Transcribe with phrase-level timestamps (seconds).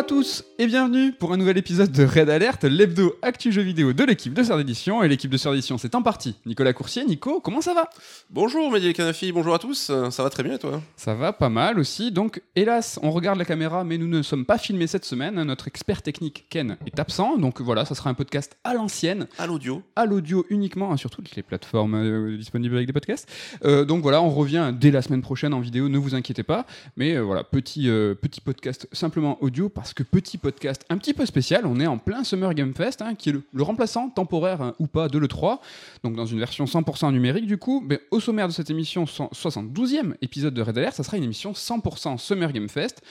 [0.00, 3.60] Bonjour à tous et bienvenue pour un nouvel épisode de Red Alert, l'hebdo actu jeu
[3.60, 5.02] vidéo de l'équipe de Sœur d'édition.
[5.02, 7.04] Et l'équipe de Sœur d'édition, c'est en partie Nicolas Coursier.
[7.04, 7.90] Nico, comment ça va?
[8.30, 10.80] Bonjour Mehdi Canafi, bonjour à tous, ça va très bien et toi?
[10.96, 12.12] Ça va pas mal aussi.
[12.12, 15.34] Donc, hélas, on regarde la caméra, mais nous ne sommes pas filmés cette semaine.
[15.42, 19.46] Notre expert technique Ken est absent, donc voilà, ça sera un podcast à l'ancienne, À
[19.46, 19.82] l'audio.
[19.96, 23.30] à l'audio uniquement, hein, sur toutes les plateformes euh, disponibles avec des podcasts.
[23.66, 26.64] Euh, donc voilà, on revient dès la semaine prochaine en vidéo, ne vous inquiétez pas.
[26.96, 27.90] Mais euh, voilà, petit,
[28.22, 31.98] petit podcast simplement audio, parce que petit podcast un petit peu spécial, on est en
[31.98, 35.18] plein Summer Game Fest, hein, qui est le, le remplaçant temporaire hein, ou pas de
[35.18, 35.58] l'E3,
[36.02, 37.82] donc dans une version 100% numérique du coup.
[37.86, 41.52] Mais au sommaire de cette émission, 72e épisode de Red Alert, ça sera une émission
[41.52, 43.02] 100% Summer Game Fest.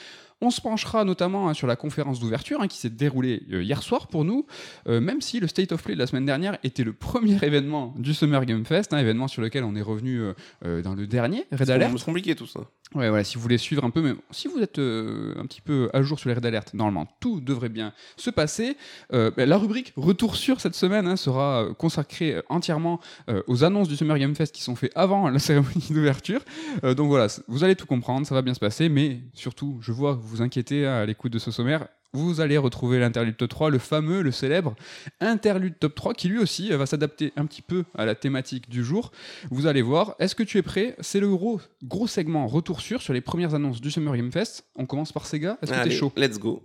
[0.42, 3.82] On se penchera notamment hein, sur la conférence d'ouverture hein, qui s'est déroulée euh, hier
[3.82, 4.46] soir pour nous,
[4.88, 7.94] euh, même si le State of Play de la semaine dernière était le premier événement
[7.98, 10.22] du Summer Game Fest, un événement sur lequel on est revenu
[10.64, 11.92] euh, dans le dernier Red Alert.
[11.98, 12.60] C'est compliqué tout ça.
[12.94, 15.88] Ouais, voilà, si vous voulez suivre un peu, mais si vous êtes un petit peu
[15.92, 18.76] à jour sur les Red Alert, normalement tout devrait bien se passer.
[19.10, 22.98] Bah, la rubrique Retour sur cette semaine hein, sera consacrée entièrement
[23.46, 26.40] aux annonces du Summer Game Fest qui sont faites avant la cérémonie d'ouverture.
[26.82, 30.14] Donc voilà, vous allez tout comprendre, ça va bien se passer, mais surtout, je vois
[30.29, 31.88] vous vous inquiétez hein, à l'écoute de ce sommaire.
[32.12, 34.74] Vous allez retrouver l'interlude top 3, le fameux, le célèbre
[35.20, 38.84] interlude top 3, qui lui aussi va s'adapter un petit peu à la thématique du
[38.84, 39.12] jour.
[39.50, 40.16] Vous allez voir.
[40.18, 40.96] Est-ce que tu es prêt?
[41.00, 44.64] C'est le gros, gros segment retour sur sur les premières annonces du Summer Game Fest.
[44.74, 45.56] On commence par Sega.
[45.62, 46.12] Est-ce que t'es chaud?
[46.16, 46.62] let's go.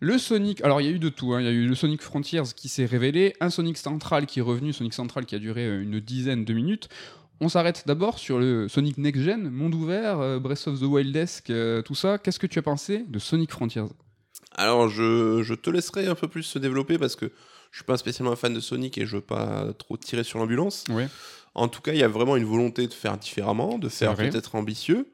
[0.00, 0.62] Le Sonic.
[0.62, 1.32] Alors il y a eu de tout.
[1.34, 1.40] hein.
[1.40, 4.42] Il y a eu le Sonic Frontiers qui s'est révélé, un Sonic Central qui est
[4.42, 6.88] revenu, Sonic Central qui a duré euh, une dizaine de minutes.
[7.40, 11.50] On s'arrête d'abord sur le Sonic Next Gen, monde ouvert, euh, Breath of the Wild-esque,
[11.50, 12.18] euh, tout ça.
[12.18, 13.84] Qu'est-ce que tu as pensé de Sonic Frontiers?
[14.52, 17.26] Alors je, je te laisserai un peu plus se développer parce que
[17.70, 20.38] je suis pas spécialement un fan de Sonic et je veux pas trop tirer sur
[20.38, 20.84] l'ambulance.
[20.88, 21.08] Ouais.
[21.54, 24.54] En tout cas, il y a vraiment une volonté de faire différemment, de faire peut-être
[24.54, 25.08] ambitieux.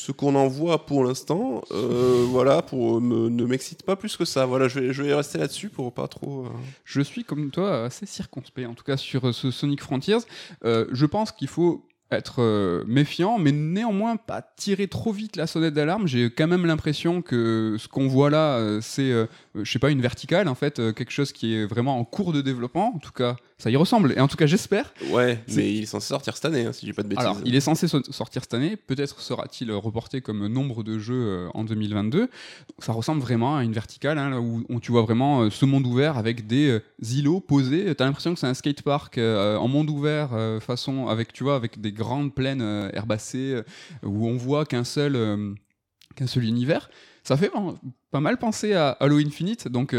[0.00, 4.24] Ce qu'on en voit pour l'instant, euh, voilà, pour me- ne m'excite pas plus que
[4.24, 4.46] ça.
[4.46, 6.46] Voilà, je vais, rester là-dessus pour pas trop.
[6.46, 6.50] euh,
[6.84, 10.18] Je suis comme toi assez circonspect, en tout cas sur euh, ce Sonic Frontiers.
[10.64, 15.46] Euh, je pense qu'il faut être euh, méfiant, mais néanmoins pas tirer trop vite la
[15.46, 16.06] sonnette d'alarme.
[16.06, 19.90] J'ai quand même l'impression que ce qu'on voit là, euh, c'est, euh, je sais pas,
[19.90, 22.94] une verticale, en fait, quelque chose qui est vraiment en cours de développement.
[22.94, 24.12] En tout cas, ça y ressemble.
[24.16, 24.92] Et en tout cas, j'espère.
[25.10, 27.24] Ouais, mais il est censé sortir cette année, hein, si j'ai pas de bêtises.
[27.26, 28.76] Alors, il est censé so- sortir cette année.
[28.76, 32.20] Peut-être sera-t-il reporté comme nombre de jeux en 2022.
[32.20, 32.28] Donc,
[32.78, 35.86] ça ressemble vraiment à une verticale, hein, là où, où tu vois vraiment ce monde
[35.86, 36.80] ouvert avec des
[37.12, 37.94] îlots posés.
[37.94, 41.56] T'as l'impression que c'est un skatepark euh, en monde ouvert, euh, façon avec, tu vois,
[41.56, 43.62] avec des grandes plaines euh, herbacées euh,
[44.02, 45.52] où on voit qu'un seul, euh,
[46.16, 46.88] qu'un seul univers.
[47.22, 47.50] Ça fait
[48.10, 49.94] pas mal penser à Halo Infinite, donc.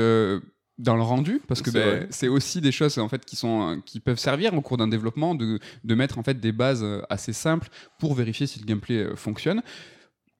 [0.79, 3.81] dans le rendu, parce que C'est ben, c'est aussi des choses en fait qui sont
[3.85, 7.33] qui peuvent servir au cours d'un développement de, de mettre en fait des bases assez
[7.33, 7.67] simples
[7.99, 9.61] pour vérifier si le gameplay fonctionne.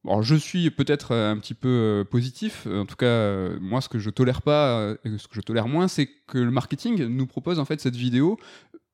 [0.06, 2.66] Alors, je suis peut-être un petit peu positif.
[2.68, 6.08] En tout cas, moi, ce que je tolère pas, ce que je tolère moins, c'est
[6.26, 8.40] que le marketing nous propose en fait cette vidéo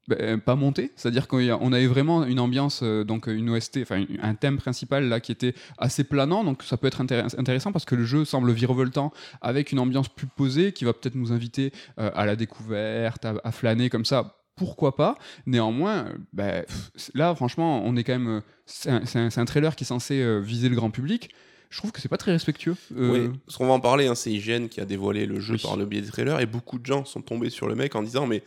[0.08, 0.92] ben, pas montée.
[0.96, 5.20] C'est-à-dire qu'on avait vraiment une ambiance, euh, donc une OST, enfin un thème principal là
[5.20, 6.44] qui était assez planant.
[6.44, 9.12] Donc ça peut être intér- intéressant parce que le jeu semble virevoltant
[9.42, 13.36] avec une ambiance plus posée qui va peut-être nous inviter euh, à la découverte, à,
[13.44, 14.38] à flâner comme ça.
[14.56, 15.18] Pourquoi pas?
[15.48, 16.06] Néanmoins,
[16.40, 18.42] euh, pff, là, franchement, on est quand même.
[18.88, 21.30] euh, C'est un, trailer qui est censé euh, viser le grand public.
[21.70, 22.76] Je trouve que c'est pas très respectueux.
[22.96, 25.56] Euh, Oui, parce qu'on va en parler, hein, c'est IGN qui a dévoilé le jeu
[25.56, 25.62] Oui.
[25.62, 28.04] par le biais des trailers, et beaucoup de gens sont tombés sur le mec en
[28.04, 28.44] disant Mais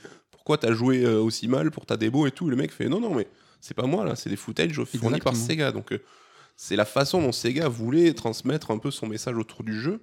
[0.48, 3.00] pourquoi t'as joué euh, aussi mal pour ta démo et tout Le mec fait Non,
[3.00, 3.28] non, mais
[3.60, 5.36] c'est pas moi là, c'est des footage fournis par.
[5.36, 5.72] Sega.
[5.72, 5.98] Donc euh,
[6.56, 10.00] c'est la façon dont Sega voulait transmettre un peu son message autour du jeu.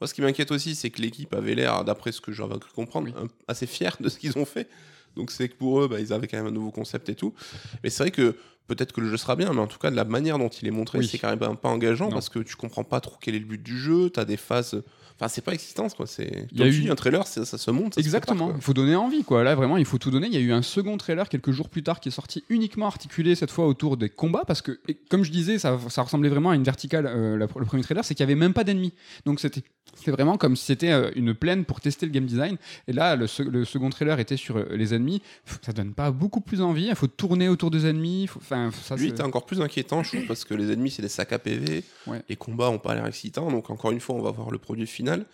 [0.00, 2.70] Moi, ce qui m'inquiète aussi, c'est que l'équipe avait l'air, d'après ce que j'avais cru
[2.72, 3.14] comprendre, Oui.
[3.20, 4.68] un- assez fière de ce qu'ils ont fait.
[5.16, 7.34] Donc c'est que pour eux, bah, ils avaient quand même un nouveau concept et tout.
[7.82, 8.36] Mais c'est vrai que
[8.74, 10.66] peut-être que le jeu sera bien, mais en tout cas, de la manière dont il
[10.68, 11.08] est montré, Oui.
[11.10, 12.12] c'est quand même pas engageant Non.
[12.12, 14.10] parce que tu comprends pas trop quel est le but du jeu.
[14.10, 14.82] T'as des phases.
[15.16, 16.06] Enfin, c'est pas excitant, quoi.
[16.06, 16.46] C'est.
[16.50, 17.94] Il y a tu eu- dis, un trailer, ça se monte.
[17.94, 19.44] ça se Exactement, prépare, il faut donner envie quoi.
[19.44, 20.28] Là vraiment, il faut tout donner.
[20.28, 22.86] Il y a eu un second trailer quelques jours plus tard qui est sorti uniquement
[22.86, 26.30] articulé cette fois autour des combats parce que, et comme je disais, ça, ça ressemblait
[26.30, 27.04] vraiment à une verticale.
[27.06, 28.94] euh, la- le premier trailer, c'est qu'il y avait même pas d'ennemis.
[29.26, 29.62] Donc c'était
[29.94, 32.56] c'était vraiment comme si c'était euh, une plaine pour tester le game design.
[32.88, 35.20] Et là, le, se- le second trailer était sur euh, les ennemis.
[35.60, 36.86] Ça donne pas beaucoup plus envie.
[36.86, 38.26] Il faut tourner autour des ennemis.
[38.26, 38.96] faut- Enfin, ça.
[38.96, 41.38] Lui, c'est- encore plus inquiétant, je trouve, parce que les ennemis, c'est des sacs à
[41.38, 41.84] PV.
[42.06, 42.22] Ouais.
[42.28, 43.50] Les combats ont pas l'air excitants.
[43.50, 45.26] Donc, encore une fois, on va voir le produit final.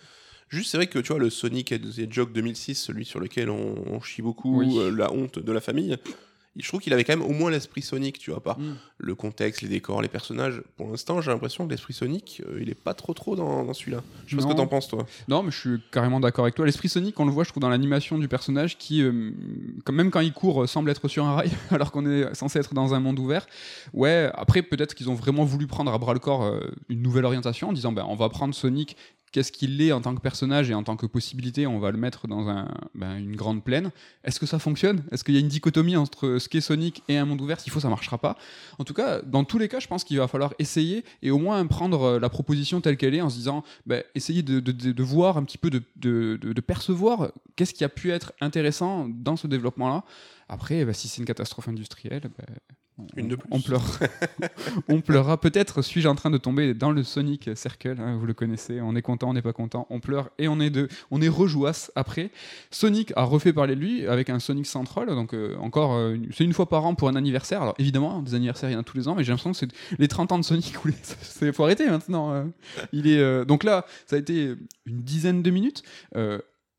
[0.49, 4.01] Juste, c'est vrai que tu vois, le Sonic Hedgehog 2006, celui sur lequel on, on
[4.01, 4.77] chie beaucoup, Oui.
[4.79, 5.97] euh, la honte de la famille,
[6.59, 8.75] je trouve qu'il avait quand même au moins l'esprit Sonic, tu vois, pas Mm.
[8.99, 10.63] le contexte, les décors, les personnages.
[10.77, 13.75] Pour l'instant, j'ai l'impression que l'esprit Sonic, euh, il est pas trop trop dans, dans
[13.75, 14.03] celui-là.
[14.27, 15.07] Je sais pas ce que t'en penses, toi.
[15.29, 16.65] Non, mais je suis carrément d'accord avec toi.
[16.67, 19.31] L'esprit Sonic, on le voit, je trouve, dans l'animation du personnage qui, euh,
[19.85, 22.59] quand même quand il court, euh, semble être sur un rail, alors qu'on est censé
[22.59, 23.47] être dans un monde ouvert.
[23.93, 27.25] Ouais, après, peut-être qu'ils ont vraiment voulu prendre à bras le corps euh, une nouvelle
[27.25, 28.97] orientation en disant ben, on va prendre Sonic
[29.33, 31.99] qu'est-ce qu'il est en tant que personnage et en tant que possibilité, on va le
[31.99, 33.91] mettre dans ben, une grande plaine.
[34.25, 35.05] Est-ce que ça fonctionne?
[35.11, 37.61] Est-ce qu'il y a une dichotomie entre ce qu'est Sonic et un monde ouvert?
[37.61, 38.37] S'il faut, ça marchera pas.
[38.79, 41.39] En tout cas, dans tous les cas, je pense qu'il va falloir essayer et au
[41.39, 45.37] moins prendre euh, la proposition telle qu'elle est en se disant, ben, essayer de, voir
[45.37, 50.05] un petit peu, de percevoir qu'est-ce qui a pu être intéressant dans ce développement-là.
[50.49, 52.47] Après, ben, si c'est une catastrophe industrielle, ben,
[52.99, 53.47] on, Une de plus.
[53.51, 53.83] on pleure.
[54.89, 55.39] on pleurera.
[55.39, 57.97] Peut-être suis-je en train de tomber dans le Sonic Circle.
[58.01, 58.81] hein, vous le connaissez.
[58.81, 59.87] On est content, on n'est pas content.
[59.91, 62.31] On pleure et on est de, on est rejouasse après.
[62.71, 65.09] Sonic a refait parler de lui avec un Sonic Central.
[65.09, 67.61] Donc euh, encore, euh, c'est une fois par an pour un anniversaire.
[67.61, 69.59] Alors évidemment, des anniversaires il y en a tous les ans, mais j'ai l'impression que
[69.59, 70.75] c'est les 30 ans de Sonic.
[70.85, 72.33] ou les- faut arrêter maintenant.
[72.33, 72.45] euh.
[72.93, 74.55] Il est euh, donc là, ça a été
[74.87, 75.83] une dizaine de minutes.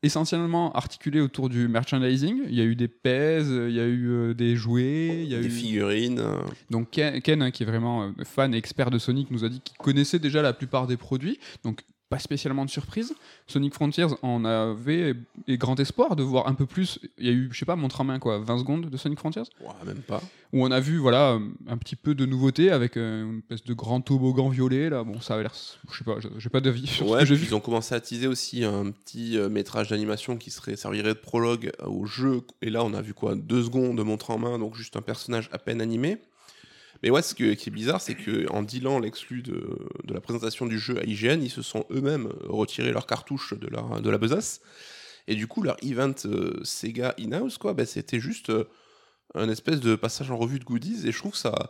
[0.03, 2.41] Essentiellement articulé autour du merchandising.
[2.47, 5.35] Il y a eu des pèses, il y a eu euh, des jouets, il y
[5.35, 6.19] a Des eu figurines.
[6.19, 6.37] euh,
[6.69, 9.49] donc Ken, Ken, hein, qui est vraiment euh, fan et expert de Sonic, nous a
[9.49, 13.13] dit qu'il connaissait déjà la plupart des produits, donc pas spécialement de surprise.
[13.47, 15.15] Sonic Frontiers, on avait
[15.47, 16.99] et grand espoir de voir un peu plus.
[17.17, 19.19] Il y a eu, je sais pas, montre en main quoi, 20 secondes de Sonic
[19.19, 20.21] Frontiers, ouah, même pas.
[20.53, 21.37] où on a vu voilà
[21.67, 25.03] un petit peu de nouveauté avec euh, une espèce de grand toboggan violet là.
[25.03, 25.53] Bon, ça a l'air,
[25.91, 27.45] je sais pas, j'ai- pas d'avis sur ce Ouais, que j'ai vu.
[27.47, 31.19] ils ont commencé à teaser aussi un petit euh, métrage d'animation qui serait servirait de
[31.19, 32.41] prologue au jeu.
[32.61, 35.01] Et là, on a vu quoi Deux secondes de montre en main, donc juste un
[35.01, 36.17] personnage à peine animé.
[37.03, 40.65] Mais ouais, ce qui est bizarre, c'est que en dealant l'exclu de, de la présentation
[40.65, 44.17] du jeu à IGN, ils se sont eux-mêmes retirés leur cartouche de, leur, de la
[44.17, 44.61] besace.
[45.27, 48.63] Et du coup, leur event euh, Sega in-house, quoi, bah, c'était juste euh,
[49.35, 51.05] un espèce de passage en revue de goodies.
[51.07, 51.69] Et je trouve que ça,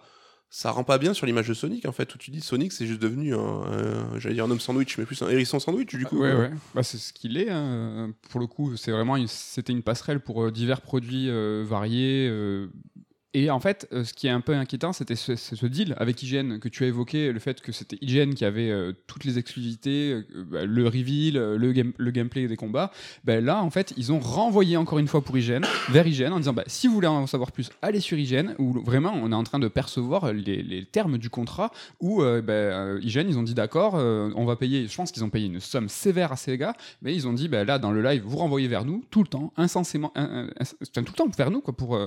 [0.50, 2.86] ça rend pas bien sur l'image de Sonic, en fait, où tu dis Sonic, c'est
[2.86, 6.20] juste devenu un, j'allais dire un homme sandwich, mais plus un hérisson sandwich, du coup.
[6.20, 6.52] Ouais, ouais.
[6.76, 7.50] Bah, c'est ce qu'il est.
[7.50, 8.14] hein.
[8.30, 12.30] Pour le coup, c'est vraiment, c'était une passerelle pour euh, divers produits euh, variés.
[13.38, 16.58] Et en fait, euh, ce qui est un peu inquiétant, c'était ce, deal avec IGN
[16.58, 20.12] que tu as évoqué, le fait que c'était IGN qui avait euh, toutes les exclusivités,
[20.12, 22.90] euh, bah, le reveal, le, game- le gameplay des combats.
[23.26, 26.40] Ben là, en fait, ils ont renvoyé encore une fois pour IGN, vers IGN, en
[26.40, 29.36] disant bah, si vous voulez en savoir plus, allez sur IGN, où vraiment on est
[29.36, 31.70] en train de percevoir les, termes du contrat,
[32.00, 35.46] où euh, IGN, ils ont dit d'accord, on va payer, je pense qu'ils ont payé
[35.46, 36.74] une somme sévère à Sega,
[37.04, 39.28] mais ils ont dit bah, là, dans le live, vous renvoyez vers nous, tout le
[39.28, 42.00] temps, insensément, tout le temps vers nous, quoi, pour.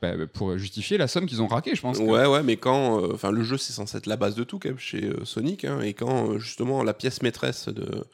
[0.00, 1.98] Bah, pour justifier la somme qu'ils ont raquée, je pense.
[1.98, 3.02] Ouais, ouais, mais quand.
[3.02, 5.24] euh, Enfin, le jeu, c'est censé être la base de tout, quand même, chez euh,
[5.24, 5.64] Sonic.
[5.64, 8.04] hein, et quand, euh, justement, la pièce maîtresse de.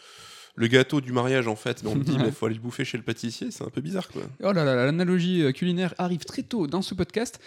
[0.57, 2.85] Le gâteau du mariage, en fait, mais on me dit, il faut aller le bouffer
[2.85, 4.23] chez le pâtissier, c'est un peu bizarre, quoi.
[4.45, 7.41] Oh là là, l'analogie euh, culinaire arrive très tôt dans ce podcast.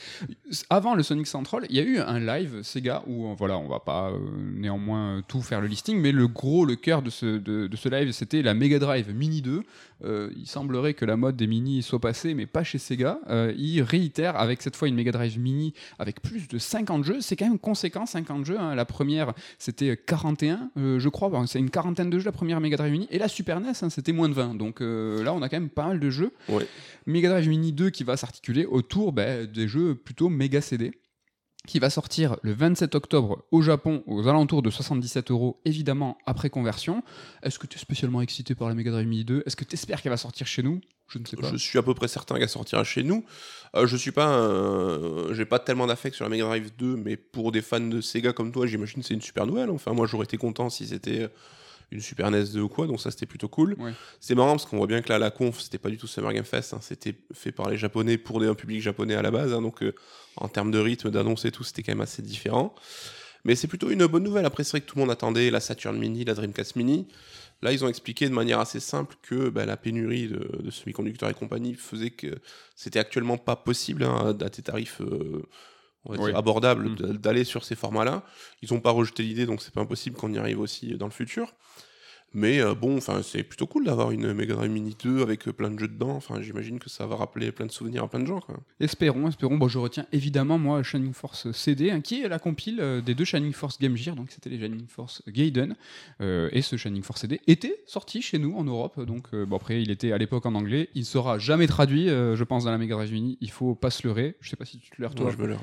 [0.69, 3.68] Avant le Sonic Central, il y a eu un live Sega où, euh, voilà, on
[3.69, 4.18] va pas euh,
[4.56, 7.88] néanmoins tout faire le listing, mais le gros, le cœur de ce, de, de ce
[7.89, 9.63] live, c'était la Mega Drive Mini 2.
[10.03, 13.19] Euh, il semblerait que la mode des mini soit passée, mais pas chez Sega.
[13.30, 17.21] Euh, il réitère avec cette fois une Mega Drive Mini avec plus de 50 jeux.
[17.21, 18.60] C'est quand même conséquent, 50 jeux.
[18.60, 18.75] hein.
[18.75, 21.30] La première, c'était 41, euh, je crois.
[21.30, 23.07] Bon, c'est une quarantaine de jeux, la première Mega Drive Mini.
[23.11, 24.55] Et la Super NES, hein, c'était moins de 20.
[24.55, 26.31] Donc euh, là, on a quand même pas mal de jeux.
[26.49, 26.67] Ouais.
[27.05, 30.91] Mega Drive Mini 2 qui va s'articuler autour ben, des jeux plutôt méga CD
[31.67, 36.50] qui va sortir le 27 octobre au Japon aux alentours de 77 euros, évidemment après
[36.50, 37.03] conversion.
[37.43, 39.74] Est-ce que tu es spécialement excité par la Mega Drive Mini 2 Est-ce que tu
[39.74, 40.79] espères qu'elle va sortir chez nous?
[41.10, 41.50] Je ne sais pas.
[41.51, 43.25] Je suis à peu près certain qu'elle sortira chez nous.
[43.75, 47.17] Euh, je suis pas, un- j'ai pas tellement d'affect sur la Mega Drive 2, mais
[47.17, 49.69] pour des fans de Sega comme toi, j'imagine que c'est une super nouvelle.
[49.69, 51.27] Enfin, moi, j'aurais été content si c'était
[51.91, 53.75] une Super NES 2 ou quoi, donc ça c'était plutôt cool.
[53.79, 53.94] Ouais.
[54.20, 56.34] C'est marrant parce qu'on voit bien que là, la conf, c'était pas du tout Summer
[56.34, 59.32] Game Fest, hein, c'était fait par les Japonais pour des- un public japonais à la
[59.32, 59.94] base, hein, donc euh,
[60.36, 62.75] en termes de rythme, d'annonce et tout, c'était quand même assez différent.
[63.46, 64.46] Mais c'est plutôt une bonne nouvelle.
[64.46, 67.08] Après, c'est vrai que tout le monde attendait la Saturn Mini, la Dreamcast Mini.
[67.62, 71.29] Là, ils ont expliqué de manière assez simple que bah, la pénurie de, de semi-conducteurs
[71.29, 72.27] et compagnie faisait que
[72.75, 75.44] c'était actuellement pas possible hein, à des tarifs euh,
[76.07, 76.29] on va Oui.
[76.31, 76.95] dire abordables Mm.
[76.95, 78.23] d- d'aller sur ces formats-là.
[78.63, 81.11] Ils n'ont pas rejeté l'idée, donc c'est pas impossible qu'on y arrive aussi dans le
[81.11, 81.53] futur.
[82.33, 85.53] Mais euh, bon, enfin, c'est plutôt cool d'avoir une Mega Drive Mini 2 avec euh,
[85.53, 86.09] plein de jeux dedans.
[86.11, 88.41] Enfin, j'imagine que ça va rappeler plein de souvenirs à plein de gens.
[88.41, 88.57] Quoi.
[88.81, 89.55] Espérons, espérons.
[89.57, 93.15] Bon, je retiens évidemment, moi, Shining Force CD, hein, qui est la compile euh, des
[93.15, 94.13] deux Shining Force Game Gear.
[94.13, 95.75] Donc, c'était les Shining Force Gaiden.
[96.19, 98.99] Et ce Shining Force CD était sorti chez nous en Europe.
[99.05, 100.89] Donc, bon, après, il était à l'époque en anglais.
[100.95, 103.37] Il sera jamais traduit, je pense, dans la Mega Drive Mini.
[103.39, 104.35] Il faut pas se leurrer.
[104.41, 105.31] Je sais pas si tu te leurres, toi.
[105.31, 105.61] Je me leurre.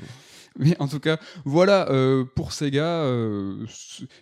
[0.59, 2.85] Mais en tout cas, voilà euh, pour Sega.
[2.85, 3.65] euh,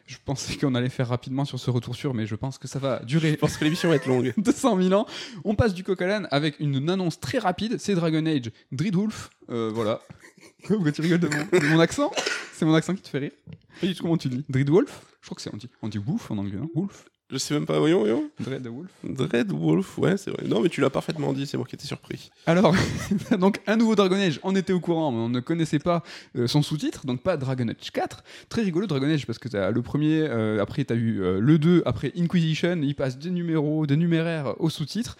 [0.05, 2.79] je pensais qu'on allait faire rapidement sur ce retour sûr, mais je pense que ça
[2.79, 4.33] va durer Je pense que l'émission va être longue.
[4.37, 5.05] 200 000 ans.
[5.43, 7.77] On passe du coq à l'âne avec une annonce très rapide.
[7.77, 9.29] C'est Dragon Age Dreadwolf.
[9.49, 10.01] Euh, voilà.
[10.67, 12.11] Pourquoi tu rigoles de mon, de mon accent?
[12.53, 13.31] C'est mon accent qui te fait rire
[13.79, 14.43] Pas du tout comment tu dis?
[14.49, 15.01] Dreadwolf?
[15.21, 17.55] Je crois que c'est on dit, on dit wolf en anglais, non Wolf Je sais
[17.55, 18.29] même pas, voyons, voyons.
[18.39, 18.89] Dread Wolf.
[19.03, 20.43] Dread Wolf, ouais, c'est vrai.
[20.47, 22.29] Non, mais tu l'as parfaitement dit, c'est moi qui étais surpris.
[22.45, 22.75] Alors,
[23.39, 26.03] donc un nouveau Dragon Age, on était au courant, mais on ne connaissait pas
[26.37, 28.23] euh, son sous-titre, donc pas Dragon Age 4.
[28.49, 31.57] Très rigolo Dragon Age, parce que t'as le premier, euh, après t'as eu euh, le
[31.57, 35.17] 2, après Inquisition, il passe des numéros, des numéraires au sous-titre.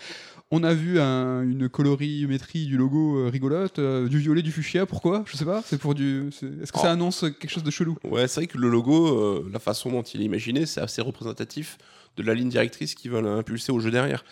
[0.52, 4.86] On a vu un- une colorimétrie du logo euh, rigolote, euh, du violet, du fuchsia,
[4.86, 5.24] pourquoi?
[5.26, 6.28] Je sais pas, c'est pour du...
[6.62, 6.92] Est-ce que ça Oh.
[6.92, 7.98] annonce quelque chose de chelou?
[8.04, 11.02] Ouais, c'est vrai que le logo, euh, la façon dont il est imaginé, c'est assez
[11.02, 11.80] représentatif
[12.18, 14.24] de la ligne directrice qu'ils veulent impulser au jeu derrière.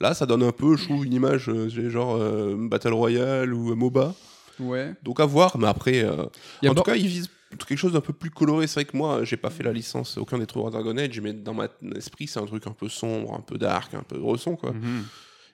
[0.00, 3.74] Là, ça donne un peu, je trouve, une image euh, genre euh, Battle Royale ou
[3.74, 4.14] MOBA.
[4.60, 4.94] Ouais.
[5.02, 6.24] Donc à voir, mais après, euh,
[6.66, 7.30] en tout cas, ils visent
[7.66, 8.66] quelque chose d'un peu plus coloré.
[8.66, 11.32] C'est vrai que moi, j'ai pas fait la licence, aucun des trois Dragon Age, mais
[11.32, 11.66] dans mon
[11.96, 14.72] esprit, c'est un truc un peu sombre, un peu dark, un peu resson, quoi.
[14.72, 15.04] Mhm.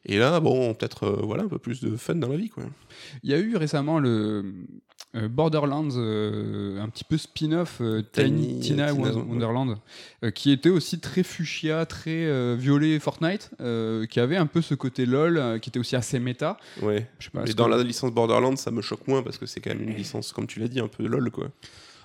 [0.06, 2.64] Et là, bon, peut-être, euh, voilà, un peu plus de fun dans la vie, quoi.
[3.22, 4.44] Il y a eu récemment le
[5.16, 7.80] euh, Borderlands, euh, un petit peu spin-off
[8.12, 9.76] Tiny, Tiny, Tina, Tina Won- Won- Wonderland,
[10.34, 13.50] qui était aussi très fuchsia, très violet Fortnite,
[14.10, 16.58] qui avait un peu ce côté LOL, qui était aussi assez méta.
[16.82, 17.08] Ouais.
[17.18, 19.60] Je sais pas, Mais dans la licence Borderlands, ça me choque moins parce que c'est
[19.60, 21.48] quand même une licence, comme tu l'as dit, un peu lol, quoi.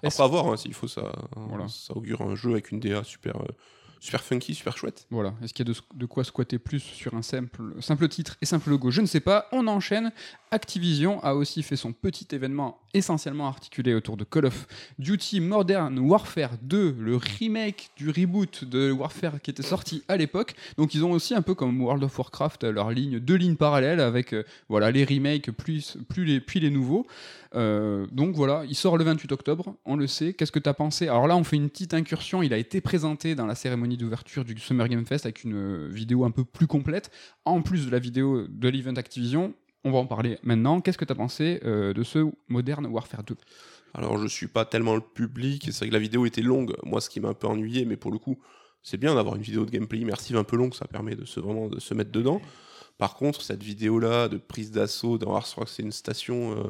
[0.03, 1.67] Après, à voir, hein, s'il faut, ça, Voilà.
[1.67, 3.33] ça augure un jeu avec une DA super,
[3.99, 5.05] super funky, super chouette.
[5.09, 8.45] Voilà, est-ce qu'il y a de, quoi squatter plus sur un simple, simple titre et
[8.45, 8.91] simple logo?
[8.91, 9.47] Je ne sais pas.
[9.51, 10.11] On enchaîne.
[10.51, 14.67] Activision a aussi fait son petit événement essentiellement articulé autour de Call of
[14.97, 20.55] Duty Modern Warfare 2, le remake du reboot de Warfare qui était sorti à l'époque.
[20.77, 23.99] Donc ils ont aussi un peu comme World of Warcraft leur ligne, deux lignes parallèles
[23.99, 27.05] avec euh, voilà les remakes plus, plus les, puis les nouveaux.
[27.55, 30.33] Euh, donc voilà, il sort le 28 octobre, on le sait.
[30.33, 31.07] Qu'est-ce que tu as pensé?
[31.07, 32.43] Alors là, on fait une petite incursion.
[32.43, 35.87] Il a été présenté dans la cérémonie d'ouverture du Summer Game Fest avec une euh,
[35.91, 37.11] vidéo un peu plus complète.
[37.45, 40.81] En plus de la vidéo de l'event Activision, on va en parler maintenant.
[40.81, 43.35] Qu'est-ce que tu as pensé euh, de ce Modern Warfare 2
[43.93, 46.75] Alors, je suis pas tellement le public, c'est vrai que la vidéo était longue.
[46.83, 48.39] Moi, ce qui m'a un peu ennuyé, mais pour le coup,
[48.83, 51.39] c'est bien d'avoir une vidéo de gameplay immersive un peu longue, ça permet de se,
[51.39, 52.41] vraiment de se mettre dedans.
[52.97, 56.63] Par contre, cette vidéo-là de prise d'assaut dans je crois que c'est une station euh,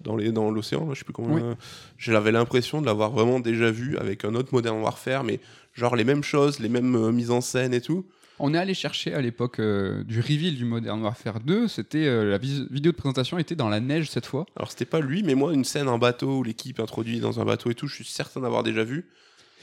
[0.00, 1.34] dans l'océan, je sais plus comment.
[1.34, 1.42] Oui.
[1.42, 1.54] euh,
[1.98, 5.38] J'avais l'impression de l'avoir vraiment déjà vu avec un autre Modern Warfare, mais
[5.72, 8.06] genre les mêmes choses, les mêmes mises en scène et tout.
[8.42, 11.68] On est allé chercher à l'époque euh, du reveal du Modern Warfare 2.
[11.68, 14.46] C'était euh, la vidéo de présentation était dans la neige cette fois.
[14.56, 17.44] Alors c'était pas lui, mais moi, une scène en bateau où l'équipe introduit dans un
[17.44, 19.04] bateau et tout, je suis certain d'avoir déjà vu.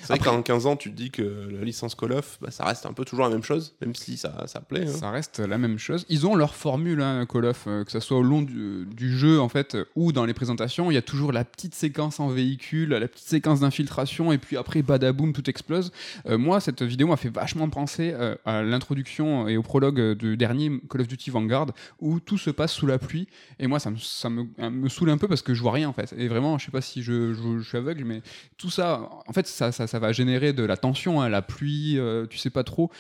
[0.02, 2.64] C'est vrai qu'en 15 ans, tu te dis que la licence Call of, bah, ça
[2.66, 4.86] reste un peu toujours la même chose, même si ça, ça plaît.
[4.88, 4.92] hein.
[4.92, 6.06] Ça reste la même chose.
[6.10, 9.18] Ils ont leur formule, hein, Call of, euh, que ce soit au long du, du
[9.18, 10.92] jeu en fait, ou dans les présentations.
[10.92, 14.56] Il y a toujours la petite séquence en véhicule, la petite séquence d'infiltration, et puis
[14.58, 15.92] après, badaboum, tout explose.
[16.28, 20.38] Euh, moi, cette vidéo m'a fait vachement penser euh, à l'introduction et au prologue du
[20.38, 21.68] dernier Call of Duty Vanguard,
[22.00, 23.28] où tout se passe sous la pluie.
[23.60, 25.90] Et moi, ça me, ça me, me saoule un peu parce que je vois rien
[25.90, 26.14] en fait.
[26.18, 28.22] Et vraiment, je sais pas si je, je- je suis aveugle, mais
[28.58, 31.98] tout ça, en fait, ça, ça, ça va générer de la tension, hein, la pluie,
[31.98, 32.92] euh, tu sais pas trop.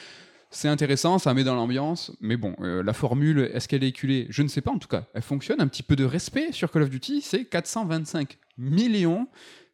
[0.49, 4.27] C'est intéressant, ça met dans l'ambiance, mais bon, euh, la formule, est-ce qu'elle est éculée?
[4.29, 5.59] Je ne sais pas, en tout cas, elle fonctionne.
[5.59, 9.27] Un petit peu de respect sur Call of Duty, c'est 425 millions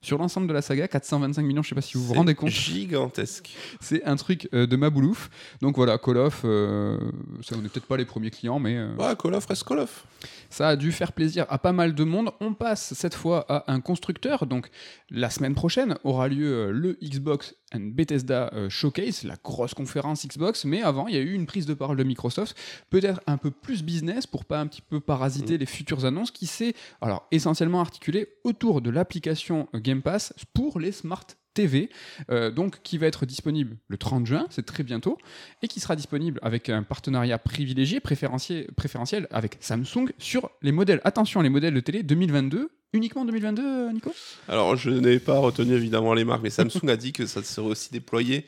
[0.04, 2.50] sur l'ensemble de la saga, 425 millions, je sais pas si vous vous rendez compte,
[2.50, 3.56] Gigantesque.
[3.82, 5.30] c'est un truc euh, de Maboulouf.
[5.62, 7.00] Donc voilà, Call of, euh,
[7.42, 9.80] ça, on n'est peut-être pas les premiers clients, mais euh, Ouais, Call of reste Call
[9.80, 10.06] of.
[10.50, 12.32] ça a dû faire plaisir à pas mal de monde.
[12.42, 14.46] On passe cette fois à un constructeur.
[14.46, 14.70] Donc
[15.10, 20.26] la semaine prochaine aura lieu euh, le Xbox and Bethesda euh, Showcase, la grosse conférence
[20.26, 20.66] Xbox.
[20.66, 22.58] Mais avant, il y a eu une prise de parole de Microsoft,
[22.90, 26.48] peut-être un peu plus business pour pas un petit peu parasiter les futures annonces, qui
[26.48, 31.90] s'est alors essentiellement articulée autour de l'application Game Pass pour les smart TV,
[32.30, 35.18] euh, donc qui va être disponible le 30 juin, c'est très bientôt,
[35.62, 41.02] et qui sera disponible avec un partenariat privilégié, préférentiel, préférentiel avec Samsung sur les modèles,
[41.04, 44.14] attention, les modèles de télé 2022, uniquement 2022, euh, Nico?
[44.48, 47.68] Alors, je n'ai pas retenu évidemment les marques, mais Samsung a dit que ça serait
[47.68, 48.46] aussi déployé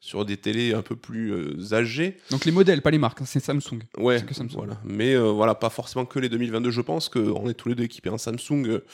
[0.00, 2.16] sur des télés un peu plus euh, âgées.
[2.30, 3.80] Donc les modèles, pas les marques, hein, c'est Samsung.
[3.98, 4.54] Ouais, que Samsung.
[4.54, 4.78] voilà.
[4.84, 6.70] Mais euh, voilà, pas forcément que les 2022.
[6.70, 8.64] Je pense qu'on est tous les deux équipés en Samsung.
[8.66, 8.84] euh,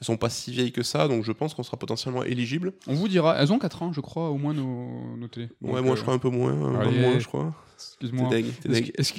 [0.00, 2.72] elles sont pas si vieilles que ça, donc je pense qu'on sera potentiellement éligible.
[2.86, 5.48] On vous dira, elles ont 4 ans, je crois, au moins nos, nos télés.
[5.62, 7.52] ouais, Donc, moi euh, je crois un peu moins, un peu moins, je crois.
[7.90, 8.30] Excuse-moi.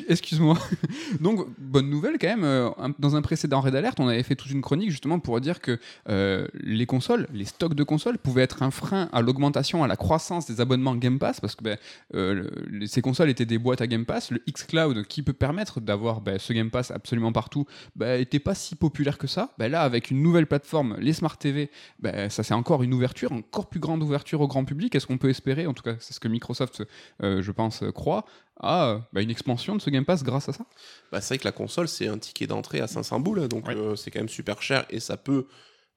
[0.10, 0.58] Excuse-moi.
[1.20, 2.44] Donc, bonne nouvelle quand même.
[2.44, 5.62] euh, Dans un précédent raid alerte, on avait fait toute une chronique justement pour dire
[5.62, 5.80] que
[6.10, 9.96] euh, les consoles, les stocks de consoles pouvaient être un frein à l'augmentation, à la
[9.96, 11.78] croissance des abonnements Game Pass parce que ben,
[12.16, 14.32] euh, le- ces consoles étaient des boîtes à Game Pass.
[14.32, 17.66] Le xCloud qui peut permettre d'avoir ben, ce Game Pass absolument partout
[17.96, 19.54] ben, était pas si populaire que ça.
[19.58, 23.32] Ben, là, avec une nouvelle plateforme, les Smart TV, ben, ça c'est encore une ouverture,
[23.32, 24.94] encore plus grande ouverture au grand public.
[24.96, 26.84] Est-ce qu'on peut espérer, en tout cas, c'est ce que Microsoft,
[27.22, 28.26] euh, je pense, croit,
[28.60, 30.66] à euh, bah, une expansion de ce Game Pass grâce à ça?
[31.12, 33.76] Bah, c'est vrai que la console, c'est un ticket d'entrée à 500 boules, donc Ouais.
[33.76, 35.48] euh, c'est quand même super cher et ça peut,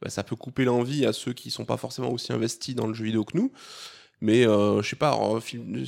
[0.02, 2.94] bah, ça peut couper l'envie à ceux qui sont pas forcément aussi investis dans le
[2.94, 3.52] jeu vidéo que nous.
[4.22, 5.86] Mais euh, je sais pas, alors, Phil,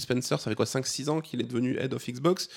[0.00, 2.48] Spencer, ça fait quoi 5-6 ans qu'il est devenu head of Xbox?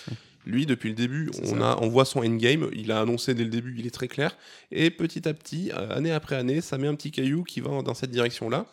[0.45, 2.67] Lui, depuis le début, on, a, on voit son endgame.
[2.73, 4.35] Il a annoncé dès le début, il est très clair.
[4.71, 7.81] Et petit à petit, euh, année après année, ça met un petit caillou qui va
[7.83, 8.65] dans cette direction-là.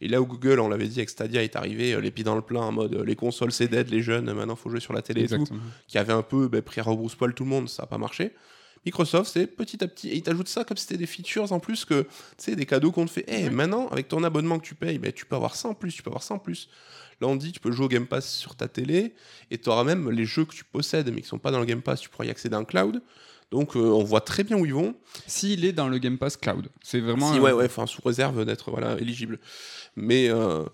[0.00, 2.34] Et là où Google, on l'avait dit, avec Stadia est arrivé, euh, les pieds dans
[2.34, 4.92] le plein, en mode euh, les consoles c'est dead, les jeunes, maintenant faut jouer sur
[4.92, 5.44] la télé et tout
[5.86, 8.32] qui avait un peu ben, pris à rebrousse-poil tout le monde, ça n'a pas marché.
[8.84, 11.58] Microsoft, c'est petit à petit, et ils t'ajoutent ça comme si c'était des features en
[11.58, 13.24] plus que, tu sais, des cadeaux qu'on te fait.
[13.26, 15.92] Eh, maintenant, avec ton abonnement que tu payes, ben, tu peux avoir ça en plus,
[15.92, 16.68] tu peux avoir ça en plus.
[17.20, 19.14] Là, on dit, tu peux jouer au Game Pass sur ta télé,
[19.50, 21.64] et tu auras même les jeux que tu possèdes, mais qui sont pas dans le
[21.64, 23.02] Game Pass, tu pourras y accéder en cloud.
[23.52, 24.94] Donc, euh, on voit très bien où ils vont.
[25.26, 27.32] S'il est dans le Game Pass Cloud, c'est vraiment.
[27.32, 29.38] Si, euh, ouais, ouais, enfin, sous réserve d'être voilà, éligible.
[29.94, 30.64] Mais euh,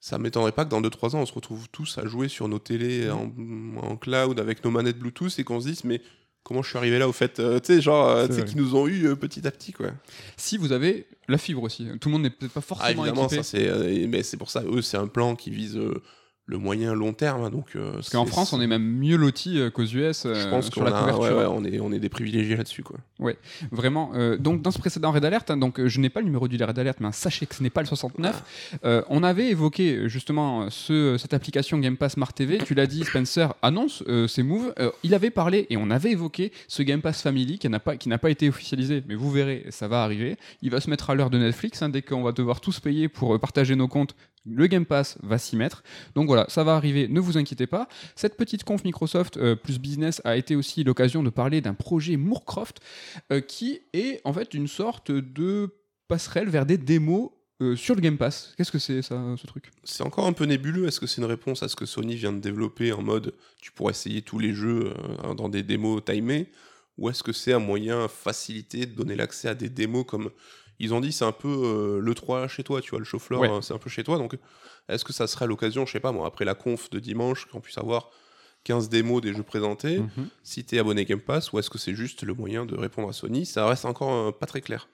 [0.00, 2.58] ça m'étonnerait pas que dans 2-3 ans, on se retrouve tous à jouer sur nos
[2.58, 3.32] télés en,
[3.80, 6.02] en cloud avec nos manettes Bluetooth et qu'on se dise, mais
[6.42, 8.44] comment je suis arrivé là au fait Euh, Tu sais, genre, euh, C'est tu sais,
[8.44, 9.90] qui nous ont eu euh, petit à petit, quoi.
[10.36, 13.26] Si vous avez la fibre aussi, tout le monde n'est peut-être pas Ah, forcément évidemment,
[13.28, 13.42] équipé.
[13.42, 15.78] ça, c'est, mais c'est pour ça, eux, c'est un plan qui vise
[16.48, 17.42] le moyen long terme.
[17.44, 20.48] hein, donc, euh, Parce qu'en France, on est même mieux loti qu'aux US euh, Je
[20.48, 21.36] pense sur qu'on la a- couverture.
[21.36, 22.98] ouais, ouais, on, est, on est des privilégiés là-dessus, quoi.
[23.72, 24.12] Vraiment.
[24.14, 26.46] euh, donc, dans ce précédent Red Alert, hein, donc, euh, je n'ai pas le numéro
[26.48, 28.42] du Red Alert, mais hein, sachez que ce n'est pas le 69.
[28.74, 28.76] Ah.
[28.86, 32.58] Euh, on avait évoqué euh, justement ce, cette application Game Pass Smart TV.
[32.58, 34.72] Tu l'as dit, Spencer annonce euh, ses moves.
[34.78, 37.96] Euh, il avait parlé et on avait évoqué ce Game Pass Family qui n'a pas,
[37.96, 40.36] qui n'a pas été officialisé, mais vous verrez, ça va arriver.
[40.62, 43.08] Il va se mettre à l'heure de Netflix hein, dès qu'on va devoir tous payer
[43.08, 44.14] pour euh, partager nos comptes.
[44.46, 45.82] Le Game Pass va s'y mettre.
[46.14, 47.88] Donc voilà, ça va arriver, ne vous inquiétez pas.
[48.14, 52.16] Cette petite conf Microsoft euh, plus business a été aussi l'occasion de parler d'un projet
[52.16, 52.80] Moorcroft
[53.32, 55.70] euh, qui est en fait une sorte de
[56.08, 58.54] passerelle vers des démos euh, sur le Game Pass.
[58.56, 59.70] Qu'est-ce que c'est ça, ce truc?
[59.82, 60.86] C'est encore un peu nébuleux.
[60.86, 63.72] Est-ce que c'est une réponse à ce que Sony vient de développer en mode tu
[63.72, 64.92] pourras essayer tous les jeux
[65.36, 66.50] dans des démos timées?
[66.98, 70.30] Ou est-ce que c'est un moyen facilité de donner l'accès à des démos comme
[70.78, 73.06] ils ont dit c'est un peu euh, le 3 chez toi, tu vois, le
[73.38, 73.48] Ouais.
[73.50, 74.18] euh, c'est un peu chez toi.
[74.18, 74.36] Donc
[74.88, 77.60] est-ce que ça serait l'occasion, je sais pas moi, après la conf de dimanche, qu'on
[77.60, 78.10] puisse avoir
[78.64, 80.28] 15 démos des jeux présentés, Mhm.
[80.42, 83.12] si t'es abonné Game Pass, ou est-ce que c'est juste le moyen de répondre à
[83.12, 83.46] Sony?
[83.46, 84.88] Ça reste encore euh, pas très clair.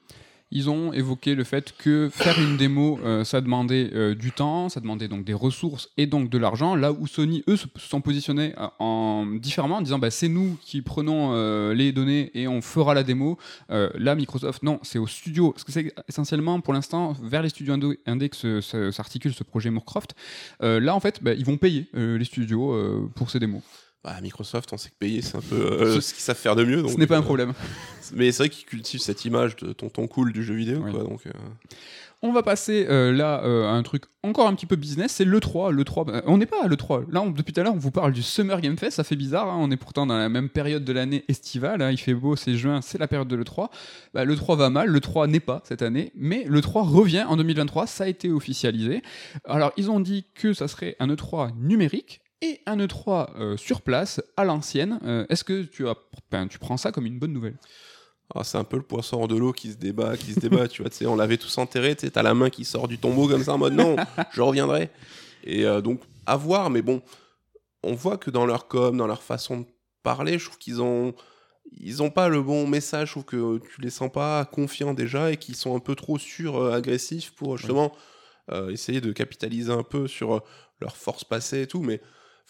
[0.54, 4.68] Ils ont évoqué le fait que faire une démo, euh, ça demandait euh, du temps,
[4.68, 6.76] ça demandait donc des ressources et donc de l'argent.
[6.76, 10.58] Là où Sony, eux, se sont positionnés euh, en différemment, en disant bah, c'est nous
[10.60, 11.32] qui prenons
[11.72, 13.38] les données et on fera la démo.
[13.70, 15.52] Là, Microsoft, non, c'est au studio.
[15.52, 19.70] Parce que c'est essentiellement pour l'instant vers les studios indo- indé que s'articule ce projet
[19.70, 20.14] Moorcroft.
[20.60, 23.62] Là, en fait, bah, ils vont payer les studios pour ces démos.
[24.04, 26.64] Bah, Microsoft, on sait que payer, c'est un peu euh, ce qu'ils savent faire de
[26.64, 26.86] mieux.
[26.88, 27.52] Ce n'est pas un euh, problème.
[28.14, 30.90] Mais c'est vrai qu'ils cultivent cette image de tonton cool du jeu vidéo, Oui.
[30.92, 31.04] quoi.
[31.04, 31.30] Donc, euh,
[32.20, 35.24] On va passer euh, là euh, à un truc encore un petit peu business, c'est
[35.24, 35.70] l'E3.
[35.72, 37.04] L'E3 bah, on n'est pas à l'E3.
[37.12, 39.14] Là, on- depuis tout à l'heure, on vous parle du Summer Game Fest, ça fait
[39.16, 39.48] bizarre.
[39.48, 41.80] hein, on est pourtant dans la même période de l'année estivale.
[41.82, 43.70] hein, il fait beau, c'est juin, c'est la période de l'E3.
[44.14, 48.04] Bah, L'E3 va mal, l'E3 n'est pas cette année, mais l'E3 revient en 2023, ça
[48.04, 49.02] a été officialisé.
[49.44, 52.20] Alors, ils ont dit que ça serait un E3 numérique.
[52.42, 55.94] Et un E3 euh, sur place, à l'ancienne, Euh, est-ce que tu, as,
[56.30, 57.56] ben, tu prends ça comme une bonne nouvelle?
[58.34, 60.66] Ah, c'est un peu le poisson hors de l'eau qui se débat, qui se débat,
[60.66, 60.90] tu vois.
[60.90, 63.28] tu sais, On l'avait tous enterré, tu sais, t'as la main qui sort du tombeau
[63.28, 63.94] comme ça en mode non,
[64.32, 64.90] je reviendrai.
[65.44, 67.00] Et euh, donc, à voir, mais bon,
[67.84, 69.66] on voit que dans leur com, dans leur façon de
[70.02, 71.14] parler, je trouve qu'ils ont.
[71.70, 75.30] Ils ont pas le bon message, je trouve que tu les sens pas confiants déjà
[75.30, 77.92] et qu'ils sont un peu trop sur-agressifs pour justement
[78.50, 80.42] euh, essayer de capitaliser un peu sur
[80.80, 81.80] leur force passée et tout.
[81.80, 82.00] Mais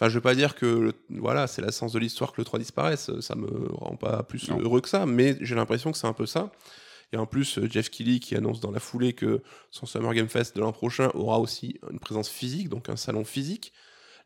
[0.02, 2.58] enfin, je vais pas dire que le- voilà, c'est l'essence de l'histoire que le 3
[2.58, 4.58] disparaisse, ça me rend pas plus Non.
[4.60, 6.50] heureux que ça, mais j'ai l'impression que c'est un peu ça.
[7.12, 10.28] Et en plus, euh, Jeff Keighley qui annonce dans la foulée que son Summer Game
[10.28, 13.72] Fest de l'an prochain aura aussi une présence physique, donc un salon physique.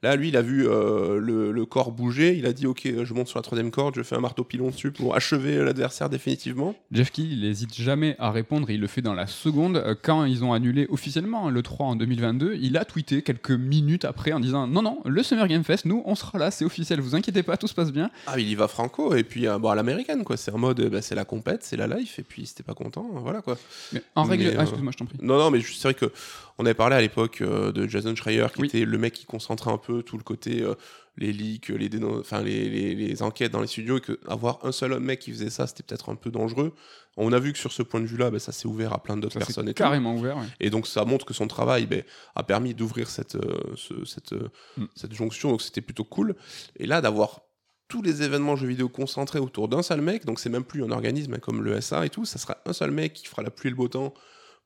[0.06, 2.36] Là, lui, il a vu euh, le, le corps bouger.
[2.36, 4.70] Il a dit Ok, je monte sur la troisième corde, je fais un marteau pilon
[4.70, 6.74] dessus pour achever l'adversaire définitivement.
[6.92, 9.76] Jeff Keighley, il n'hésite jamais à répondre et il le fait dans la seconde.
[9.78, 14.04] Euh, Quand ils ont annulé officiellement le 3 en 2022, il a tweeté quelques minutes
[14.04, 17.00] après en disant Non, non, le Summer Game Fest, nous, on sera là, c'est officiel,
[17.00, 18.10] vous inquiétez pas, tout se passe bien.
[18.26, 20.36] Ah, il y va franco, et puis euh, bon, à l'américaine, quoi.
[20.36, 22.74] C'est en mode bah, c'est la compète, c'est la life, et puis si t'es pas
[22.74, 23.56] content, voilà quoi.
[23.92, 24.46] Mais en Mais, règle.
[24.46, 25.18] euh, Ah, excuse-moi, je t'en prie.
[25.20, 26.12] Non, non, mais c'est vrai que
[26.58, 28.66] on avait parlé à l'époque euh, de Jason Schreier, qui Oui.
[28.68, 30.74] était le mec qui concentrait un peu tout le côté, euh,
[31.18, 34.58] les leaks, les, déno- enfin, les, les- les enquêtes dans les studios, et que avoir
[34.64, 36.74] un seul mec qui faisait ça, c'était peut-être un peu dangereux.
[37.18, 39.16] On a vu que sur ce point de vue-là, bah, ça s'est ouvert à plein
[39.16, 39.82] d'autres personnes et tout.
[39.82, 40.36] carrément ouvert.
[40.36, 40.44] ouais.
[40.60, 42.02] Et donc ça montre que son travail ben,
[42.34, 44.84] a permis d'ouvrir cette, euh, ce- cette, euh, Mm.
[44.94, 46.34] cette jonction, donc c'était plutôt cool.
[46.78, 47.40] Et là, d'avoir
[47.88, 50.90] tous les événements jeux vidéo concentrés autour d'un seul mec, donc c'est même plus un
[50.90, 53.50] organisme hein, comme le SA et tout, ça sera un seul mec qui fera la
[53.50, 54.12] pluie et le beau temps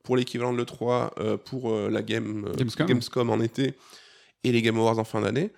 [0.03, 2.87] pour l'équivalent de l'E3, euh, pour euh, la game, euh, Gamescom.
[2.87, 3.73] Gamescom en été
[4.43, 5.51] et les Game Awards en fin d'année.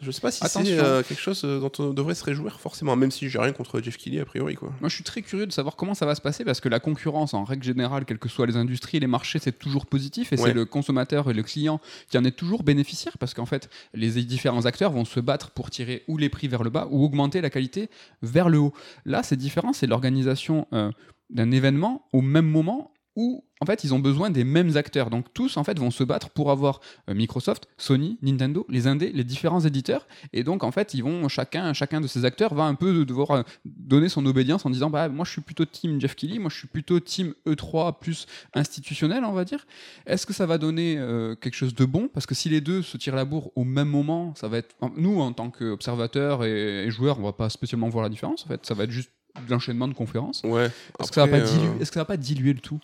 [0.00, 3.10] Je sais pas si c'est euh, quelque chose dont on devrait se réjouir forcément, même
[3.10, 4.70] si j'ai rien contre Jeff Keighley a priori quoi.
[4.80, 6.78] Moi, je suis très curieux de savoir comment ça va se passer parce que la
[6.80, 10.36] concurrence, en règle générale, quelles que soient les industries, les marchés, c'est toujours positif et
[10.36, 10.48] Ouais.
[10.48, 11.80] c'est le consommateur et le client
[12.10, 15.70] qui en est toujours bénéficiaire parce qu'en fait, les différents acteurs vont se battre pour
[15.70, 17.88] tirer ou les prix vers le bas ou augmenter la qualité
[18.20, 18.74] vers le haut.
[19.06, 20.90] Là, c'est différent, c'est l'organisation euh,
[21.30, 25.10] d'un événement au même moment où en fait ils ont besoin des mêmes acteurs.
[25.10, 29.10] Donc tous en fait vont se battre pour avoir euh, Microsoft, Sony, Nintendo, les indés,
[29.12, 30.06] les différents éditeurs.
[30.32, 33.30] Et donc en fait ils vont chacun chacun de ces acteurs va un peu devoir
[33.30, 36.50] euh, donner son obédience en disant bah moi je suis plutôt team Jeff Keighley, moi
[36.50, 39.66] je suis plutôt team E3 plus institutionnel on va dire.
[40.06, 42.08] Est-ce que ça va donner euh, quelque chose de bon?
[42.08, 44.74] Parce que si les deux se tirent la bourre au même moment, ça va être
[44.96, 48.48] nous en tant qu'observateurs et, et joueurs on va pas spécialement voir la différence en
[48.48, 48.66] fait.
[48.66, 49.10] Ça va être juste
[49.48, 50.42] l'enchaînement de conférences.
[50.44, 50.66] Ouais.
[51.00, 52.80] Est-ce que, ça va Après, pas diluer- euh, que ça va pas diluer le tout?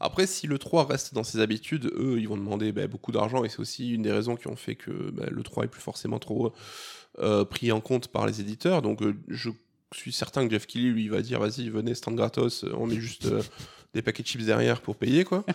[0.00, 3.44] Après, si le 3 reste dans ses habitudes, eux, ils vont demander bah, beaucoup d'argent
[3.44, 5.80] et c'est aussi une des raisons qui ont fait que bah, le 3 est plus
[5.80, 6.52] forcément trop
[7.20, 8.82] euh, pris en compte par les éditeurs.
[8.82, 9.50] Donc, euh, je
[9.94, 13.26] suis certain que Jeff Keighley, lui, va dire vas-y, venez, stand gratos, on met juste
[13.26, 13.42] euh,
[13.94, 15.44] des paquets de chips derrière pour payer, quoi.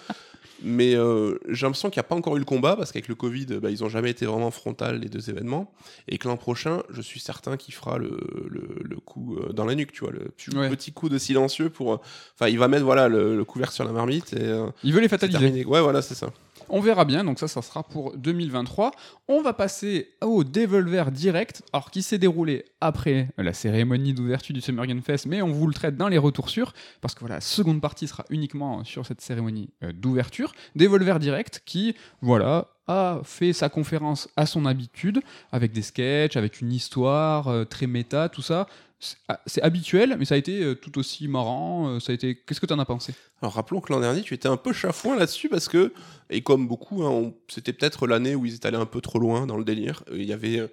[0.63, 3.15] Mais euh, j'ai l'impression qu'il n'y a pas encore eu le combat parce qu'avec le
[3.15, 5.71] Covid, bah, ils n'ont jamais été vraiment frontal les deux événements.
[6.07, 8.17] Et que l'an prochain, je suis certain qu'il fera le,
[8.49, 10.69] le, le coup euh, dans la nuque, tu vois, le petit, Ouais.
[10.69, 11.93] petit coup de silencieux pour.
[11.93, 11.97] euh,
[12.35, 14.51] Enfin, il va mettre voilà le, le couvercle sur la marmite et.
[14.83, 15.65] Il veut les fataliser.
[15.65, 16.31] Ouais, voilà, c'est ça.
[16.69, 18.91] On verra bien, donc ça, ça sera pour 2023.
[19.27, 24.61] On va passer au Devolver Direct, alors qui s'est déroulé après la cérémonie d'ouverture du
[24.61, 27.35] Summer Game Fest, mais on vous le traite dans les retours sûrs, parce que voilà,
[27.35, 30.51] la seconde partie sera uniquement sur cette cérémonie euh, d'ouverture.
[30.75, 35.19] Devolver Direct qui, voilà, a fait sa conférence à son habitude,
[35.51, 38.67] avec des sketchs, avec une histoire euh, très méta, tout ça.
[38.99, 41.87] C'est ah, c'est habituel, mais ça a été euh, tout aussi marrant.
[41.89, 42.35] euh, ça a été.
[42.35, 43.13] Qu'est-ce que tu en as pensé?
[43.41, 45.93] Alors rappelons que l'an dernier, tu étais un peu chafouin là-dessus parce que,
[46.31, 49.19] et comme beaucoup, hein, on- c'était peut-être l'année où ils étaient allés un peu trop
[49.19, 50.03] loin dans le délire.
[50.11, 50.67] Il y avait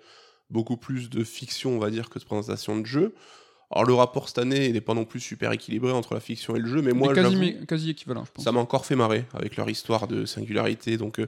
[0.50, 3.14] beaucoup plus de fiction, on va dire, que de présentation de jeu.
[3.70, 6.60] Alors le rapport cette année n'est pas non plus super équilibré entre la fiction et
[6.60, 8.44] le jeu, mais moi, quasi, quasi équivalent, je pense.
[8.44, 10.96] ça m'a encore fait marrer avec leur histoire de singularité.
[10.96, 11.20] Donc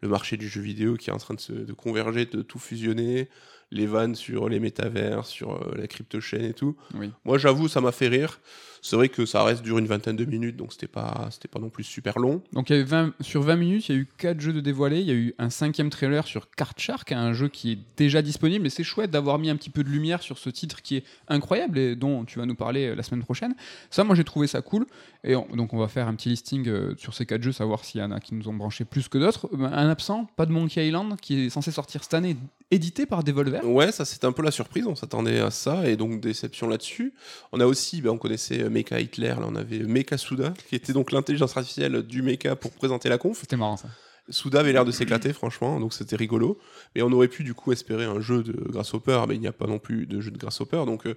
[0.00, 2.58] le marché du jeu vidéo qui est en train de se de converger, de tout
[2.58, 3.28] fusionner,
[3.70, 6.76] les vannes sur les métavers, sur euh, la crypto-chaîne et tout.
[6.94, 7.10] Oui.
[7.24, 8.40] Moi, j'avoue, ça m'a fait rire.
[8.88, 11.58] C'est vrai que ça reste dure une vingtaine de minutes, donc c'était pas, c'était pas
[11.58, 12.40] non plus super long.
[12.52, 14.52] Donc il y a eu 20 sur 20 minutes, il y a eu 4 jeux
[14.52, 15.00] de dévoilés.
[15.00, 18.22] Il y a eu un cinquième trailer sur Card Shark, un jeu qui est déjà
[18.22, 18.64] disponible.
[18.66, 21.04] Et c'est chouette d'avoir mis un petit peu de lumière sur ce titre qui est
[21.28, 23.54] incroyable et dont tu vas nous parler euh, la semaine prochaine.
[23.90, 24.86] Ça, moi j'ai trouvé ça cool.
[25.24, 27.84] Et on- donc on va faire un petit listing euh, sur ces 4 jeux, savoir
[27.84, 29.48] s'il y en a qui nous ont branché plus que d'autres.
[29.52, 32.36] Euh, Un absent, pas de Monkey Island, qui est censé sortir cette année,
[32.70, 33.64] édité par Devolver.
[33.64, 37.12] Ouais, ça c'était un peu la surprise, on s'attendait à ça, et donc déception là-dessus.
[37.52, 40.92] On a aussi, ben, on connaissait Mecha Hitler, là on avait Mecha Suda, qui était
[40.92, 43.40] donc l'intelligence artificielle du Mecha pour présenter la conf.
[43.40, 43.88] C'était marrant ça.
[44.28, 46.58] Suda avait l'air de s'éclater, franchement, donc c'était rigolo.
[46.94, 49.52] Mais on aurait pu du coup espérer un jeu de Grasshopper, mais il n'y a
[49.52, 51.14] pas non plus de jeu de Grasshopper, donc euh,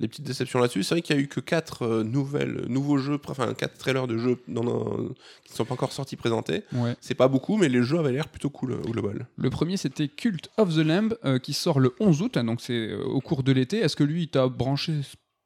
[0.00, 0.82] les petites déceptions là-dessus.
[0.82, 4.18] C'est vrai qu'il y a eu que 4 nouvelles, nouveaux jeux, enfin 4 trailers de
[4.18, 4.62] jeux dans
[5.44, 6.64] qui ne sont pas encore sortis présentés.
[6.72, 6.96] Ouais.
[7.00, 9.26] C'est pas beaucoup, mais les jeux avaient l'air plutôt cool euh, au global.
[9.36, 12.60] Le premier, c'était Cult of the Lamb, euh, qui sort le 11 août, hein, donc
[12.60, 13.78] c'est euh, au cours de l'été.
[13.78, 15.00] Est-ce que lui, il t'a branché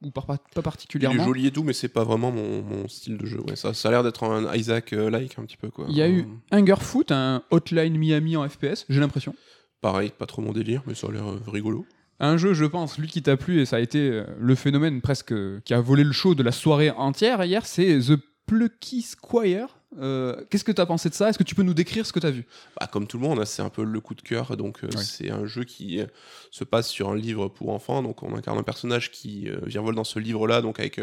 [0.04, 2.88] ou pas, pas Il est particulièrement joli et tout, mais c'est pas vraiment mon, mon
[2.88, 3.40] style de jeu.
[3.40, 5.70] Ouais, ça, ça a l'air d'être un Isaac-like un petit peu.
[5.70, 5.86] Quoi.
[5.88, 9.34] Il y a eu Euh, Hungerfoot, un Hotline Miami en FPS, j'ai l'impression.
[9.80, 11.86] Pareil, pas trop mon délire, mais ça a l'air euh, rigolo.
[12.20, 15.00] Un jeu, je pense, lui qui t'a plu, et ça a été euh, le phénomène
[15.00, 18.14] presque euh, qui a volé le show de la soirée entière hier, c'est The
[18.46, 19.66] Plucky Squire.
[19.98, 21.28] Euh, Qu'est-ce que t'as pensé de ça?
[21.28, 22.46] Est-ce que tu peux nous décrire ce que t'as vu?
[22.80, 24.56] Bah, comme tout le monde, hein, c'est un peu le coup de cœur.
[24.56, 24.96] Donc, euh, Ouais.
[25.02, 26.06] c'est un jeu qui euh,
[26.50, 28.02] se passe sur un livre pour enfants.
[28.02, 31.00] Donc, on incarne un personnage qui vient voler dans ce livre-là, donc avec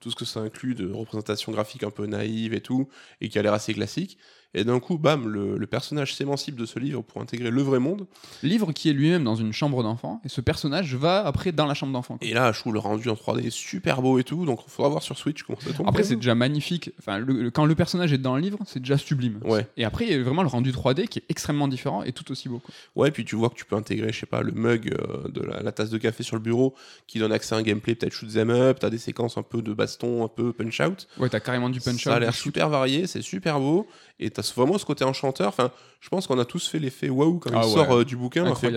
[0.00, 2.88] tout ce que ça inclut de représentation graphique un peu naïve et tout,
[3.20, 4.18] et qui a l'air assez classique.
[4.54, 7.78] Et d'un coup, bam, le, le personnage s'émancipe de ce livre pour intégrer le vrai
[7.80, 8.06] monde.
[8.42, 11.74] Livre qui est lui-même dans une chambre d'enfant, et ce personnage va après dans la
[11.74, 12.18] chambre d'enfant.
[12.20, 14.44] Et là, je trouve le rendu en 3D super beau et tout.
[14.46, 15.88] Donc, il faudra voir sur Switch comment ça tombe.
[15.88, 16.90] Après, c'est déjà magnifique.
[17.00, 19.40] Enfin, le- le- quand le personnage est dans le livre, c'est déjà sublime.
[19.44, 19.66] Ouais.
[19.76, 22.30] Et après, il y a vraiment le rendu 3D qui est extrêmement différent et tout
[22.30, 22.60] aussi beau.
[22.60, 22.72] quoi.
[22.94, 25.40] Ouais, puis tu vois que tu peux intégrer, je sais pas, le mug euh, de
[25.42, 26.74] la, la tasse de café sur le bureau
[27.08, 29.62] qui donne accès à un gameplay peut-être shoot them up, t'as des séquences un peu
[29.62, 31.08] de baston, un peu punch out.
[31.18, 32.42] Ouais, t'as carrément du punch ça a out, l'air shoot.
[32.44, 33.88] super varié, c'est super beau,
[34.20, 35.48] et t'as vraiment ce côté enchanteur.
[35.48, 37.72] Enfin, je pense qu'on a tous fait l'effet waouh quand Ah il ouais.
[37.72, 38.54] sort euh, du bouquin.
[38.54, 38.72] fait,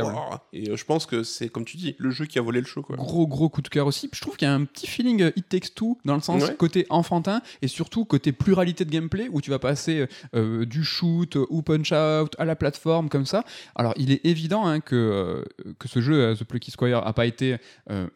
[0.53, 2.65] et euh, je pense que c'est, comme tu dis, le jeu qui a volé le
[2.67, 2.81] show.
[2.81, 2.95] Quoi.
[2.95, 4.09] Gros gros coup de cœur aussi.
[4.13, 6.43] Je trouve qu'il y a un petit feeling euh, It Takes Two dans le sens
[6.43, 6.55] Ouais.
[6.55, 11.35] côté enfantin et surtout côté pluralité de gameplay où tu vas passer euh, du shoot
[11.49, 13.43] ou punch out à la plateforme comme ça.
[13.75, 15.43] Alors il est évident hein, que,
[15.79, 17.57] que ce jeu The Plucky Squire a pas été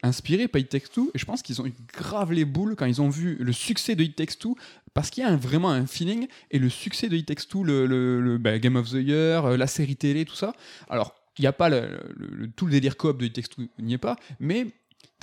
[0.04, 2.86] inspiré par It Takes Two et je pense qu'ils ont eu grave les boules quand
[2.86, 4.56] ils ont vu le succès de It Takes Two
[4.94, 8.60] parce qu'il y a vraiment un feeling et le succès de It Takes le, bah,
[8.60, 10.54] Game of the Year, euh, la série télé, tout ça.
[10.90, 11.70] Alors il n'y a pas
[12.56, 14.68] tout le délire coop de It Takes Two, n'y est pas, mais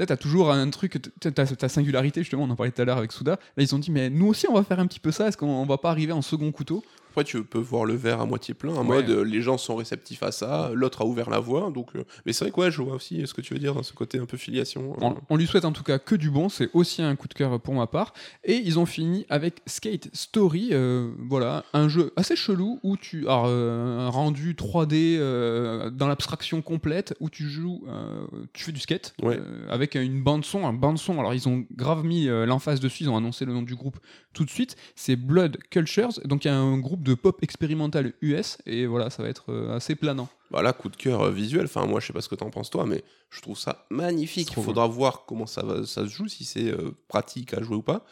[0.06, 3.12] tu as toujours un truc, ta singularité, justement, on en parlait tout à l'heure avec
[3.12, 3.32] Souda.
[3.56, 5.36] Là, ils ont dit, mais nous aussi, on va faire un petit peu ça, est-ce
[5.36, 6.84] qu'on va pas arriver en second couteau?
[7.18, 8.96] Après, tu peux voir le verre à moitié plein, en Ouais.
[9.02, 11.72] mode euh, les gens sont réceptifs à ça, l'autre a ouvert la voie.
[11.74, 13.74] Donc, euh, Mais c'est vrai que ouais, je vois aussi ce que tu veux dire
[13.74, 14.92] dans ce côté un peu filiation.
[14.92, 14.96] euh.
[15.00, 17.34] On, on lui souhaite en tout cas que du bon, c'est aussi un coup de
[17.34, 18.12] cœur pour ma part.
[18.44, 23.22] Et ils ont fini avec Skate Story, euh, voilà, un jeu assez chelou où tu
[23.26, 28.72] alors, euh, un rendu 3D euh, dans l'abstraction complète où tu joues, euh, tu fais
[28.72, 29.36] du skate Ouais.
[29.40, 31.18] euh, avec une bande son, un bande son.
[31.18, 33.98] Alors ils ont grave mis euh, l'emphase dessus, ils ont annoncé le nom du groupe
[34.38, 34.76] tout de suite.
[34.94, 39.10] C'est Blood Cultures, donc il y a un groupe de pop expérimental US et voilà,
[39.10, 40.28] ça va être euh, assez planant.
[40.52, 41.64] Bah là, coup de cœur euh, visuel.
[41.64, 44.52] Enfin, moi, je sais pas ce que t'en penses toi, mais je trouve ça magnifique.
[44.56, 47.74] Il faudra voir comment ça, va, ça se joue, si c'est euh, pratique à jouer
[47.74, 48.06] ou pas.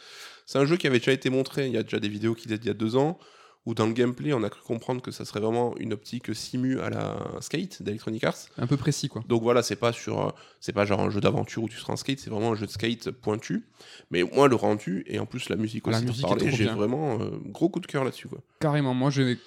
[0.45, 1.67] C'est un jeu qui avait déjà été montré.
[1.67, 3.17] Il y a déjà des vidéos qui datent d'il y a deux ans.
[3.67, 6.79] Où dans le gameplay, on a cru comprendre que ça serait vraiment une optique simu
[6.79, 8.37] à la skate d'Electronic Arts.
[8.57, 9.25] Un peu précis quoi.
[9.27, 11.91] Donc voilà, c'est pas sur, euh, c'est pas genre un jeu d'aventure où tu seras
[11.91, 13.65] en skate, c'est vraiment un jeu de skate pointu.
[14.09, 16.75] Mais moi, le rendu et en plus la musique La aussi, musique j'ai bien.
[16.75, 18.29] vraiment euh, gros coup de cœur là-dessus.
[18.29, 18.39] Quoi.
[18.61, 19.37] Carrément, moi je vais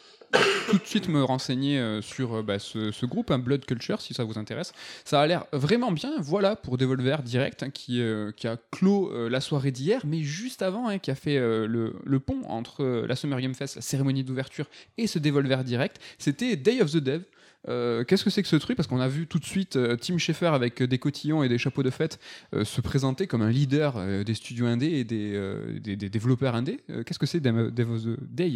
[0.71, 4.15] tout de suite me renseigner euh, sur euh, bah, ce, groupe, un Blood Culture, si
[4.15, 4.73] ça vous intéresse.
[5.05, 9.11] Ça a l'air vraiment bien, voilà, pour Devolver Direct, hein, qui, euh, qui a clos
[9.29, 13.17] la soirée d'hier, mais juste avant, hein, qui a fait le, le pont entre la
[13.17, 14.67] Summer Game Fest, la cérémonie d'ouverture,
[14.99, 17.23] et ce Devolver Direct, c'était Day of the Dev.
[17.69, 18.77] Euh, Qu'est-ce que c'est que ce truc?
[18.77, 21.49] Parce qu'on a vu tout de suite euh, Tim Schafer avec euh, des cotillons et
[21.49, 22.19] des chapeaux de fête
[22.65, 26.81] se présenter comme un leader des studios indés et des, développeurs indés.
[27.07, 27.51] Qu'est-ce que c'est Day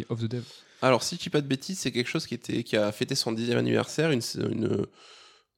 [0.09, 0.43] of the- Dev?
[0.81, 3.15] Alors, si je dis pas de bêtises, c'est quelque chose qui, était, qui a fêté
[3.15, 4.85] son dixième anniversaire, une, une,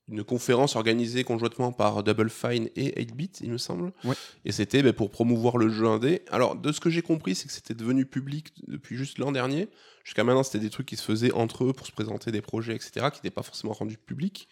[0.09, 3.91] une conférence organisée conjointement par Double Fine et 8-Bit, il me semble.
[4.03, 4.15] Ouais.
[4.45, 6.21] Et c'était ben, pour promouvoir le jeu indé.
[6.31, 9.67] Alors, de ce que j'ai compris, c'est que c'était devenu public depuis juste l'an dernier.
[10.05, 12.73] Jusqu'à maintenant, c'était des trucs qui se faisaient entre eux pour se présenter des projets,
[12.73, 14.47] etc., qui n'étaient pas forcément rendus publics.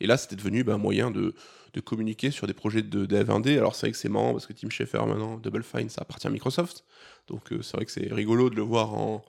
[0.00, 1.34] Et là, c'était devenu ben, un moyen de,
[1.74, 3.58] de communiquer sur des projets de dev indé.
[3.58, 6.26] Alors, c'est vrai que c'est marrant parce que Tim Schafer, maintenant, Double Fine, ça appartient
[6.26, 6.84] à Microsoft.
[7.28, 9.24] Donc, euh, c'est vrai que c'est rigolo de le voir en,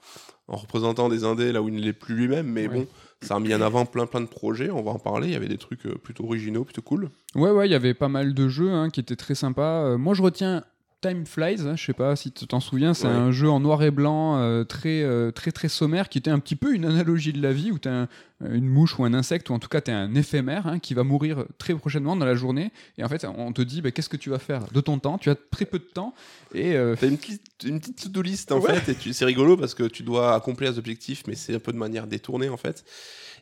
[0.50, 2.46] en représentant des indés là où il ne l'est plus lui-même.
[2.46, 2.74] Mais Ouais.
[2.74, 2.86] bon,
[3.22, 4.70] ça a mis en avant plein plein de projets.
[4.70, 5.28] On va en parler.
[5.28, 7.08] Il y avait des trucs euh, plutôt originaux, plutôt cool.
[7.34, 9.84] Ouais, ouais, il y avait pas mal de jeux hein, qui étaient très sympas.
[9.84, 10.64] Euh, moi, je retiens
[11.02, 13.12] Time Flies, hein, je sais pas si tu t'en souviens, c'est Ouais.
[13.14, 16.38] un jeu en noir et blanc euh, très, euh, très très sommaire qui était un
[16.38, 18.06] petit peu une analogie de la vie où tu as
[18.46, 20.92] une mouche ou un insecte ou en tout cas tu es un éphémère hein, qui
[20.92, 24.10] va mourir très prochainement dans la journée et en fait on te dit bah, qu'est-ce
[24.10, 26.14] que tu vas faire de ton temps, tu as très peu de temps
[26.54, 28.74] et euh, T'as une petite, une petite to-do list en Ouais.
[28.78, 31.58] fait, et tu- c'est rigolo parce que tu dois accomplir les objectifs, mais c'est un
[31.60, 32.84] peu de manière détournée en fait.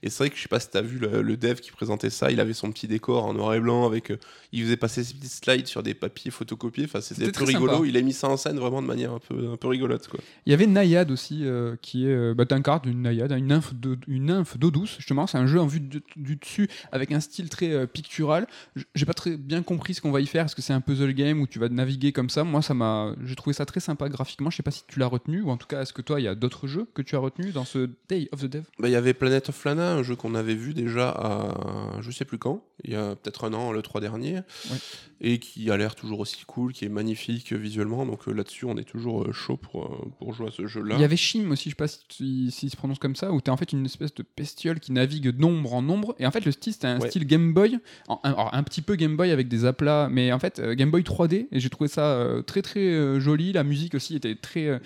[0.02, 2.11] Et c'est vrai que je sais pas si t'as vu le, le dev qui présentait
[2.11, 4.16] ça, il avait son petit décor en noir et blanc avec, euh,
[4.52, 6.84] il faisait passer ses petites slides sur des papiers photocopiés.
[6.84, 7.72] Enfin, c'était plus très rigolo.
[7.74, 7.87] sympa.
[7.87, 10.20] Il a mis ça en scène vraiment de manière un peu, un peu rigolote quoi.
[10.46, 12.12] Il y avait Nayade aussi, euh, qui est.
[12.14, 15.26] Euh, bah, t'incarnes une Nayade, hein, une nymphe d'eau une nymphe d'eau douce, justement.
[15.26, 18.46] C'est un jeu en vue de- du dessus, avec un style très euh, pictural.
[18.94, 20.44] J'ai pas très bien compris ce qu'on va y faire.
[20.46, 22.44] Est-ce que c'est un puzzle game où tu vas naviguer comme ça?
[22.44, 23.14] Moi, ça m'a.
[23.24, 24.50] J'ai trouvé ça très sympa graphiquement.
[24.50, 26.24] Je sais pas si tu l'as retenu, ou en tout cas, est-ce que toi, il
[26.24, 28.62] y a d'autres jeux que tu as retenus dans ce Day of the Dev?
[28.78, 32.11] Bah, Il y avait Planet of Lana, un jeu qu'on avait vu déjà à je
[32.11, 34.40] sais plus quand, il y a peut-être un an, le 3 dernier,
[35.20, 38.07] et qui a l'air toujours aussi cool, qui est magnifique visuellement.
[38.07, 40.94] Donc euh, là-dessus, on est toujours euh, chaud pour, euh, pour jouer à ce jeu-là.
[40.96, 43.33] Il y avait Shim aussi, je sais pas si tu- s'il se prononce comme ça,
[43.33, 46.14] où t'es en fait une espèce de bestiole qui navigue d'ombre en ombre.
[46.18, 47.09] Et en fait, le style, c'était un Ouais.
[47.11, 50.33] style Game Boy, en- un, alors, un petit peu Game Boy avec des aplats, mais
[50.33, 51.48] en fait, Game Boy 3D.
[51.51, 53.53] Et j'ai trouvé ça très très joli.
[53.53, 54.81] La musique aussi était très,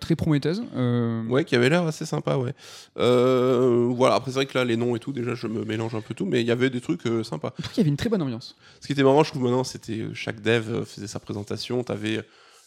[0.00, 0.62] très prometteuse.
[0.76, 2.52] Euh, Ouais, qui avait l'air assez sympa, ouais.
[2.98, 5.94] Euh, voilà, après c'est vrai que là, les noms et tout, déjà, je me mélange
[5.94, 7.52] un peu tout, mais il y avait des trucs euh, sympas.
[7.72, 8.56] Qu'il y avait une très bonne ambiance.
[8.80, 11.82] Ce qui était marrant, je trouve maintenant, c'était euh, chaque dev euh, faisait sa présentation,
[11.84, 12.20] t'avais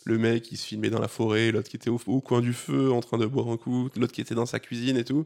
[0.06, 2.54] le mec qui se filmait dans la forêt, l'autre qui était au, au coin du
[2.54, 5.26] feu en train de boire un coup, l'autre qui était dans sa cuisine et tout.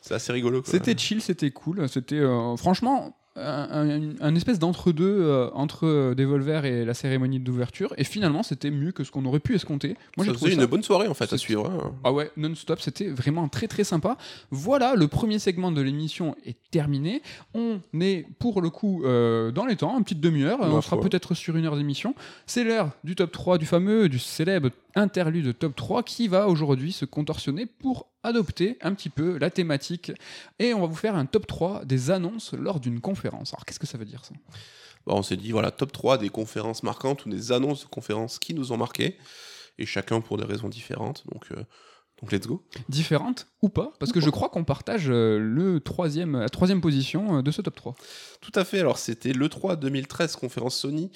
[0.00, 0.62] C'est assez rigolo.
[0.64, 1.88] C'était chill, c'était cool.
[1.88, 7.92] C'était euh, franchement un, espèce d'entre-deux euh, entre euh, Devolver et la cérémonie d'ouverture.
[7.96, 9.96] Et finalement, c'était mieux que ce qu'on aurait pu escompter.
[10.16, 11.66] Moi, j'ai trouvé ça une bonne soirée en fait à suivre.
[11.66, 11.92] hein.
[12.04, 14.16] Ah ouais, non-stop, c'était vraiment très très sympa.
[14.50, 17.22] Voilà, le premier segment de l'émission est terminé.
[17.54, 20.58] On est pour le coup euh, dans les temps, une petite demi-heure.
[20.60, 22.14] On sera peut-être sur une heure d'émission.
[22.46, 26.92] C'est l'heure du top 3, du fameux, du célèbre interlude top 3 qui va aujourd'hui
[26.92, 30.12] se contorsionner pour adopter un petit peu la thématique.
[30.58, 33.52] Et on va vous faire un top 3 des annonces lors d'une conférence.
[33.52, 34.34] Alors qu'est-ce que ça veut dire ça?
[35.06, 38.54] On s'est dit, voilà, top 3 des conférences marquantes ou des annonces de conférences qui
[38.54, 39.16] nous ont marqué,
[39.78, 41.24] et chacun pour des raisons différentes.
[41.32, 41.64] Donc, euh,
[42.20, 42.62] Donc let's go.
[42.88, 43.92] Différentes ou pas?
[43.98, 47.62] Parce que je crois qu'on partage euh, le troisième, la troisième position euh, de ce
[47.62, 47.94] top 3.
[48.42, 48.80] Tout à fait.
[48.80, 51.10] Alors c'était l'E3 2013, conférence Sony.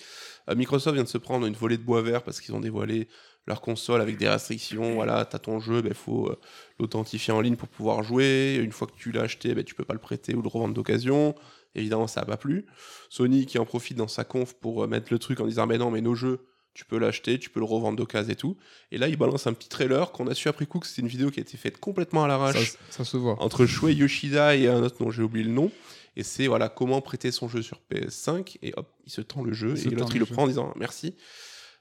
[0.54, 3.08] Microsoft vient de se prendre une volée de bois vert parce qu'ils ont dévoilé
[3.46, 4.94] leur console avec des restrictions.
[4.94, 6.38] Voilà, t'as ton jeu, il ben, faut euh,
[6.78, 8.58] l'authentifier en ligne pour pouvoir jouer.
[8.62, 10.74] Une fois que tu l'as acheté, ben, tu peux pas le prêter ou le revendre
[10.74, 11.34] d'occasion.
[11.74, 12.66] Évidemment, ça n'a pas plu.
[13.10, 15.78] Sony qui en profite dans sa conf pour euh, mettre le truc en disant mais
[15.78, 18.56] non, mais nos jeux, tu peux l'acheter, tu peux le revendre d'occasion et tout.
[18.90, 21.08] Et là, il balance un petit trailer qu'on a su après coup que c'était une
[21.08, 22.72] vidéo qui a été faite complètement à l'arrache.
[22.72, 23.40] Ça, ça, se voit.
[23.42, 25.70] Entre Shuei Yoshida et un autre dont j'ai oublié le nom.
[26.16, 29.52] Et c'est voilà comment prêter son jeu sur PS5 et hop, il se tend le
[29.52, 31.16] jeu et l'autre il le, prend en disant merci.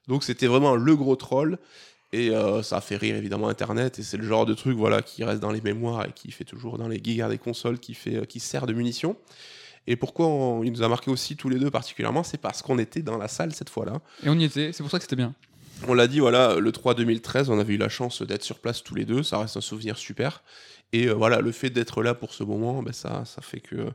[0.07, 1.57] Donc c'était vraiment le gros troll
[2.11, 5.01] et euh, ça a fait rire évidemment Internet et c'est le genre de truc voilà
[5.01, 7.93] qui reste dans les mémoires et qui fait toujours dans les guerres des consoles qui
[7.93, 9.15] fait euh, qui sert de munition.
[9.85, 12.77] Et pourquoi on, il nous a marqué aussi tous les deux particulièrement, c'est parce qu'on
[12.79, 13.99] était dans la salle cette fois-là.
[14.23, 15.33] Et on y était, c'est pour ça que c'était bien.
[15.87, 18.83] On l'a dit, voilà, le 3 2013, on avait eu la chance d'être sur place
[18.83, 20.41] tous les deux, ça reste un souvenir super.
[20.93, 23.87] Et euh, voilà, le fait d'être là pour ce moment, ben ça, ça fait que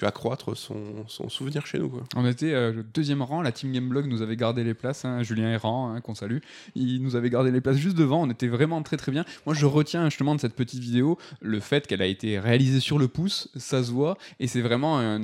[0.00, 1.88] accroître son, son, souvenir chez nous.
[1.88, 2.02] Quoi.
[2.16, 5.22] On était euh, le deuxième rang, la Team Gameblog nous avait gardé les places, hein,
[5.22, 6.38] Julien Errant, hein, qu'on salue,
[6.74, 9.24] il nous avait gardé les places juste devant, on était vraiment très très bien.
[9.46, 12.98] Moi je retiens justement de cette petite vidéo le fait qu'elle a été réalisée sur
[12.98, 15.20] le pouce, ça se voit, et c'est vraiment, un,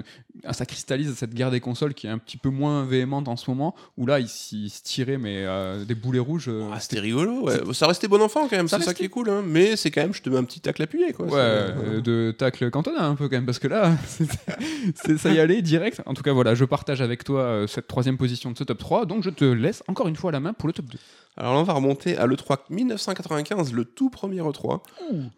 [0.52, 3.50] ça cristallise cette guerre des consoles qui est un petit peu moins véhémente en ce
[3.50, 6.48] moment, où là il, se tirait mais euh, des boulets rouges.
[6.48, 7.74] Euh, ah, c'était rigolo, ouais.
[7.74, 9.42] ça restait bon enfant quand même, c'est ça qui est cool, hein.
[9.44, 11.12] mais c'est quand même, je te mets un petit tacle appuyé.
[11.12, 11.26] Quoi.
[11.26, 13.96] Ouais, de tacle cantonat un peu quand même, parce que là,
[15.18, 16.02] ça y allait direct.
[16.06, 18.78] En tout cas, voilà, je partage avec toi euh, cette troisième position de ce top
[18.78, 20.98] 3, donc je te laisse encore une fois la main pour le top 2.
[21.38, 24.80] Alors là, on va remonter à l'E3 1995, le tout premier E3.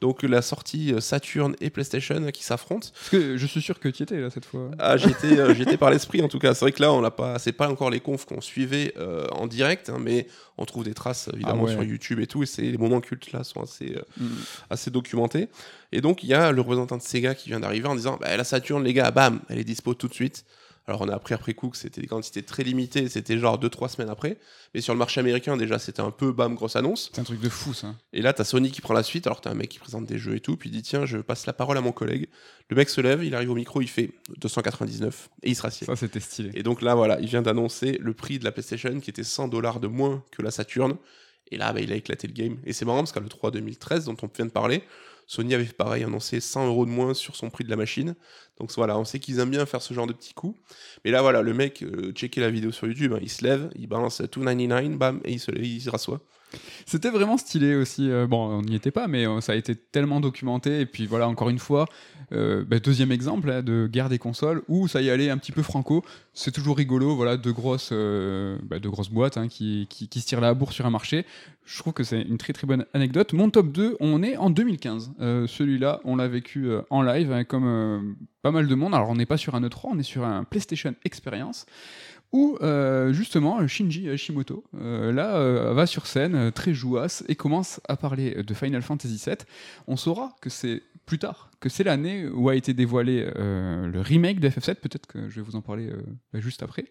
[0.01, 2.89] Donc la sortie euh, Saturn et PlayStation qui s'affrontent.
[2.95, 4.71] Parce que je suis sûr que tu étais là cette fois.
[4.79, 6.55] Ah, j'étais, euh, j'étais par l'esprit en tout cas.
[6.55, 8.95] C'est vrai que là, on l'a pas, c'est pas encore les confs qu'on suivait
[9.33, 12.43] en direct, hein, mais on trouve des traces évidemment ah sur YouTube et tout.
[12.43, 14.27] Et c'est les moments cultes là sont assez, mm.
[14.71, 15.49] assez documentés.
[15.93, 18.35] Et donc, il y a le représentant de Sega qui vient d'arriver en disant bah,
[18.37, 20.45] La Saturn, les gars, bam, elle est dispo tout de suite.
[20.87, 23.88] Alors, on a appris après coup que c'était des quantités très limitées, c'était genre 2-3
[23.90, 24.38] semaines après.
[24.75, 27.11] Mais sur le marché américain, déjà, c'était un peu bam, grosse annonce.
[27.12, 27.95] C'est un truc de fou, ça.
[28.12, 29.27] Et là, t'as Sony qui prend la suite.
[29.27, 31.19] Alors, t'as un mec qui présente des jeux et tout, puis il dit Tiens, je
[31.19, 32.29] passe la parole à mon collègue.
[32.71, 35.87] Le mec se lève, il arrive au micro, il fait 299 et il se rassied.
[35.87, 36.51] Ça, c'était stylé.
[36.55, 39.49] Et donc là, voilà, il vient d'annoncer le prix de la PlayStation qui était 100
[39.49, 40.97] dollars de moins que la Saturn.
[41.51, 42.59] Et là, bah, il a éclaté le game.
[42.64, 44.83] Et c'est marrant parce qu'à le 3 2013, dont on vient de parler,
[45.31, 48.16] Sony avait pareil annoncé 100 euros de moins sur son prix de la machine.
[48.59, 50.61] Donc voilà, on sait qu'ils aiment bien faire ce genre de petits coups.
[51.05, 53.87] Mais là, voilà, le mec, euh, la vidéo sur YouTube, hein, il se lève, il
[53.87, 56.21] balance 299, bam, et il se rassoit.
[56.87, 58.11] C'était vraiment stylé aussi.
[58.11, 60.81] Euh, bon, on n'y était pas, mais euh, ça a été tellement documenté.
[60.81, 61.87] Et puis voilà, encore une fois,
[62.33, 65.63] euh, bah, deuxième exemple de guerre des consoles où ça y allait un petit peu
[65.63, 66.05] franco.
[66.35, 70.27] C'est toujours rigolo, voilà, deux grosses, bah, de grosses boîtes hein, qui, qui, qui, se
[70.27, 71.27] tirent la bourre sur un marché.
[71.65, 73.33] Je trouve que c'est une très très bonne anecdote.
[73.33, 75.13] Mon top 2, on est en 2015.
[75.47, 78.95] Celui-là, on l'a vécu en live, hein, comme pas mal de monde.
[78.95, 81.67] Alors, on n'est pas sur un E3, on est sur un PlayStation Experience
[82.33, 87.81] où euh, justement Shinji Hashimoto euh, là euh, va sur scène très jouasse et commence
[87.88, 89.37] à parler de Final Fantasy VII.
[89.87, 94.01] On saura que c'est plus tard, que c'est l'année où a été dévoilé euh, le
[94.01, 96.87] remake de FF7, peut-être que je vais vous en parler euh, bah, juste après.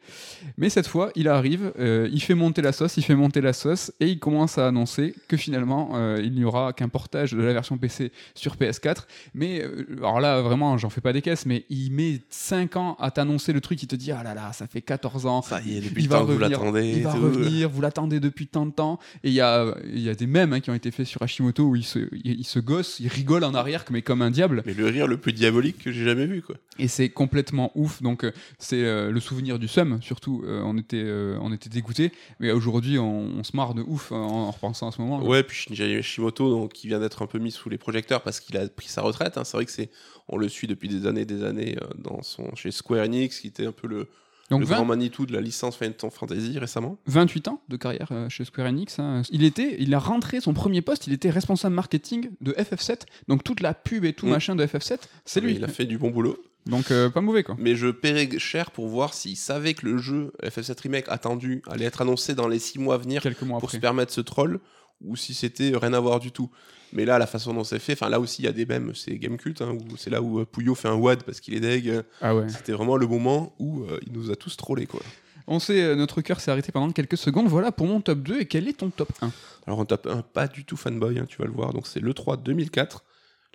[0.57, 3.53] Mais cette fois, il arrive, euh, il fait monter la sauce, il fait monter la
[3.53, 7.53] sauce, et il commence à annoncer que finalement, il n'y aura qu'un portage de la
[7.53, 9.05] version PC sur PS4.
[9.33, 9.63] Mais,
[9.97, 13.53] alors là, vraiment, j'en fais pas des caisses, mais il met 5 ans à t'annoncer
[13.53, 15.41] le truc, il te dit, ah là là, ça fait 14 ans.
[15.41, 16.93] Ça y est, depuis il va revenir, vous l'attendez.
[16.97, 18.99] Il va revenir, vous l'attendez depuis tant de temps.
[19.23, 21.63] Et il y a, y a des mèmes hein, qui ont été faits sur Hashimoto
[21.63, 24.58] où il se, il, se gosse, il rigole en arrière, mais comme un diable.
[24.65, 26.55] Mais le rire le plus diabolique que j'ai jamais vu, quoi.
[26.77, 28.01] Et c'est complètement ouf.
[28.01, 30.43] Donc, euh, c'est euh, le souvenir du seum, surtout.
[30.45, 31.03] Euh, on, était,
[31.41, 32.11] on était dégoûtés.
[32.39, 35.21] Mais aujourd'hui, on, se marre de ouf en, repensant à ce moment.
[35.23, 38.39] Ouais, puis Shinji Shimoto, donc, qui vient d'être un peu mis sous les projecteurs parce
[38.39, 39.37] qu'il a pris sa retraite.
[39.37, 39.43] Hein.
[39.43, 39.89] C'est vrai que c'est,
[40.27, 43.65] on le suit depuis des années des années dans son, chez Square Enix, qui était
[43.65, 44.07] un peu le
[44.49, 44.75] donc le 20...
[44.75, 46.97] grand Manitou de la licence Final Fantasy récemment.
[47.05, 48.99] 28 ans de carrière euh, chez Square Enix.
[48.99, 49.21] Hein.
[49.31, 53.01] Il, était, il a rentré son premier poste, il était responsable marketing de FF7.
[53.27, 54.29] Donc toute la pub et tout mm.
[54.29, 55.55] machin de FF7, c'est lui.
[55.55, 56.37] Il a fait du bon boulot.
[56.65, 57.55] Donc euh, pas mauvais quoi.
[57.57, 61.85] Mais je paierais cher pour voir s'il savait que le jeu FF7 Remake attendu allait
[61.85, 64.59] être annoncé dans les 6 mois à venir Quelques mois pour se permettre ce troll
[65.03, 66.49] ou si c'était rien à voir du tout.
[66.93, 68.93] Mais là, la façon dont c'est fait, enfin là aussi, il y a des mèmes,
[68.95, 71.59] c'est Gamecult, hein, où c'est là où euh, Pouillot fait un WAD parce qu'il est
[71.59, 72.03] deg.
[72.21, 72.49] Ah ouais.
[72.49, 75.01] C'était vraiment le moment où euh, il nous a tous trollés, quoi.
[75.47, 77.47] On sait, euh, notre cœur s'est arrêté pendant quelques secondes.
[77.47, 78.41] Voilà pour mon top 2.
[78.41, 79.31] Et quel est ton top 1
[79.67, 81.73] Alors, en top 1, pas du tout fanboy, hein, tu vas le voir.
[81.73, 83.03] Donc, c'est le 3 2004.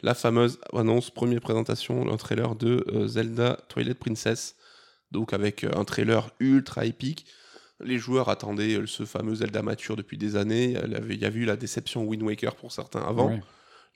[0.03, 4.55] La fameuse annonce, première présentation, un trailer de Zelda Twilight Princess.
[5.13, 7.27] Donc, avec un trailer ultra épique
[7.81, 10.77] Les joueurs attendaient euh, ce fameux Zelda mature depuis des années.
[11.11, 13.31] Il y a eu la déception Wind Waker pour certains avant.
[13.31, 13.41] Ouais.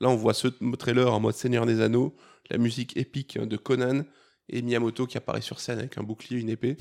[0.01, 2.14] Là, on voit ce trailer en mode Seigneur des Anneaux,
[2.51, 4.05] la musique épique de Conan
[4.49, 6.76] et Miyamoto qui apparaît sur scène avec un bouclier, une épée.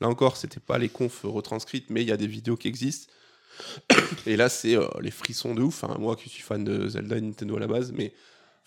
[0.00, 3.12] Là encore, c'était pas les confs retranscrites, mais il y a des vidéos qui existent.
[4.26, 5.84] Et là, c'est euh, les frissons de ouf.
[5.84, 8.12] Enfin, moi qui suis fan de Zelda et Nintendo à la base, mais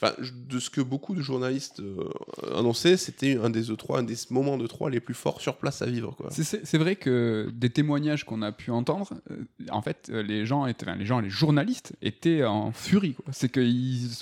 [0.02, 0.14] enfin,
[0.50, 2.10] de ce que beaucoup de journalistes euh,
[2.58, 5.82] annonçaient, c'était un des E3, un des moments de 3 les plus forts sur place
[5.82, 6.14] à vivre.
[6.18, 6.28] Quoi.
[6.32, 9.36] C'est- vrai que des témoignages qu'on a pu entendre, euh,
[9.72, 13.14] en fait, euh, les gens, étaient, enfin, les gens, les journalistes étaient en furie.
[13.14, 13.26] quoi.
[13.32, 14.14] C'est qu'ils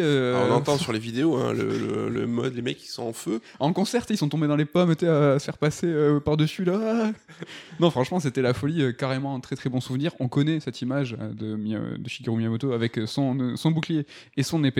[0.00, 2.88] euh, Alors, on entend sur les vidéos hein, le, le- le mode, les mecs qui
[2.88, 3.40] sont en feu.
[3.60, 5.92] En concert, ils sont tombés dans les pommes, sais, à se faire passer
[6.24, 7.10] par-dessus là.
[7.80, 10.12] non, franchement, c'était la folie, carrément un très très bon souvenir.
[10.20, 11.58] On connaît cette image de,
[12.06, 14.06] Shigeru Miyamoto avec son, son bouclier
[14.36, 14.73] et son épée.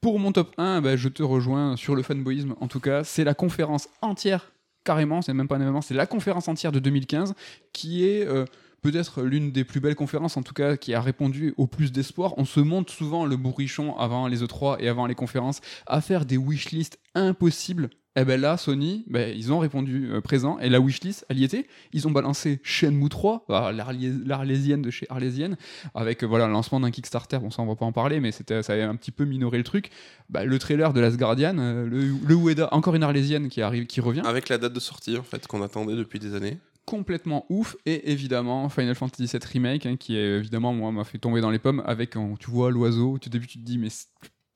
[0.00, 2.54] Pour mon top 1, bah, je te rejoins sur le fanboyisme.
[2.60, 4.52] En tout cas, c'est la conférence entière,
[4.84, 7.34] carrément, c'est même pas un événement, c'est la conférence entière de 2015
[7.72, 8.26] qui est.
[8.26, 8.44] euh,
[8.82, 12.34] Peut-être l'une des plus belles conférences, en tout cas, qui a répondu au plus d'espoir.
[12.36, 16.26] On se monte souvent le bourrichon avant les E3 et avant les conférences à faire
[16.26, 17.90] des wishlists impossibles.
[18.14, 21.44] Et ben là, Sony, ben, ils ont répondu euh, présent, et la wishlist, elle y
[21.44, 21.66] était.
[21.94, 25.56] Ils ont balancé Shenmue 3, bah, l'Arlé- l'Arlésienne de chez Arlésienne,
[25.94, 28.30] avec euh, voilà, le lancement d'un Kickstarter, bon ça on va pas en parler, mais
[28.30, 29.88] c'était, ça avait un petit peu minoré le truc.
[30.28, 33.86] Bah, le trailer de Last Guardian, euh, le, le Ueda, encore une Arlésienne qui, arrive,
[33.86, 36.58] qui revient, Avec la date de sortie, en fait, qu'on attendait depuis des années.
[36.84, 41.16] complètement ouf, et évidemment Final Fantasy VII Remake, hein, qui est évidemment, moi, m'a fait
[41.16, 43.88] tomber dans les pommes, avec, tu vois l'oiseau, au début tu te dis, mais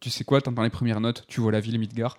[0.01, 2.19] tu sais quoi, t'entends les premières notes, tu vois la ville Midgar.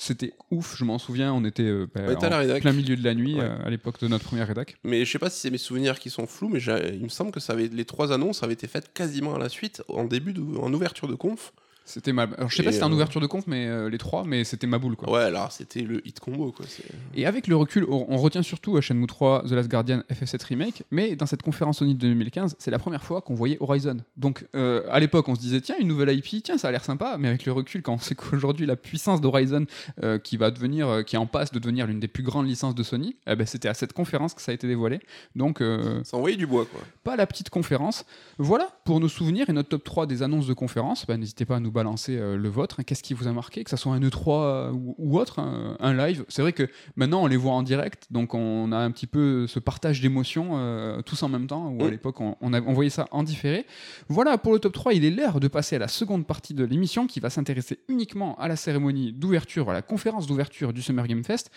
[0.00, 3.34] C'était ouf, je m'en souviens, on était euh, bah, à plein milieu de la nuit
[3.34, 3.42] Ouais.
[3.42, 4.76] euh, à l'époque de notre première rédac.
[4.84, 6.60] Mais je sais pas si c'est mes souvenirs qui sont flous, mais
[6.94, 9.48] il me semble que ça avait, les trois annonces avaient été faites quasiment à la
[9.48, 11.52] suite, en début, de, en ouverture de conf.
[11.88, 12.22] C'était ma...
[12.24, 13.98] Alors, je sais Et, pas si c'était en euh, ouverture de compte, mais euh, les
[13.98, 15.10] trois, mais c'était ma boule quoi.
[15.10, 16.66] Ouais, là, c'était le hit combo, quoi.
[16.68, 16.84] c'est-
[17.14, 20.82] Et avec le recul, on retient surtout à Shenmue 3, The Last Guardian, FF7 Remake,
[20.90, 23.96] mais dans cette conférence Sony de 2015, c'est la première fois qu'on voyait Horizon.
[24.16, 26.84] Donc euh, à l'époque, on se disait, tiens, une nouvelle IP, tiens, ça a l'air
[26.84, 29.64] sympa, mais avec le recul, quand on sait qu'aujourd'hui, la puissance d'Horizon,
[30.02, 32.46] euh, qui va devenir, euh, qui est en passe de devenir l'une des plus grandes
[32.46, 35.00] licences de Sony, eh ben, c'était à cette conférence que ça a été dévoilé.
[35.36, 36.80] Donc euh, Ça envoyait du bois, quoi.
[37.04, 38.04] pas la petite conférence.
[38.38, 41.06] Voilà pour nos souvenirs et notre top 3 des annonces de conférences.
[41.06, 42.82] Bah, N'hésitez pas à nous balancer euh, le vôtre.
[42.82, 45.76] Qu'est-ce qui vous a marqué Que ce soit un E3 euh, ou, ou autre, hein,
[45.80, 46.24] un live?
[46.28, 49.46] C'est vrai que maintenant on les voit en direct, donc on a un petit peu
[49.46, 53.06] ce partage d'émotions euh, tous en même temps, où à l'époque on, on, voyait ça
[53.10, 53.66] en différé.
[54.08, 54.94] Voilà pour le top 3.
[54.94, 58.36] Il est l'heure de passer à la seconde partie de l'émission qui va s'intéresser uniquement
[58.38, 61.50] à la cérémonie d'ouverture, à la conférence d'ouverture du Summer Game Fest,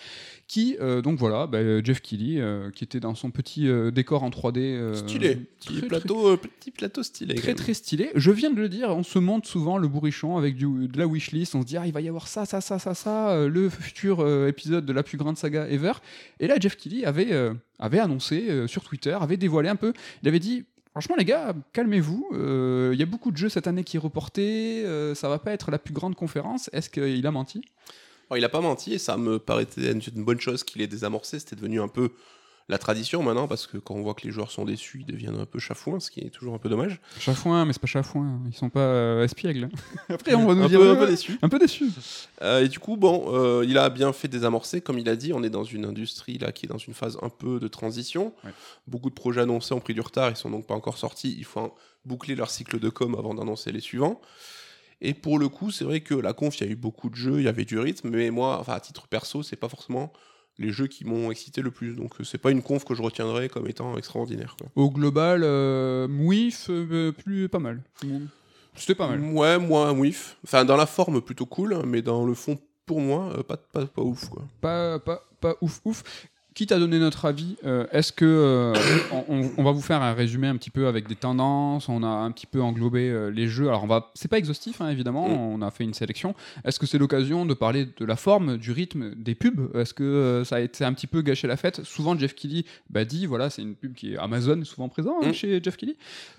[0.47, 4.23] qui, euh, donc voilà, bah, Jeff Keighley, euh, qui était dans son petit euh, décor
[4.23, 4.59] en 3D.
[4.59, 5.35] euh, Stylé.
[5.35, 7.35] Petit très, plateau, euh, petit plateau stylé.
[7.35, 8.09] Très très stylé.
[8.15, 9.87] Je viens de le dire, on se monte souvent le
[10.37, 11.55] avec de la wishlist.
[11.55, 13.69] On se dit, ah, il va y avoir ça, ça, ça, ça, ça, euh, le
[13.69, 15.93] futur euh, épisode de la plus grande saga ever.
[16.39, 19.93] Et là, Jeff Keighley avait, euh, avait annoncé sur Twitter, avait dévoilé un peu.
[20.23, 20.65] Il avait dit.
[20.91, 22.31] Franchement, les gars, calmez-vous.
[22.91, 24.83] Il y a beaucoup de jeux cette année qui est reporté.
[25.15, 26.69] ça va pas être la plus grande conférence.
[26.73, 27.61] Est-ce qu'il a menti?
[28.29, 29.41] Alors, il a pas menti et ça me
[29.77, 31.39] une une bonne chose qu'il ait désamorcé.
[31.39, 32.11] C'était devenu un peu
[32.71, 35.37] la tradition maintenant parce que quand on voit que les joueurs sont déçus, ils deviennent
[35.37, 37.01] un peu chafouins, ce qui est toujours un peu dommage.
[37.19, 38.39] Chafouin, mais c'est pas Chafouin.
[38.47, 39.69] Ils sont pas euh, espiègles.
[40.09, 40.79] Après, on va nous un, dire.
[40.79, 41.07] peu, un peu ouais.
[41.07, 41.37] déçus.
[41.41, 41.91] Un peu déçu.
[42.41, 45.33] Euh, et du coup, bon, euh, il a bien fait désamorcer, comme il a dit,
[45.33, 48.33] on est dans une industrie là qui est dans une phase un peu de transition.
[48.45, 48.51] Ouais.
[48.87, 51.35] Beaucoup de projets annoncés ont pris du retard, ils sont donc pas encore sortis.
[51.37, 54.21] Il faut boucler leur cycle de com avant d'annoncer les suivants.
[55.01, 57.15] Et pour le coup, c'est vrai que la conf, il y a eu beaucoup de
[57.15, 60.13] jeux, il y avait du rythme, mais moi, enfin à titre perso, c'est pas forcément
[60.61, 61.95] les jeux qui m'ont excité le plus.
[61.95, 64.55] Donc euh, c'est pas une conf que je retiendrai comme étant extraordinaire.
[64.59, 64.69] quoi.
[64.75, 67.81] Au global, euh, oui, f- euh, plus pas mal.
[68.75, 69.19] C'était pas mal.
[69.21, 70.37] Ouais, moi, un whiff.
[70.45, 73.85] Enfin, dans la forme, plutôt cool, mais dans le fond, pour moi, euh, pas, pas,
[73.85, 74.29] pas ouf.
[74.29, 74.43] Quoi.
[74.61, 76.03] Pas, pas, pas ouf ouf.
[76.53, 78.73] Quitte à donner notre avis, euh, est-ce que euh,
[79.57, 82.31] on, va vous faire un résumé un petit peu avec des tendances On a un
[82.31, 83.67] petit peu englobé euh, les jeux.
[83.67, 85.29] Alors on va, c'est pas exhaustif hein, évidemment.
[85.29, 85.33] Mm.
[85.33, 86.35] On a fait une sélection.
[86.63, 89.75] Est-ce que c'est l'occasion de parler de la forme, du rythme, des pubs?
[89.75, 91.83] Est-ce que ça a été un petit peu gâché la fête?
[91.83, 95.31] Souvent Jeff Keighley bah, dit voilà c'est une pub qui est Amazon souvent présent hein,
[95.31, 95.33] Mm.
[95.33, 95.77] chez Jeff.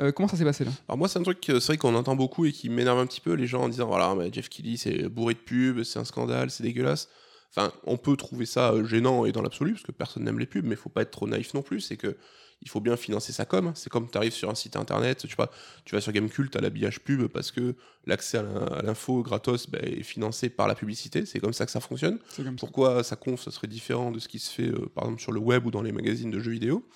[0.00, 0.70] Euh, comment ça s'est passé là?
[0.88, 3.20] Alors moi, c'est un truc, c'est vrai qu'on entend beaucoup et qui m'énerve un petit
[3.20, 6.04] peu, les gens en disant, voilà, mais Jeff Keighley, c'est bourré de pubs, c'est un
[6.04, 7.08] scandale, c'est dégueulasse.
[7.55, 10.46] Enfin, on peut trouver ça euh, gênant et dans l'absolu, parce que personne n'aime les
[10.46, 12.16] pubs, mais il faut pas être trop naïf non plus, c'est que
[12.64, 13.72] il faut bien financer sa com.
[13.74, 15.50] C'est comme tu arrives sur un site internet, tu sais pas,
[15.84, 17.74] tu vas sur Gamecult, à l'habillage pub parce que
[18.07, 21.26] l'accès à l'in- à l'info gratos ben, est financé par la publicité.
[21.26, 22.18] C'est comme ça que ça fonctionne.
[22.36, 22.53] Comme ça.
[22.57, 25.32] Pourquoi sa conf, ça serait différent de ce qui se fait, euh, par exemple, sur
[25.32, 26.86] le web ou dans les magazines de jeux vidéo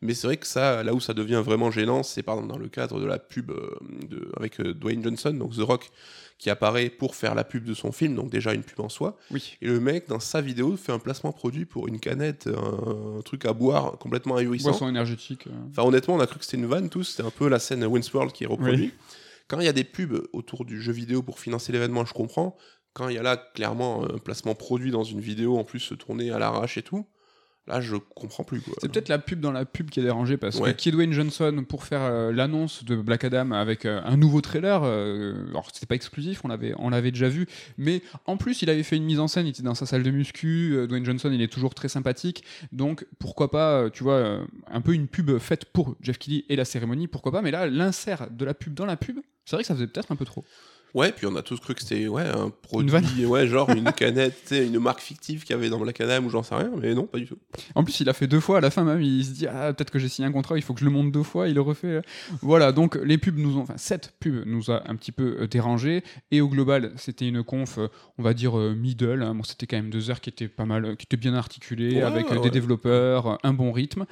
[0.00, 2.58] Mais c'est vrai que ça, là où ça devient vraiment gênant, c'est par exemple dans
[2.58, 3.76] le cadre de la pub euh,
[4.08, 5.90] de, avec euh, Dwayne Johnson, donc The Rock,
[6.42, 9.16] qui apparaît pour faire la pub de son film, donc déjà une pub en soi.
[9.30, 9.56] Oui.
[9.62, 13.22] Et le mec, dans sa vidéo, fait un placement produit pour une canette, un, un
[13.22, 14.70] truc à boire complètement ahurissant.
[14.70, 15.46] Boisson énergétique.
[15.46, 15.68] euh.
[15.70, 17.04] Enfin, honnêtement, on a cru que c'était une vanne tous.
[17.04, 18.92] C'était un peu la scène Wayne's World qui est reproduite.
[19.46, 22.56] Quand il y a des pubs autour du jeu vidéo pour financer l'événement, je comprends.
[22.92, 26.32] Quand il y a là, clairement, un placement produit dans une vidéo, en plus tourné
[26.32, 27.06] à l'arrache et tout,
[27.68, 28.60] là, je comprends plus.
[28.60, 28.74] Quoi.
[28.80, 30.72] C'est peut-être la pub dans la pub qui a dérangé parce Ouais.
[30.72, 34.82] que Kidwayne Johnson pour faire euh, l'annonce de Black Adam avec euh, un nouveau trailer,
[34.84, 37.46] euh, alors c'était pas exclusif, on l'avait on l'avait déjà vu,
[37.78, 40.02] mais en plus il avait fait une mise en scène, il était dans sa salle
[40.02, 44.40] de muscu, euh, Dwayne Johnson il est toujours très sympathique, donc pourquoi pas, tu vois,
[44.70, 47.66] un peu une pub faite pour Jeff Kelly et la cérémonie, pourquoi pas, mais là
[47.66, 50.24] l'insert de la pub dans la pub, c'est vrai que ça faisait peut-être un peu
[50.24, 50.44] trop.
[50.94, 54.50] Ouais, puis on a tous cru que c'était ouais, un produit, ouais, genre une canette,
[54.52, 57.04] une marque fictive qu'il y avait dans Black Adam ou j'en sais rien, mais non,
[57.06, 57.38] pas du tout.
[57.74, 59.00] En plus, il a fait deux fois à la fin même.
[59.00, 60.90] Il se dit ah peut-être que j'ai signé un contrat, il faut que je le
[60.90, 61.48] monte deux fois.
[61.48, 62.02] Il le refait.
[62.42, 62.72] Voilà.
[62.72, 66.02] Donc les pubs nous ont, enfin cette pub nous a un petit peu euh, dérangé.
[66.30, 67.88] Et au global, c'était une conf, euh,
[68.18, 69.22] on va dire euh, middle.
[69.22, 69.34] hein.
[69.34, 72.02] Bon, c'était quand même deux heures qui étaient pas mal, qui étaient bien articulées, Ouais,
[72.02, 72.50] avec ouais, des ouais.
[72.50, 74.04] développeurs, un bon rythme.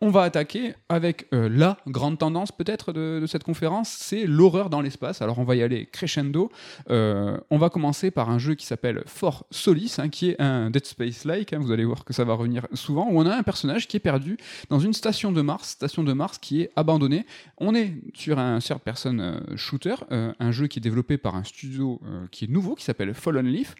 [0.00, 4.80] On va attaquer avec euh, la grande tendance peut-être de, cette conférence, c'est l'horreur dans
[4.80, 5.22] l'espace.
[5.22, 6.50] Alors on va y aller crescendo.
[6.90, 10.70] Euh, on va commencer par un jeu qui s'appelle For Solis, hein, qui est un
[10.70, 11.52] Dead Space-like.
[11.52, 13.06] hein, vous allez voir que ça va revenir souvent.
[13.10, 14.36] On a un personnage qui est perdu
[14.68, 17.24] dans une station de Mars, station de Mars qui est abandonnée.
[17.58, 21.44] On est sur un third person euh, shooter, un jeu qui est développé par un
[21.44, 23.74] studio qui est nouveau, qui s'appelle Fallen Leaf.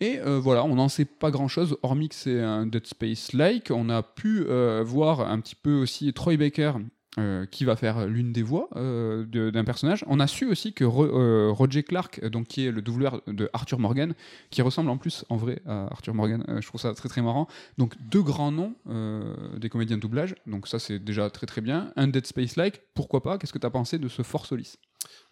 [0.00, 3.70] Et euh, voilà, on n'en sait pas grand chose, hormis que c'est un Dead Space-like.
[3.70, 6.72] On a pu euh, voir un petit peu aussi Troy Baker.
[7.18, 10.04] euh, qui va faire l'une des voix d'un personnage.
[10.06, 13.80] On a su aussi que Ro- Roger Clark, donc qui est le doubleur de Arthur
[13.80, 14.14] Morgan,
[14.50, 17.48] qui ressemble en plus en vrai à Arthur Morgan, je trouve ça très très marrant.
[17.78, 18.74] Donc deux grands noms
[19.58, 21.92] des comédiens de doublage, donc ça c'est déjà très très bien.
[21.96, 23.38] Un Dead Space-like, pourquoi pas?
[23.38, 24.76] Qu'est-ce que tu as pensé de ce Force Solis?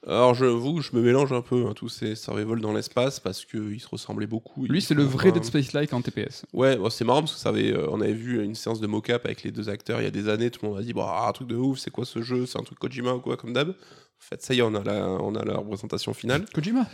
[0.06, 3.44] Alors, je vous, je me mélange un peu, hein, tous ces survival dans l'espace, parce
[3.44, 4.64] qu'ils se ressemblaient beaucoup.
[4.66, 6.46] Lui c'est le vrai un- Dead Space-like en TPS.
[6.52, 8.86] Ouais, bon, c'est marrant parce que ça avait, euh, on avait vu une séance de
[8.86, 10.50] mocap avec les deux acteurs il y a des années.
[10.50, 12.58] Tout le monde a dit, bah, un truc de ouf, c'est quoi ce jeu C'est
[12.58, 13.70] un truc Kojima ou quoi, comme d'hab.
[13.70, 13.74] En
[14.20, 16.46] fait, ça y est, on a la, on a la représentation finale.
[16.54, 16.86] Kojima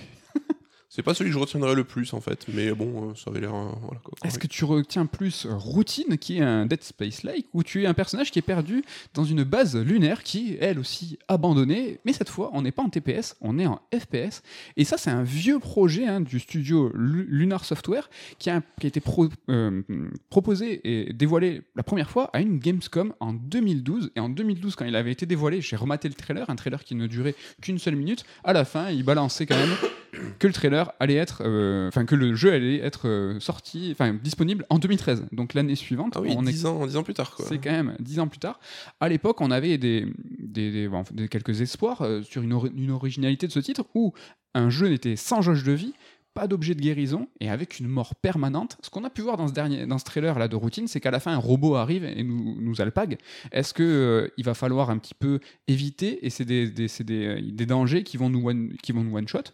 [0.97, 3.41] C'est pas celui que je retiendrai le plus en fait, mais bon, euh, ça avait
[3.41, 3.53] l'air.
[3.53, 4.15] euh, voilà, quoi.
[4.25, 7.95] Est-ce que tu retiens plus Routine, qui est un Dead Space-like, ou tu es un
[7.95, 12.29] personnage qui est perdu dans une base lunaire qui est elle aussi abandonnée, mais cette
[12.29, 14.43] fois on n'est pas en TPS, on est en FPS.
[14.77, 18.87] Et ça c'est un vieux projet hein, du studio Lu- Lunar Software qui a, qui
[18.87, 19.83] a été pro- euh,
[20.31, 24.13] proposé et dévoilé la première fois à une Gamescom en 2012.
[24.15, 26.95] Et en 2012 quand il avait été dévoilé, j'ai rematé le trailer, un trailer qui
[26.95, 28.25] ne durait qu'une seule minute.
[28.45, 29.75] À la fin il balançait quand même
[30.39, 34.15] que le trailer allait être, euh, enfin que le jeu allait être euh, sorti, enfin
[34.15, 35.27] disponible en 2013.
[35.33, 37.45] Donc l'année suivante, Ah oui, on est 10 ans, 10 ans plus tard quoi.
[37.49, 38.59] c'est quand même dix ans plus tard.
[39.01, 40.07] À l'époque, on avait des,
[40.39, 44.13] des, des- bon, des- quelques espoirs euh, sur une, une originalité de ce titre où
[44.55, 45.95] un jeu n'était sans jauge de vie,
[46.35, 48.77] pas d'objet de guérison et avec une mort permanente.
[48.83, 51.01] Ce qu'on a pu voir dans ce, dernier, dans ce trailer là de routine, c'est
[51.01, 53.19] qu'à la fin, un robot arrive et nous, nous alpague.
[53.53, 57.41] Est-ce que euh, il va falloir un petit peu éviter et c'est des, des, euh,
[57.41, 59.45] des dangers qui vont nous one, qui vont nous one shot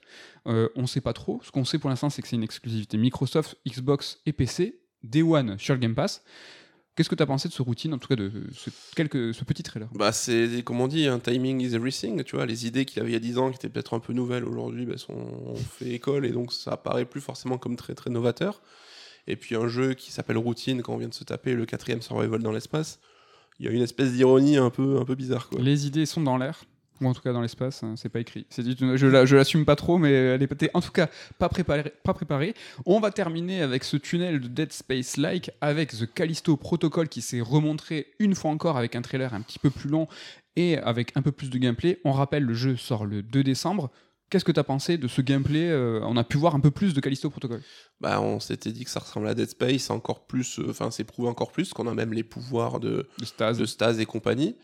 [0.47, 1.41] Euh, On sait pas trop.
[1.45, 4.81] Ce qu'on sait pour l'instant, c'est que c'est une exclusivité Microsoft, Xbox et PC.
[5.03, 6.23] Day One sur le Game Pass.
[7.01, 9.43] Qu'est-ce que tu as pensé de ce routine, en tout cas de ce, quelques, ce
[9.45, 9.89] petit trailer?
[9.95, 12.23] Bah, c'est comme on dit, un timing is everything.
[12.25, 14.01] Tu vois, les idées qu'il avait il y a 10 ans, qui étaient peut-être un
[14.01, 17.77] peu nouvelles aujourd'hui, bah, sont ont fait école et donc ça apparaît plus forcément comme
[17.77, 18.61] très très novateur.
[19.27, 22.03] Et puis un jeu qui s'appelle Routine, quand on vient de se taper le quatrième
[22.03, 23.01] survival dans l'espace,
[23.59, 25.49] il y a une espèce d'ironie un peu, un peu bizarre.
[25.49, 25.59] Quoi.
[25.63, 26.65] Les idées sont dans l'air,
[27.01, 28.47] ou en tout cas dans l'espace, hein, c'est pas écrit.
[28.51, 31.49] C'est dit- je la- je l'assume pas trop, mais elle est en tout cas pas
[31.49, 32.55] préparée, pas préparée.
[32.87, 37.41] On va terminer avec ce tunnel de Dead Space-like, avec The Callisto Protocol qui s'est
[37.41, 40.09] remontré une fois encore avec un trailer un petit peu plus long
[40.57, 42.01] et avec un peu plus de gameplay.
[42.05, 43.91] On rappelle, le jeu sort le 2 décembre.
[44.31, 46.71] Qu'est-ce que tu as pensé de ce gameplay euh, On a pu voir un peu
[46.71, 47.63] plus de Callisto Protocol.
[48.01, 51.03] Bah, on s'était dit que ça ressemblait à Dead Space, encore plus, euh, enfin, c'est
[51.03, 53.59] prouvé encore plus, qu'on a même les pouvoirs de, De Stase.
[53.59, 54.55] de Stase et compagnie.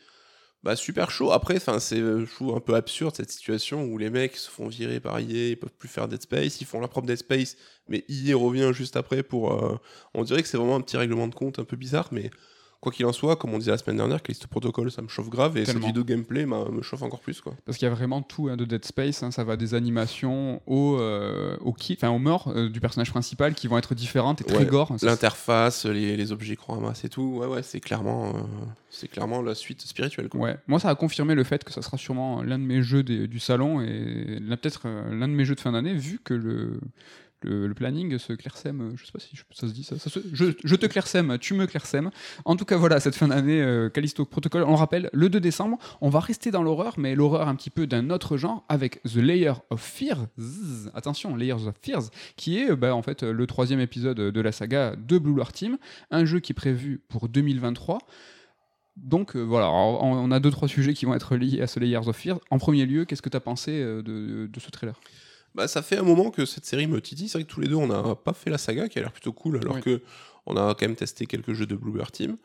[0.62, 1.30] Bah, super chaud.
[1.30, 5.18] Après, c'est euh, un peu absurde cette situation où les mecs se font virer par
[5.18, 7.56] EA, ils peuvent plus faire Dead Space, ils font leur propre Dead Space,
[7.88, 9.52] mais EA revient juste après pour.
[9.52, 9.76] euh,
[10.14, 12.30] On dirait que c'est vraiment un petit règlement de compte un peu bizarre, mais
[12.80, 15.28] quoi qu'il en soit, comme on disait la semaine dernière, Callisto Protocol, ça me chauffe
[15.28, 15.80] grave et Tellement.
[15.80, 17.54] cette vidéo gameplay me chauffe encore plus, quoi.
[17.64, 20.60] Parce qu'il y a vraiment tout hein, de Dead Space, hein, ça va des animations
[20.66, 24.40] au, euh, au qui, enfin aux morts euh, du personnage principal qui vont être différentes
[24.40, 24.92] et très Ouais, gore.
[24.98, 28.40] Ça, L'interface, les, les objets qu'on ramasse et tout, ouais, ouais, c'est clairement, euh,
[28.90, 30.40] c'est clairement la suite spirituelle, quoi.
[30.40, 33.02] Ouais, moi ça a confirmé le fait que ça sera sûrement l'un de mes jeux
[33.02, 36.34] des- du salon et peut-être euh, l'un de mes jeux de fin d'année vu que
[36.34, 36.78] le
[37.42, 39.96] le, planning se clairsème, euh, je sais pas si ça se dit ça,
[40.32, 42.10] je, te clairsème, tu me clairsème.
[42.44, 45.40] En tout cas voilà, cette fin d'année, euh, Callisto Protocol, on le rappelle, le 2
[45.40, 49.02] décembre, on va rester dans l'horreur, mais l'horreur un petit peu d'un autre genre, avec
[49.02, 53.22] The Layer of Fear, Zzz, attention, Layers of Fears, qui est euh, bah, en fait
[53.22, 55.78] le troisième épisode de la saga de Blue Lore Team,
[56.10, 57.98] un jeu qui est prévu pour 2023.
[58.96, 62.16] Donc voilà, on a deux trois sujets qui vont être liés à ce Layers of
[62.16, 62.38] Fear.
[62.50, 64.98] En premier lieu, qu'est-ce que tu as pensé de ce trailer?
[65.56, 67.28] Bah, ça fait un moment que cette série me titille.
[67.28, 69.12] C'est vrai que tous les deux, on n'a pas fait la saga qui a l'air
[69.12, 69.80] plutôt cool, alors Oui.
[69.82, 70.02] que
[70.44, 72.36] on a quand même testé quelques jeux de Bluebird Team.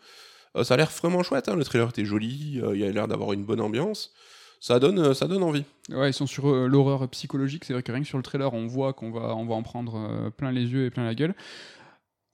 [0.55, 1.49] Euh, ça a l'air vraiment chouette.
[1.49, 2.59] hein, Le trailer était joli.
[2.63, 4.11] euh, il a l'air d'avoir une bonne ambiance.
[4.59, 5.65] Ça donne, euh, ça donne envie.
[5.89, 7.65] Ouais, ils sont sur l'horreur psychologique.
[7.65, 9.63] C'est vrai que rien que sur le trailer, on voit qu'on va, on va en
[9.63, 11.35] prendre plein les yeux et plein la gueule.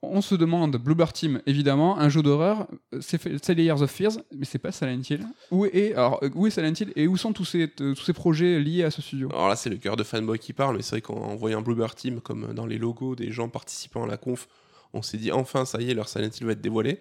[0.00, 4.44] On se demande, Bluebird Team, évidemment, un jeu d'horreur, euh, c'est Layers of Fears, mais
[4.44, 5.26] c'est pas Silent Hill.
[5.50, 8.04] Où est, alors, euh, où est Silent Hill et où sont tous ces, euh, tous
[8.04, 9.28] ces projets liés à ce studio?
[9.32, 11.96] Alors là, c'est le cœur de fanboy qui parle, mais c'est vrai qu'en voyant Bluebird
[11.96, 14.46] Team, comme dans les logos des gens participant à la conf,
[14.92, 17.00] on s'est dit enfin, ça y est, leur Silent Hill va être dévoilé.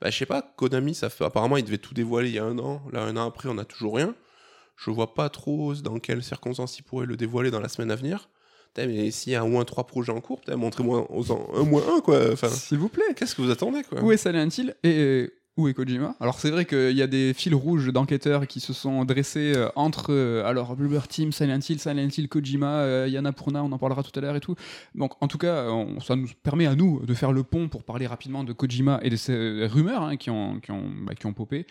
[0.00, 2.44] Bah, je sais pas, Konami, ça fait apparemment, ils devaient tout dévoiler il y a
[2.44, 2.82] un an.
[2.92, 4.14] Là, un an après, on n'a toujours rien.
[4.76, 7.96] Je vois pas trop dans quelles circonstances ils pourraient le dévoiler dans la semaine à
[7.96, 8.28] venir.
[8.76, 11.08] Mais s'il y a au moins trois projets en cours, montrez-moi
[11.54, 12.32] un moins un, quoi.
[12.32, 13.14] Enfin, S'il vous plaît.
[13.16, 14.02] Qu'est-ce que vous attendez, quoi?
[14.02, 14.74] Où est Silent Hill?
[14.84, 18.46] Et euh, où est Kojima Alors c'est vrai qu'il y a des fils rouges d'enquêteurs
[18.46, 22.78] qui se sont dressés euh, entre euh, alors Bluebird Team, Silent Hill, Silent Hill, Kojima,
[22.78, 24.54] euh, Yana Purna, on en parlera tout à l'heure et tout.
[24.94, 25.66] Donc en tout cas,
[26.06, 29.10] ça nous permet à nous de faire le pont pour parler rapidement de Kojima et
[29.10, 31.66] de ces rumeurs hein, qui, ont, qui, ont, bah, qui ont popé,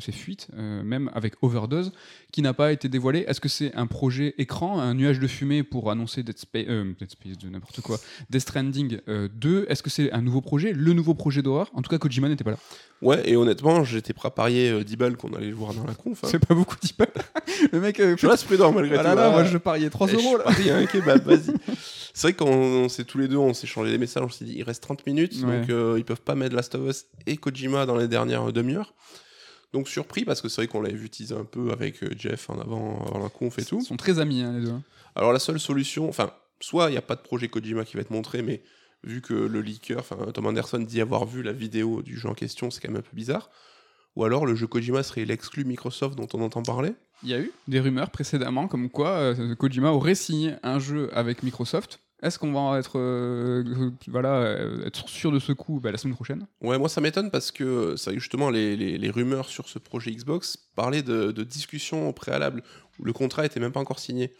[0.00, 1.92] ces fuites, même avec Overdose,
[2.32, 3.24] qui n'a pas été dévoilé.
[3.28, 7.10] Est-ce que c'est un projet écran, un nuage de fumée pour annoncer Dead euh, Dead
[7.10, 7.98] Space de n'importe quoi,
[8.30, 11.70] Death Stranding euh, 2 Est-ce que c'est un nouveau projet, le nouveau projet d'horreur?
[11.74, 12.58] En tout cas, Kojima n'était pas là.
[13.02, 15.84] Ouais, et honnêtement, j'étais prêt à parier euh, 10 balles qu'on allait le voir dans
[15.86, 16.22] la conf.
[16.24, 16.28] hein.
[16.30, 17.06] C'est pas beaucoup dit pas.
[17.72, 19.04] Le mec, euh, Je reste prudent malgré ah tout.
[19.04, 19.30] là là, hein.
[19.32, 20.44] moi je pariais 3 Eh, euros je là.
[20.44, 21.54] parie un kebab, vas-y.
[22.14, 24.44] C'est vrai qu'on on s'est tous les deux, on s'est changé des messages, on s'est
[24.44, 25.60] dit il reste 30 minutes, Ouais.
[25.60, 28.94] donc euh, ils peuvent pas mettre Last of Us et Kojima dans les dernières demi-heures.
[29.72, 32.50] Donc surpris parce que c'est vrai qu'on l'avait vu teaser un peu avec euh, Jeff
[32.50, 33.78] en avant, avant la conf et tout.
[33.80, 34.74] Ils sont très amis hein, les deux.
[35.14, 38.00] Alors la seule solution, enfin, soit il n'y a pas de projet Kojima qui va
[38.00, 38.62] être montré, mais
[39.04, 42.34] vu que le leaker, enfin Tom Anderson dit avoir vu la vidéo du jeu en
[42.34, 43.50] question, c'est quand même un peu bizarre.
[44.16, 46.92] Ou alors le jeu Kojima serait l'exclu Microsoft dont on entend parler.
[47.22, 51.10] Il y a eu des rumeurs précédemment comme quoi euh, Kojima aurait signé un jeu
[51.16, 52.00] avec Microsoft.
[52.22, 56.14] Est-ce qu'on va être, euh, voilà, euh, être sûr de ce coup bah, la semaine
[56.14, 56.46] prochaine?
[56.60, 60.10] Ouais, moi ça m'étonne parce que que justement les, les- les rumeurs sur ce projet
[60.10, 62.62] Xbox parlaient de, de discussions au préalable
[62.98, 64.34] où le contrat était même pas encore signé.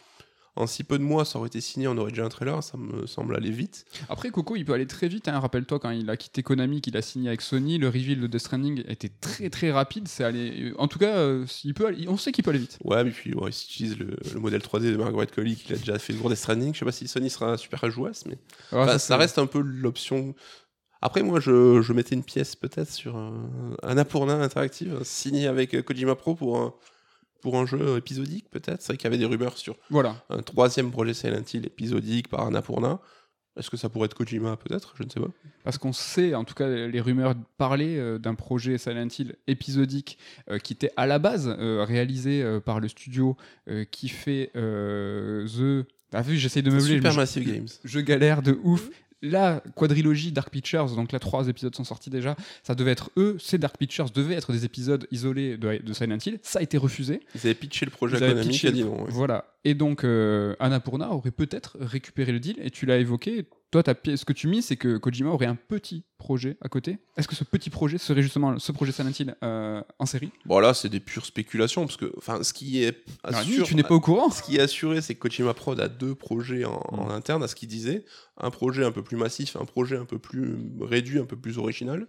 [0.57, 2.77] En si peu de mois, ça aurait été signé, on aurait déjà un trailer, ça
[2.77, 3.85] me semble aller vite.
[4.09, 5.29] Après, Coco, il peut aller très vite.
[5.29, 5.39] hein.
[5.39, 8.41] Rappelle-toi, quand il a quitté Konami, qu'il a signé avec Sony, le reveal de Death
[8.41, 10.09] Stranding était très très rapide.
[10.09, 10.73] C'est allé...
[10.77, 12.77] En tout cas, euh, il peut aller- on sait qu'il peut aller vite.
[12.83, 15.77] Ouais, mais puis ouais, ils utilisent le, le modèle 3D de Margaret Colley qui a
[15.77, 16.73] déjà fait le tour des Stranding.
[16.73, 18.37] Je sais pas si Sony sera super jouasse, mais
[18.73, 20.35] Alors, Enfin, ça, reste un peu l'option.
[21.01, 23.49] Après, moi, je, je mettais une pièce peut-être sur un,
[23.83, 26.73] un Annapurna interactive signé avec euh, Kojima Pro pour un,
[27.41, 28.81] pour un jeu épisodique, peut-être.
[28.81, 30.23] C'est vrai qu'il y avait des rumeurs sur Voilà.
[30.29, 32.99] un troisième projet Silent Hill épisodique par Annapurna.
[33.57, 34.93] Est-ce que ça pourrait être Kojima, peut-être?
[34.97, 35.27] Je ne sais pas.
[35.65, 40.17] Parce qu'on sait, en tout cas, les rumeurs parlaient euh, d'un projet Silent Hill épisodique
[40.49, 43.35] euh, qui était à la base euh, réalisé euh, par le studio
[43.91, 45.85] qui fait The.
[46.23, 46.95] Vu, j'essaie de meubler.
[46.95, 47.67] Super Massive Games.
[47.83, 48.89] je galère de ouf.
[49.21, 53.37] La quadrilogie Dark Pictures, donc là trois épisodes sont sortis déjà, ça devait être eux,
[53.39, 56.77] ces Dark Pictures devaient être des épisodes isolés de, de Silent Hill, ça a été
[56.77, 57.19] refusé.
[57.35, 59.03] Ils avaient pitché le projet Konami dit non.
[59.03, 59.09] ouais.
[59.09, 59.45] Voilà.
[59.63, 64.19] Et donc euh, Annapurna aurait peut-être récupéré le deal, et tu l'as évoqué, toi pièce-
[64.19, 66.99] ce que tu mis c'est que Kojima aurait un petit projet à côté.
[67.17, 70.31] Est-ce que ce petit projet serait justement ce projet Silent Hill euh, en série?
[70.45, 72.95] Bon, là, c'est des pures spéculations, parce que enfin, ce qui est
[73.43, 75.87] sûr- Tu n'es pas au courant Ce qui est assuré, c'est que Kojima Prod a
[75.87, 77.11] deux projets en, en Mm.
[77.11, 78.05] interne, à ce qu'il disait.
[78.37, 81.57] Un projet un peu plus massif, un projet un peu plus réduit, un peu plus
[81.57, 82.07] original.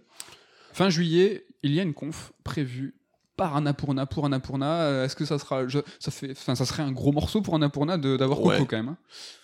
[0.73, 2.93] Fin juillet, il y a une conf prévue
[3.37, 4.81] par Annapurna pour Annapurna.
[4.81, 7.97] Euh, Est-ce que ça sera, je- ça fait, ça serait un gros morceau pour Annapurna
[7.97, 8.57] d'avoir Ouais.
[8.57, 8.89] Coco quand même.
[8.89, 8.97] hein?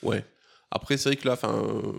[0.04, 0.26] Ouais.
[0.72, 1.92] Après, c'est vrai que là, enfin, euh,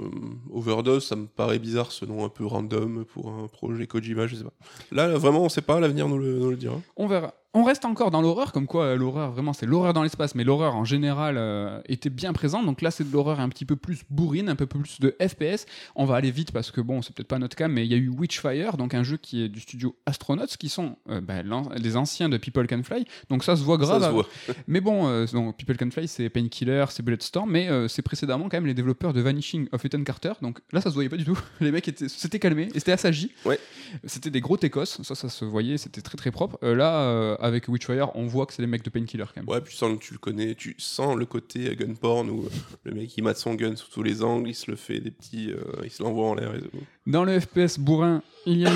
[0.53, 4.37] Overdose, ça me paraît bizarre ce nom un peu random pour un projet Kojima, je
[4.37, 4.53] sais pas.
[4.93, 6.81] Là, vraiment, on sait pas, l'avenir nous le dira.
[6.97, 7.35] On verra.
[7.53, 10.44] On reste encore dans l'horreur, comme quoi euh, l'horreur, vraiment, c'est l'horreur dans l'espace, mais
[10.44, 12.64] l'horreur en général euh, était bien présente.
[12.64, 15.66] Donc là, c'est de l'horreur un petit peu plus bourrine, un peu plus de FPS.
[15.96, 17.94] On va aller vite parce que bon, c'est peut-être pas notre cas, mais il y
[17.94, 21.42] a eu Witchfire, donc un jeu qui est du studio Astronauts, qui sont euh, bah,
[21.76, 23.05] les anciens de People Can Fly.
[23.30, 24.01] Donc ça se voit grave.
[24.01, 24.28] ça se voit.
[24.68, 28.66] Mais bon, donc, People Can Fly, c'est Painkiller, c'est Bulletstorm, mais c'est précédemment quand même
[28.66, 30.32] les développeurs de Vanishing of Ethan Carter.
[30.40, 31.38] Donc là, ça se voyait pas du tout.
[31.61, 33.32] Les mecs étaient, c'était calmé et c'était assagi.
[33.44, 33.59] Ouais.
[34.05, 36.59] C'était des gros técos, ça, ça se voyait, c'était très très propre.
[36.62, 39.49] Là, avec Witchfire, on voit que c'est les mecs de Painkiller quand même.
[39.49, 42.49] Ouais, puis sans que tu le connais, tu sens le côté gun porn où euh,
[42.84, 45.11] le mec il mate son gun sous tous les angles, il se le fait des
[45.11, 45.51] petits.
[45.53, 46.70] euh, il se l'envoie en l'air et tout.
[47.07, 48.72] Dans le FPS bourrin, il y a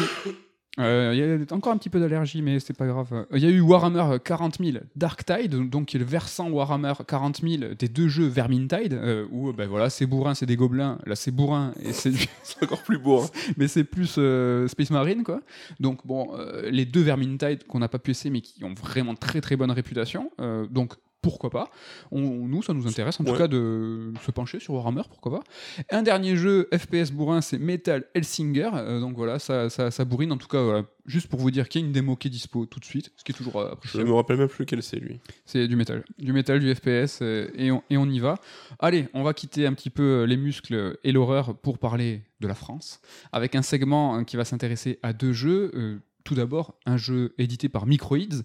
[0.79, 0.83] eu.
[0.83, 1.23] euh, il y
[1.53, 3.09] a encore un petit peu d'allergie, mais c'est pas grave.
[3.13, 6.51] Euh, Il y a eu Warhammer 40 000 Dark Tide, donc qui est le versant
[6.51, 10.57] Warhammer 40 000 des deux jeux Vermintide, euh, où ben voilà, c'est bourrin, c'est des
[10.57, 10.99] gobelins.
[11.07, 12.13] Là, c'est bourrin et c'est
[12.63, 13.21] encore plus beau.
[13.23, 13.27] hein.
[13.57, 15.41] mais c'est plus euh, Space Marine quoi.
[15.81, 16.29] Donc bon,
[16.71, 19.71] les deux Vermintide qu'on n'a pas pu essayer mais qui ont vraiment très très bonne
[19.71, 20.31] réputation.
[20.71, 20.95] donc
[21.25, 21.71] pourquoi pas
[22.13, 25.45] On- Nous, ça nous intéresse en tout cas de se pencher sur Warhammer, pourquoi pas.
[25.91, 28.71] Un dernier jeu FPS bourrin, c'est Metal Hellsinger.
[28.75, 30.63] euh, donc voilà, ça, ça, ça bourrine en tout cas.
[30.63, 32.85] voilà, juste pour vous dire qu'il y a une démo qui est dispo tout de
[32.85, 34.09] suite, ce qui est toujours euh, Je appréciable.
[34.09, 35.19] me rappelle même plus quel c'est lui.
[35.45, 36.05] C'est du métal.
[36.19, 38.37] Du métal, du FPS, euh, et, on, et on y va.
[38.79, 42.55] Allez, on va quitter un petit peu les muscles et l'horreur pour parler de la
[42.55, 43.01] France,
[43.33, 45.71] avec un segment hein, qui va s'intéresser à deux jeux.
[45.75, 48.41] Euh, tout d'abord, un jeu édité par Microids,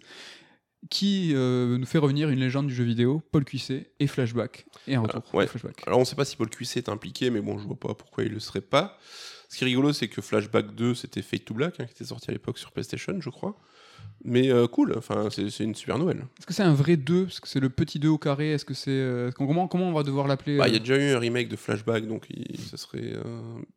[0.89, 4.65] qui euh, nous fait revenir une légende du jeu vidéo, Paul Cuisset, et Flashback.
[4.88, 5.23] Et un retour.
[5.34, 5.45] Ah, ouais.
[5.45, 5.84] de Flashback.
[5.86, 8.23] Alors on sait pas si Paul Cuisset est impliqué, mais bon, je vois pas pourquoi
[8.23, 8.97] il le serait pas.
[9.49, 12.05] Ce qui est rigolo, c'est que Flashback 2, c'était Fate to Black, hein, qui était
[12.05, 13.59] sorti à l'époque sur PlayStation, je crois.
[14.26, 16.26] Mais euh, cool, enfin, c'est une super nouvelle.
[16.39, 18.65] Est-ce que c'est un vrai 2 Est-ce que c'est le petit 2 au carré Est-ce
[18.65, 18.89] que c'est.
[18.91, 21.20] euh, comment, comment on va devoir l'appeler Bah, Il euh y a déjà eu un
[21.20, 23.24] remake de Flashback, donc il- ça serait, euh,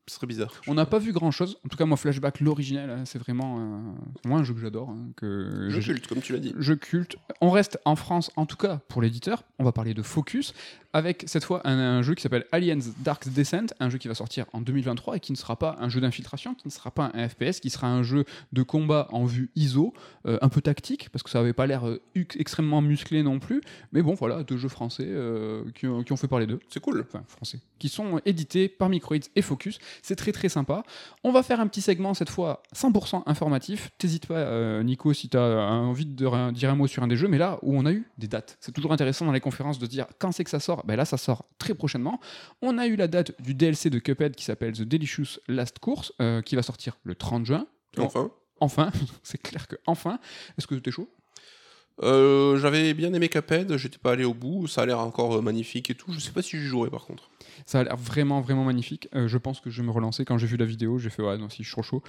[0.09, 0.53] ce serait bizarre.
[0.67, 1.59] On n'a pas vu grand chose.
[1.65, 4.91] En tout cas, moi, Flashback, l'original, hein, c'est vraiment euh, moi un jeu que j'adore.
[4.91, 6.55] hein, que Je culte, comme tu l'as dit.
[6.59, 7.17] jeu culte.
[7.41, 9.45] On reste en France, en tout cas pour l'éditeur.
[9.59, 10.55] On va parler de Focus,
[10.93, 14.15] avec cette fois un, un jeu qui s'appelle Aliens Dark Descent, un jeu qui va
[14.15, 17.11] sortir en 2023 et qui ne sera pas un jeu d'infiltration, qui ne sera pas
[17.15, 19.95] un FPS, qui sera un jeu de combat en vue ISO,
[20.27, 22.01] euh, un peu tactique, parce que ça n'avait pas l'air euh,
[22.39, 23.61] extrêmement musclé non plus.
[23.93, 26.81] Mais bon, voilà, deux jeux français euh, qui, ont, qui ont fait parler d'eux C'est
[26.81, 27.05] cool.
[27.07, 29.79] enfin français, qui sont édités par Microids et Focus.
[30.03, 30.83] C'est très très sympa.
[31.25, 33.91] On va faire un petit segment cette fois 100% informatif.
[33.99, 37.07] T'hésites pas, euh, Nico, si tu as envie de re- dire un mot sur un
[37.09, 38.57] des jeux, mais là où on a eu des dates.
[38.61, 40.85] C'est toujours intéressant dans les conférences de dire quand c'est que ça sort.
[40.87, 42.21] Ben là, ça sort très prochainement.
[42.61, 46.13] On a eu la date du DLC de Cuphead qui s'appelle The Delicious Last Course,
[46.21, 47.67] euh, qui va sortir le 30 juin.
[47.99, 48.31] Enfin.
[48.63, 48.91] Enfin,
[49.25, 50.19] c'est clair que enfin.
[50.57, 51.09] Est-ce que t'es chaud?
[52.03, 55.43] Euh, J'avais bien aimé Cuphead, j'étais pas allé au bout, ça a l'air encore euh,
[55.43, 56.11] magnifique et tout.
[56.13, 57.31] Je sais pas si j'y jouerai par contre.
[57.67, 59.09] Ça a l'air vraiment, vraiment magnifique.
[59.15, 60.25] Euh, je pense que je vais me relancer.
[60.25, 62.03] Quand j'ai vu la vidéo, j'ai fait ouais, non, si je suis trop chaud.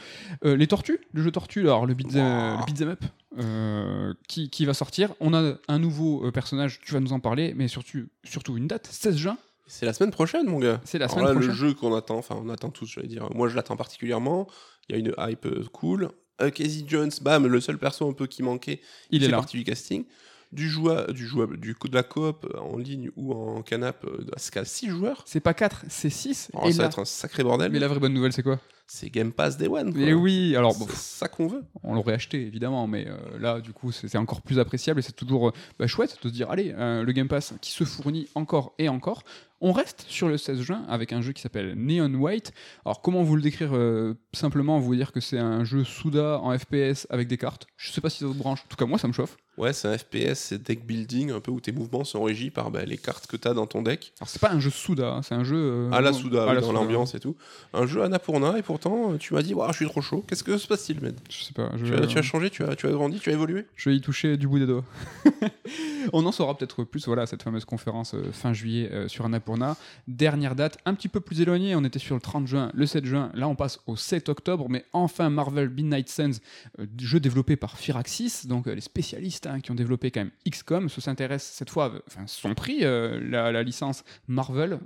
[0.45, 2.87] Euh, les tortues, le jeu tortue, alors le beat'em Wow.
[2.91, 3.03] up,
[3.39, 5.13] euh, qui, qui va sortir.
[5.19, 8.87] On a un nouveau personnage, tu vas nous en parler, mais surtout, surtout une date,
[8.89, 9.37] 16 juin.
[9.67, 10.81] C'est la semaine prochaine, mon gars.
[10.85, 11.49] C'est la Alors semaine là, prochaine.
[11.49, 13.27] le jeu qu'on attend, enfin on attend tous, j'allais dire.
[13.35, 14.47] Moi je l'attends particulièrement.
[14.89, 16.09] Il y a une hype cool.
[16.41, 18.81] Euh, Casey Jones, bam, le seul perso un peu qui manquait,
[19.11, 19.37] Il est fait là.
[19.37, 20.05] partie du casting.
[20.51, 24.05] Du jouable, du jouable, du coup de la coop euh, en ligne ou en canap,
[24.05, 25.23] euh, jusqu'à 6 joueurs.
[25.25, 26.51] C'est pas 4, c'est 6.
[26.53, 27.71] Alors, et ça va là- être un sacré bordel.
[27.71, 28.59] Mais la vraie bonne nouvelle, c'est quoi?
[28.85, 29.91] C'est Game Pass Day One.
[29.93, 30.01] quoi.
[30.03, 31.63] Et oui, alors bon, c'est ça qu'on veut.
[31.83, 35.01] on l'aurait acheté évidemment, mais euh, là du coup c'est c'est encore plus appréciable et
[35.01, 37.85] c'est toujours euh, bah, chouette de se dire allez, euh, le Game Pass qui se
[37.85, 39.23] fournit encore et encore.
[39.65, 42.51] On reste sur le 16 juin avec un jeu qui s'appelle Neon White.
[42.83, 46.57] Alors comment vous le décrire euh, simplement Vous dire que c'est un jeu Souda en
[46.59, 47.65] FPS avec des cartes?
[47.77, 48.59] Je sais pas si ça vous branche.
[48.65, 49.37] En tout cas moi ça me chauffe.
[49.57, 52.71] Ouais, c'est un FPS, c'est deck building, un peu où tes mouvements sont régis par
[52.71, 54.11] bah, les cartes que tu as dans ton deck.
[54.19, 56.43] Alors c'est pas un jeu Souda, hein, c'est un jeu euh, À la bon, Souda,
[56.49, 56.79] à la dans Souda.
[56.79, 57.35] l'ambiance et tout.
[57.73, 60.23] Un jeu Annapurna, et pourtant, euh, tu m'as dit, je suis trop chaud.
[60.27, 61.69] Qu'est-ce que se passe-t-il, Med Je sais pas.
[61.75, 63.65] Je, tu, as, tu as changé, tu as, tu as grandi, tu as évolué?
[63.75, 64.85] Je vais y toucher du bout des doigts.
[66.13, 69.77] On en saura peut-être plus, voilà, cette fameuse conférence euh, fin juillet euh, sur Annapurna.
[70.07, 73.05] Dernière date, un petit peu plus éloignée, on était sur le 30 juin, le 7
[73.05, 76.39] juin, là on passe au 7 octobre, mais enfin Marvel Midnight Suns,
[76.79, 80.31] euh, jeu développé par Firaxis, donc euh, les spécialistes hein, qui ont développé quand même
[80.49, 84.79] XCOM, se s'intéressent cette fois, euh, enfin sont pris euh, la, la licence Marvel.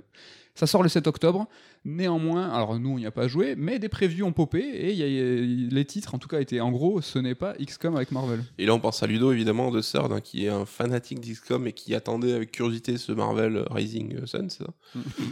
[0.54, 1.46] Ça sort le 7 octobre.
[1.84, 4.96] Néanmoins, alors nous on n'y a pas joué, mais des previews ont popé et il
[4.98, 8.10] y a- les titres en tout cas étaient en gros, ce n'est pas XCOM avec
[8.10, 8.42] Marvel.
[8.58, 11.66] Et là, on pense à Ludo, évidemment, de Third, hein, qui est un fanatique d'XCOM
[11.68, 14.70] et qui attendait avec curiosité ce Marvel Rising Sun, c'est ça?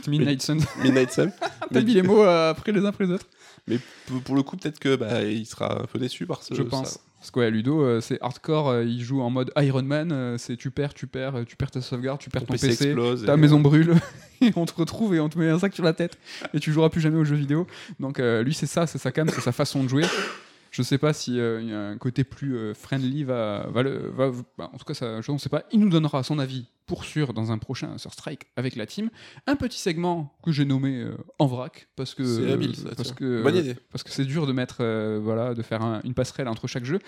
[0.08, 0.60] Midnight Suns.
[0.84, 1.32] Midnight Sun.
[1.72, 3.26] T'as mis les mots euh, après les uns après les autres
[3.66, 3.78] Mais
[4.24, 7.00] pour le coup, peut-être que bah, il sera un peu déçu par ce Je ça.
[7.18, 10.38] Parce que ouais, Ludo, euh, c'est hardcore, euh, il joue en mode Iron Man, euh,
[10.38, 12.84] c'est tu perds, tu perds, tu perds ta sauvegarde, tu perds Ton ton PC PC,
[12.86, 13.24] explose.
[13.26, 13.94] ta maison brûle,
[14.42, 16.18] et on te retrouve et on te met un sac sur la tête,
[16.54, 17.66] et tu joueras plus jamais aux jeux vidéo.
[18.00, 20.04] Donc euh, lui, c'est ça, c'est sa cam, c'est sa façon de jouer.
[20.70, 23.82] Je sais pas si euh, il y a un côté plus euh, friendly va, va,
[23.82, 25.62] le- va- bah, en tout cas, ça, je ne sais pas.
[25.72, 29.10] Il nous donnera son avis pour sûr dans un prochain Sur Strike avec la team.
[29.46, 33.12] Un petit segment que j'ai nommé euh, en vrac parce que C'est habile, ça, parce
[33.12, 33.74] que Bonne idée.
[33.90, 36.84] parce que c'est dur de mettre euh, voilà de faire un- une passerelle entre chaque
[36.84, 36.98] jeu.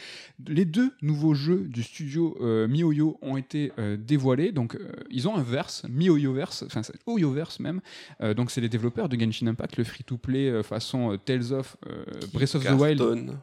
[0.48, 4.52] Les deux nouveaux jeux du studio euh, MiHoYo ont été euh, dévoilés.
[4.52, 7.80] Donc euh, ils ont un verse, MiHoYo verse, enfin c'est Oyoverse même.
[8.20, 11.76] Euh, donc c'est les développeurs de Genshin Impact, le free-to-play euh, façon euh, Tales of
[11.88, 13.38] euh, Breath of the Wild.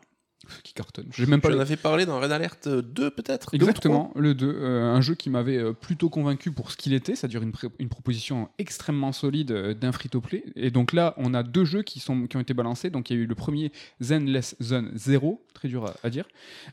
[0.63, 1.07] Qui cartonne.
[1.11, 1.49] J'ai même pas.
[1.49, 4.93] Tu en avais parlé dans Red Alert 2 peut-être deux ou Exactement, le 2, euh,
[4.93, 8.49] un jeu qui m'avait euh, plutôt convaincu pour ce qu'il était, c'est-à-dire une, une proposition
[8.57, 10.43] extrêmement solide euh, d'un free-to-play.
[10.55, 12.89] Et donc là, on a deux jeux qui, sont, qui ont été balancés.
[12.89, 13.71] Donc il y a eu le premier
[14.01, 16.25] Zenless Zone 0, très dur à, à dire,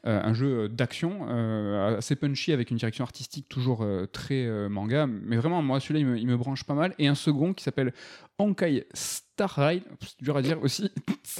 [0.06, 4.46] euh, un jeu euh, d'action euh, assez punchy avec une direction artistique toujours euh, très
[4.46, 5.06] euh, manga.
[5.06, 6.94] Mais vraiment, moi, celui-là, il me, il me branche pas mal.
[6.98, 7.92] Et un second qui s'appelle
[8.38, 10.90] Honkai Star Rail, c'est dur à dire aussi,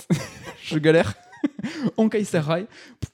[0.62, 1.14] je galère.
[1.96, 2.66] Honkai Star Rail,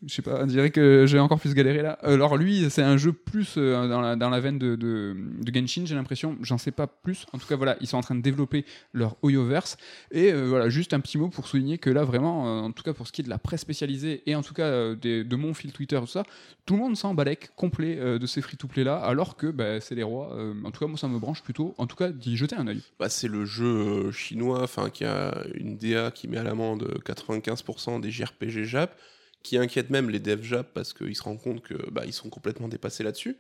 [0.07, 1.93] je sais pas, on dirait que j'ai encore plus galéré là.
[2.03, 5.55] Alors lui, c'est un jeu plus euh, dans, la, dans la veine de, de, de
[5.55, 6.37] Genshin, j'ai l'impression.
[6.43, 7.27] J'en sais pas plus.
[7.33, 9.77] En tout cas, voilà, ils sont en train de développer leur Oyoverse.
[10.13, 12.83] Et euh, voilà, juste un petit mot pour souligner que là, vraiment, euh, en tout
[12.83, 15.25] cas pour ce qui est de la presse spécialisée et en tout cas euh, des-
[15.25, 16.23] de mon fil Twitter, tout ça,
[16.67, 20.03] tout le monde s'en balèque complet de ces free-to-play là, alors que bah, c'est les
[20.03, 20.37] rois.
[20.65, 21.75] En tout cas, moi, ça me branche plutôt.
[21.79, 22.83] En tout cas, d'y jeter un œil.
[22.99, 28.01] Bah, c'est le jeu chinois enfin qui a une DA qui met à l'amende 95%
[28.01, 28.97] des JRPG Jap,
[29.43, 32.29] qui inquiète même les devs Jap parce qu'ils se rendent compte que bah, ils sont
[32.29, 33.37] complètement dépassés là-dessus.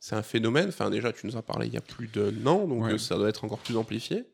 [0.00, 0.68] C'est un phénomène.
[0.68, 2.92] Enfin, déjà, tu nous en parlais il y a plus d'un an, donc Ouais.
[2.92, 4.24] euh, ça doit être encore plus amplifié.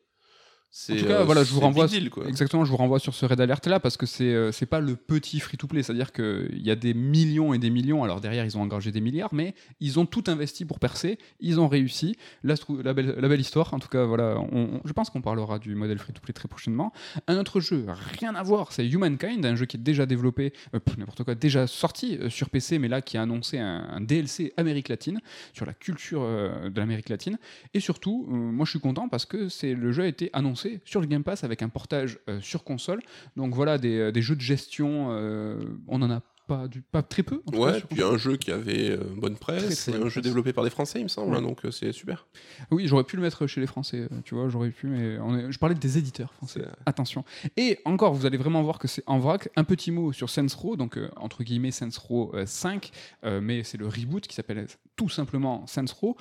[0.93, 1.87] En tout cas, euh, voilà, je vous renvoie.
[1.87, 2.09] deal.
[2.27, 4.81] Exactement, je vous renvoie sur ce Red Alert là parce que c'est euh, c'est pas
[4.81, 8.03] le petit free-to-play, c'est-à-dire qu'il y a des millions et des millions.
[8.03, 11.17] Alors derrière, ils ont engagé des milliards, mais ils ont tout investi pour percer.
[11.39, 12.17] Ils ont réussi.
[12.59, 13.73] Trouve la belle, la belle histoire.
[13.73, 16.91] En tout cas, voilà, on- on- je pense qu'on parlera du modèle free-to-play très prochainement.
[17.27, 17.85] Un autre jeu,
[18.19, 21.67] rien à voir, c'est Humankind, un jeu qui est déjà développé, euh, n'importe quoi, déjà
[21.67, 25.21] sorti euh, sur PC, mais là qui a annoncé un, un DLC Amérique latine
[25.53, 27.37] sur la culture de l'Amérique latine.
[27.73, 31.01] Et surtout, moi je suis content parce que c'est le jeu a été annoncé sur
[31.01, 33.01] le Game Pass avec un portage euh, sur console.
[33.35, 37.01] Donc voilà, des, euh, des jeux de gestion, euh, on en a pas, du, pas
[37.01, 37.41] très peu.
[37.47, 40.53] en cas, Ouais, sur puis un jeu qui avait euh, bonne presse, un jeu développé
[40.53, 41.39] par des Français, il me semble, Ouais.
[41.39, 42.27] hein, donc euh, c'est super.
[42.69, 45.51] Oui, j'aurais pu le mettre chez les Français, tu vois, j'aurais pu, mais on est-
[45.51, 46.61] je parlais des éditeurs français.
[46.85, 47.25] Attention.
[47.57, 49.49] Et encore, vous allez vraiment voir que c'est en vrac.
[49.55, 52.91] Un petit mot sur Saints Row, donc euh, entre guillemets euh, 5,
[53.23, 56.15] euh, mais c'est le reboot qui s'appelle tout simplement Saints Row.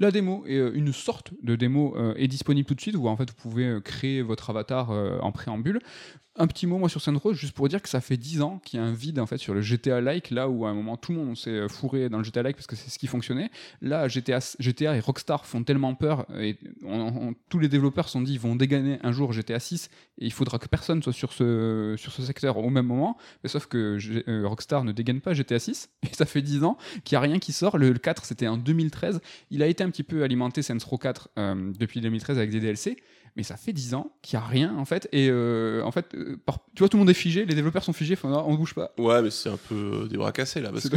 [0.00, 3.16] La démo, euh, une sorte de démo, euh, est disponible tout de suite où en
[3.16, 5.80] fait vous pouvez euh, créer votre avatar en préambule.
[6.40, 8.78] Un petit mot moi sur Row, juste pour dire que ça fait 10 ans qu'il
[8.78, 11.10] y a un vide en fait sur le GTA-like, là où à un moment tout
[11.10, 13.50] le monde s'est fourré dans le GTA-like parce que c'est ce qui fonctionnait.
[13.82, 16.56] Là, GTA, GTA et Rockstar font tellement peur et
[17.48, 20.60] tous les développeurs sont dit ils vont dégainer un jour GTA 6 et il faudra
[20.60, 23.16] que personne soit sur ce, sur ce secteur au même moment.
[23.42, 23.98] Mais sauf que
[24.46, 27.40] Rockstar ne dégaine pas GTA 6 et ça fait 10 ans qu'il n'y a rien
[27.40, 27.78] qui sort.
[27.78, 29.20] Le, le 4 c'était en 2013.
[29.50, 32.60] Il a été un petit peu alimenté Saints Row 4 euh, depuis 2013 avec des
[32.60, 32.96] DLC.
[33.38, 35.08] Mais ça fait 10 ans qu'il n'y a rien en fait.
[35.12, 37.84] Et euh, en fait, euh, par- tu vois, tout le monde est figé, les développeurs
[37.84, 38.92] sont figés, enfin, on ne bouge pas.
[38.98, 40.96] Ouais, mais c'est un peu euh, des bras cassés là, parce que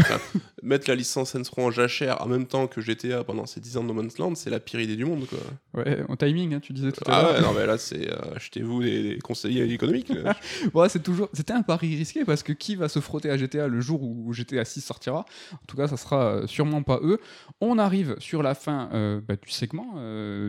[0.64, 3.78] mettre la licence Saints Row en jachère en même temps que GTA pendant ces 10
[3.78, 5.38] ans de No Man's Land, c'est la pire idée du monde quoi.
[5.84, 7.34] Ouais, en timing, hein, tu disais tout à Ah l'heure.
[7.36, 10.12] ouais, non mais là c'est euh, achetez-vous des, des conseillers économiques.
[10.74, 13.68] Ouais, c'est toujours, c'était un pari risqué parce que qui va se frotter à GTA
[13.68, 15.26] le jour où GTA 6 sortira?
[15.54, 17.20] En tout cas, ça sera sûrement pas eux.
[17.60, 18.89] On arrive sur la fin
[19.28, 19.96] bah, du segment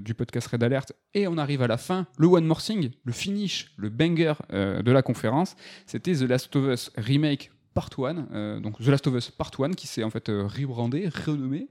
[0.00, 3.12] du podcast Red Alert et on arrive à la fin, le One More Thing, le
[3.12, 5.56] finish, le banger euh, de la conférence.
[5.86, 7.50] C'était The Last of Us Remake.
[7.74, 10.46] Part 1, euh, donc The Last of Us Part 1 qui s'est en fait euh,
[10.46, 11.70] rebrandé, renommé,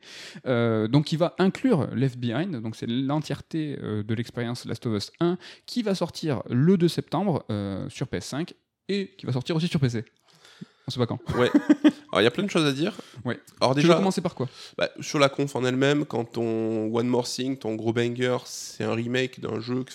[0.89, 5.37] donc qui va inclure Left Behind, donc c'est l'entièreté de l'expérience Last of Us 1
[5.67, 7.45] qui va sortir le 2 septembre
[7.89, 8.53] sur PS5
[8.89, 10.03] et qui va sortir aussi sur PC.
[10.91, 11.19] On sait pas quand.
[11.37, 11.49] ouais.
[12.11, 12.93] Alors il y a plein de choses à dire.
[13.23, 13.39] Ouais.
[13.61, 16.93] Alors Tu veux déjà, commencer par quoi bah, sur la conf en elle-même, quand ton
[16.93, 19.91] One More Thing, ton gros banger, c'est un remake d'un jeu que,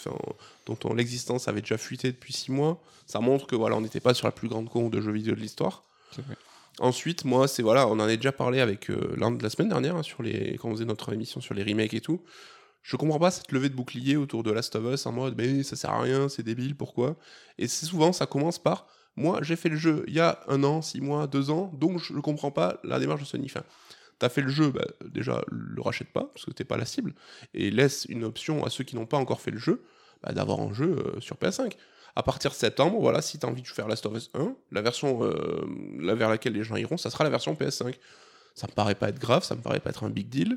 [0.65, 4.01] dont on- l'existence avait déjà fuité depuis 6 mois, ça montre que voilà, on n'était
[4.01, 5.83] pas sur la plus grande conf de jeux vidéo de l'histoire.
[6.79, 10.03] Ensuite, moi, c'est voilà, on en a déjà parlé avec euh, la semaine dernière hein,
[10.03, 12.23] sur les quand on faisait notre émission sur les remakes et tout.
[12.83, 15.63] Je comprends pas cette levée de bouclier autour de Last of Us en mode mais
[15.65, 17.17] ça sert à rien, c'est débile, pourquoi?
[17.59, 18.87] Et c'est souvent ça commence par
[19.17, 21.99] moi j'ai fait le jeu il y a un an, six mois, deux ans, donc
[22.01, 23.47] je ne comprends pas la démarche de Sony.
[23.47, 23.63] Enfin,
[24.19, 27.13] T'as fait le jeu, bah, déjà le rachète pas parce que t'es pas la cible
[27.53, 29.83] et laisse une option à ceux qui n'ont pas encore fait le jeu
[30.23, 31.73] bah, d'avoir un jeu euh, sur PS5
[32.19, 34.55] à partir de septembre, voilà, si tu as envie de faire Last of Us 1,
[34.73, 35.67] la version euh,
[36.01, 37.95] là vers laquelle les gens iront, ça sera la version PS5.
[38.55, 40.57] Ça me paraît pas être grave, ça me paraît pas être un big deal.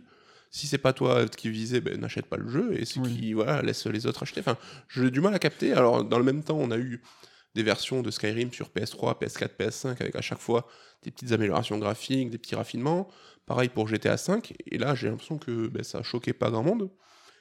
[0.52, 3.14] Si c'est pas toi qui visais, ben, n'achète pas le jeu et ceux Oui.
[3.14, 4.40] qui voilà, les autres acheter.
[4.40, 4.58] Enfin,
[4.88, 5.74] j'ai du mal à capter.
[5.74, 7.02] Alors, dans le même temps, on a eu
[7.56, 10.68] des versions de Skyrim sur PS3, PS4, PS5 avec à chaque fois
[11.04, 13.08] des petites améliorations graphiques, des petits raffinements.
[13.46, 14.54] Pareil pour GTA 5.
[14.68, 16.92] Et là, j'ai l'impression que ben, ça choquait pas grand monde.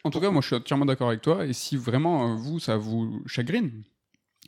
[0.05, 1.45] En tout cas, moi je suis entièrement d'accord avec toi.
[1.45, 3.85] Et si vraiment euh, vous, ça vous chagrine,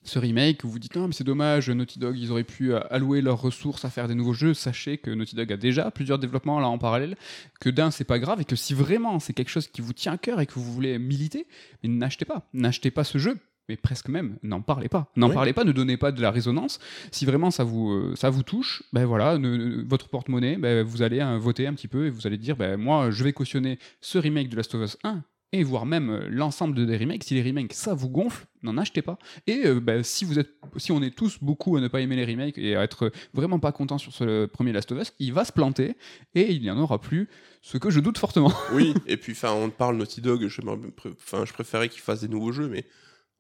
[0.03, 3.21] ce remake, vous dites non, mais c'est dommage, Naughty Dog, ils auraient pu euh, allouer
[3.21, 4.55] leurs ressources à faire des nouveaux jeux.
[4.55, 7.17] Sachez que Naughty Dog a déjà plusieurs développements là en parallèle.
[7.61, 8.41] Que d'un, c'est pas grave.
[8.41, 10.73] Et que si vraiment c'est quelque chose qui vous tient à cœur et que vous
[10.73, 11.47] voulez militer,
[11.83, 12.49] n'achetez pas.
[12.55, 13.37] N'achetez pas ce jeu.
[13.71, 15.13] Mais presque même, n'en parlez pas.
[15.15, 15.35] N'en Oui.
[15.35, 16.81] parlez pas, ne donnez pas de la résonance.
[17.13, 20.83] Si vraiment ça vous, euh, ça vous touche, ben voilà, ne- ne- votre porte-monnaie, ben,
[20.85, 23.33] vous allez euh, voter un petit peu et vous allez dire, ben moi, je vais
[23.33, 26.97] cautionner ce remake de Last of Us 1 et voire même euh, l'ensemble de des
[26.97, 27.23] remakes.
[27.25, 29.19] Si les remakes, ça vous gonfle, n'en achetez pas.
[29.47, 32.17] Et euh, ben, si vous êtes, si on est tous beaucoup à ne pas aimer
[32.17, 35.33] les remakes et à être vraiment pas content sur ce premier Last of Us, il
[35.33, 35.97] va se planter
[36.35, 37.29] et il n'y en aura plus.
[37.63, 38.53] Ce que je doute fortement.
[38.73, 40.61] Oui, et puis enfin, on parle Naughty Dog, je,
[41.07, 42.87] enfin, je préférais qu'ils fassent des nouveaux jeux, mais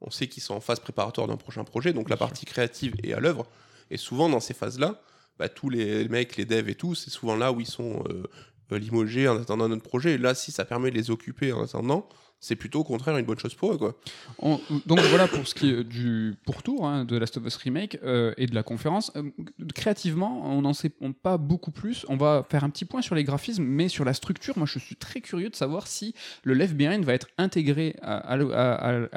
[0.00, 3.12] on sait qu'ils sont en phase préparatoire d'un prochain projet, donc la partie créative est
[3.12, 3.46] à l'œuvre.
[3.90, 5.00] Et souvent, dans ces phases-là,
[5.38, 8.24] bah, tous les mecs, les devs et tout, c'est souvent là où ils sont euh,
[8.72, 10.12] euh, limogés en attendant notre projet.
[10.12, 12.08] Et là, si ça permet de les occuper en attendant,
[12.40, 13.78] c'est plutôt au contraire une bonne chose pour eux.
[13.78, 13.94] Quoi.
[14.38, 17.98] On- donc voilà pour ce qui est du pourtour hein, de Last of Us Remake
[18.02, 19.12] euh, et de la conférence.
[19.16, 19.30] Euh,
[19.74, 20.90] créativement, on n'en sait
[21.22, 22.06] pas beaucoup plus.
[22.08, 24.78] On va faire un petit point sur les graphismes, mais sur la structure, moi je
[24.78, 28.36] suis très curieux de savoir si le Left Behind va être intégré à,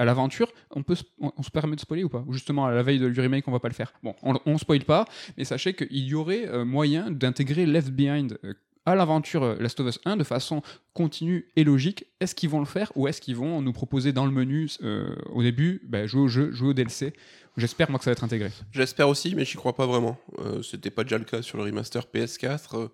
[0.04, 0.52] l'aventure.
[0.76, 0.84] On,
[1.20, 2.26] on, se permet de spoiler ou pas?
[2.30, 3.94] Justement, à la veille du remake, on va pas le faire.
[4.04, 5.06] Bon, on, on spoil pas,
[5.38, 8.38] mais sachez qu'il y aurait euh, moyen d'intégrer Left Behind.
[8.86, 10.62] À l'aventure Last of Us 1 de façon
[10.94, 12.06] continue et logique.
[12.20, 15.16] Est-ce qu'ils vont le faire ou est-ce qu'ils vont nous proposer dans le menu euh,
[15.32, 17.14] au début bah, jouer au jeu, jouer au DLC
[17.56, 18.50] J'espère moi que ça va être intégré.
[18.72, 20.18] J'espère aussi, mais j'y crois pas vraiment.
[20.40, 22.78] Euh, C'était pas déjà le cas sur le remaster PS4.
[22.78, 22.88] euh,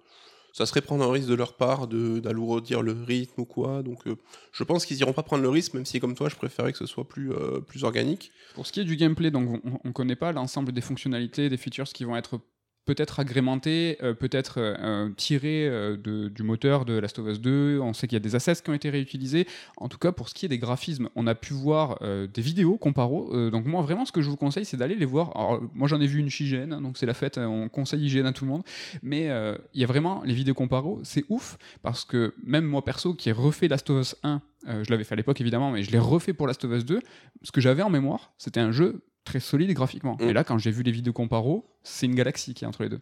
[0.52, 3.84] ça serait prendre un risque de leur part d'alourdir le rythme ou quoi.
[3.84, 4.16] Donc euh,
[4.52, 6.78] je pense qu'ils iront pas prendre le risque, même si comme toi, je préférais que
[6.80, 7.32] ce soit plus,
[7.68, 8.32] plus organique.
[8.56, 11.58] Pour ce qui est du gameplay, donc on ne connaît pas l'ensemble des fonctionnalités, des
[11.58, 12.42] features qui vont être
[12.90, 15.10] peut-être agrémentées, euh, peut-être euh, euh,
[15.44, 17.80] euh, de- du moteur de Last of Us 2.
[17.82, 19.46] On sait qu'il y a des assets qui ont été réutilisés.
[19.78, 22.78] En tout cas, pour ce qui est des graphismes, on a pu voir des vidéos
[22.78, 23.50] comparo.
[23.52, 25.32] Donc moi, vraiment, ce que je vous conseille, c'est d'aller les voir.
[25.36, 27.38] Alors, moi, j'en ai vu une chez IGN, hein, donc c'est la fête.
[27.38, 28.64] On conseille IGN à tout le monde.
[29.04, 29.26] Mais
[29.74, 31.00] il y a vraiment les vidéos comparo.
[31.04, 34.84] C'est ouf parce que même moi perso, qui ai refait Last of Us 1, euh,
[34.84, 37.00] je l'avais fait à l'époque évidemment, mais je l'ai refait pour Last of Us 2.
[37.44, 40.18] Ce que j'avais en mémoire, c'était un jeu très solide graphiquement.
[40.20, 40.30] Mm.
[40.30, 42.90] Et là, quand j'ai vu les vidéos comparo, c'est une galaxie qui est entre les
[42.90, 43.00] deux.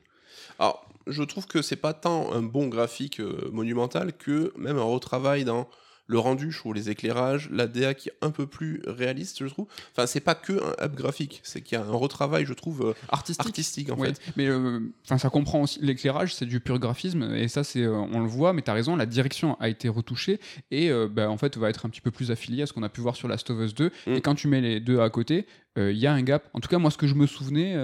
[0.59, 4.84] Alors, je trouve que c'est pas tant un bon graphique euh, monumental que même un
[4.84, 5.67] retravail dans
[6.07, 9.49] le rendu, je trouve les éclairages, la DA qui est un peu plus réaliste, je
[9.49, 9.67] trouve.
[9.91, 12.81] Enfin, c'est pas que un up graphique, c'est qu'il y a un retravail, je trouve,
[12.89, 13.45] euh, Artistique.
[13.45, 14.21] artistique en Ouais, fait.
[14.37, 18.19] mais euh, ça comprend aussi l'éclairage, c'est du pur graphisme et ça c'est, euh, on
[18.21, 18.53] le voit.
[18.53, 20.39] Mais t'as raison, la direction a été retouchée
[20.71, 22.83] et euh, bah, en fait va être un petit peu plus affiliée à ce qu'on
[22.83, 23.91] a pu voir sur Last of Us 2.
[24.07, 24.13] Mm.
[24.13, 25.45] Et quand tu mets les deux à côté,
[25.79, 26.49] il y a un gap.
[26.53, 27.75] En tout cas, moi ce que je me souvenais,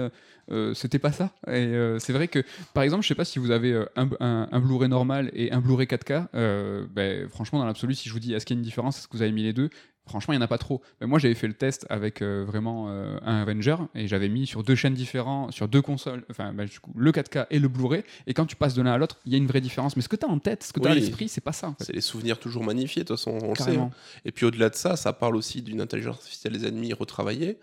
[0.50, 1.30] euh, c'était pas ça.
[1.46, 2.42] Et euh, c'est vrai que,
[2.74, 5.52] par exemple, je sais pas si vous avez euh, un, un- un Blu-ray normal et
[5.52, 6.26] un Blu-ray 4K.
[6.34, 8.98] euh, ben, franchement, dans l'absolu, si je vous dis est-ce qu'il y a une différence,
[8.98, 9.70] est-ce que vous avez mis les deux?
[10.06, 10.82] Franchement, il n'y en a pas trop.
[11.00, 14.74] Mais moi, j'avais fait le test avec vraiment un Avenger et j'avais mis sur deux
[14.74, 18.02] chaînes différentes, sur deux consoles, enfin, ben, du coup, le 4K et le Blu-ray.
[18.26, 19.96] Et quand tu passes de l'un à l'autre, il y a une vraie différence.
[19.96, 21.52] Mais ce que tu as en tête, ce que tu as à l'esprit, c'est pas
[21.52, 21.68] ça.
[21.68, 21.84] En fait.
[21.84, 23.64] C'est les souvenirs toujours magnifiés, de toute façon, on le sait.
[23.64, 23.84] Carrément.
[23.94, 24.20] hein.
[24.26, 27.56] Et puis au-delà de ça, ça parle aussi d'une intelligence artificielle des ennemis retravaillée,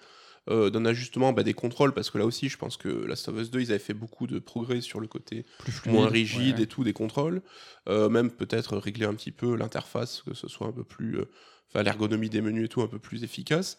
[0.49, 3.37] euh, d'un ajustement bah, des contrôles, parce que là aussi, je pense que Last of
[3.39, 5.93] Us 2, ils avaient fait beaucoup de progrès sur le côté Plus fluide.
[5.95, 6.63] moins rigide ouais.
[6.63, 7.41] et tout des contrôles.
[7.89, 11.19] Euh, même peut-être régler un petit peu l'interface, que ce soit un peu plus.
[11.19, 11.25] euh,
[11.73, 13.77] Enfin, l'ergonomie des menus et tout un peu plus efficace.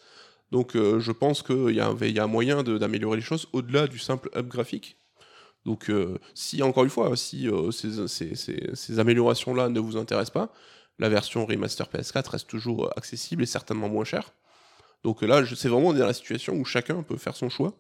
[0.50, 3.22] Donc euh, je pense qu'il y, a un- il y a un moyen d'améliorer les
[3.22, 4.96] choses au-delà du simple up graphique.
[5.66, 9.98] Donc euh, si, encore une fois, si euh, ces, ces- ces- ces améliorations-là ne vous
[9.98, 10.52] intéressent pas,
[10.98, 14.32] la version remaster PS4 reste toujours accessible et certainement moins chère.
[15.04, 17.74] Donc là, c'est vraiment dans la situation où chacun peut faire son choix.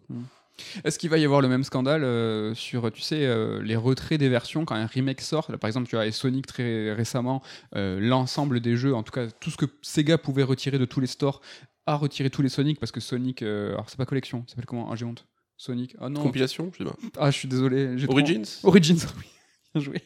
[0.84, 4.18] Est-ce qu'il va y avoir le même scandale euh, sur, tu sais, euh, les retraits
[4.18, 5.50] des versions quand un remake sort?
[5.50, 7.42] Là, Par exemple, tu as et Sonic très récemment,
[7.74, 11.00] euh, l'ensemble des jeux, en tout cas tout ce que Sega pouvait retirer de tous
[11.00, 11.40] les stores,
[11.86, 14.90] a retiré tous les Sonic parce que Sonic, alors c'est pas collection, ça s'appelle comment?
[14.92, 15.26] Ah j'ai honte.
[15.56, 15.96] Sonic?
[16.00, 16.20] Ah non.
[16.22, 16.96] Compilation, je sais pas.
[17.18, 17.96] Ah je suis désolé.
[18.04, 18.44] trop- Origins?
[18.62, 19.24] Origins, oui.
[19.74, 20.02] Bien joué.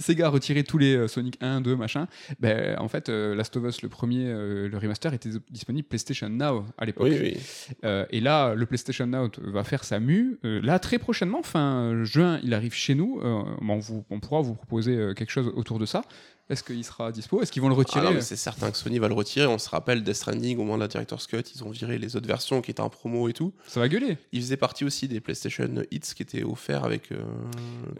[0.00, 2.06] Sega a retiré tous les euh, Sonic 1, 2, machin.
[2.40, 6.28] Ben, en fait, euh, Last of Us, le premier, euh, le remaster, était disponible PlayStation
[6.28, 7.08] Now à l'époque.
[7.10, 7.36] Oui,
[7.82, 7.86] oui.
[8.10, 10.38] Et là, le PlayStation Now va faire sa mue.
[10.42, 13.20] Là, très prochainement, fin juin, il arrive chez nous.
[13.60, 16.02] Vous- on pourra vous proposer quelque chose autour de ça.
[16.50, 17.42] Est-ce qu'il sera dispo?
[17.42, 19.46] Est-ce qu'ils vont le Ah retirer mais c'est certain que Sony va le retirer.
[19.46, 22.16] On se rappelle Death Stranding au moment de la Director's Cut, ils ont viré les
[22.16, 23.52] autres versions qui étaient en promo et tout.
[23.66, 24.16] Ça va gueuler.
[24.32, 27.12] Il faisait partie aussi des PlayStation Hits qui étaient offerts avec.
[27.12, 27.18] euh,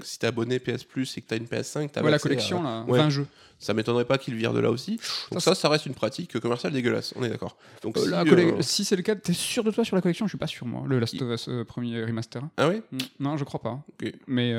[0.02, 2.84] si t'es abonné PS Plus et que t'as une PS5, t'as Ouais, la collection, là,
[2.88, 2.98] Ouais.
[2.98, 3.26] 20 jeux.
[3.58, 5.00] Ça m'étonnerait pas qu'ils virent de là aussi.
[5.32, 7.12] Donc ça, ça, reste une pratique commerciale dégueulasse.
[7.16, 7.56] On est d'accord.
[7.82, 10.02] Donc Euh, si, la euh, Si c'est le cas, t'es sûr de toi sur la
[10.02, 10.26] collection?
[10.26, 10.84] Je suis pas sûr, moi.
[10.86, 12.42] Le Last of Us euh, premier remaster.
[12.56, 13.80] Ah oui Mm, Non, je crois pas.
[14.00, 14.12] Ok.
[14.26, 14.52] Mais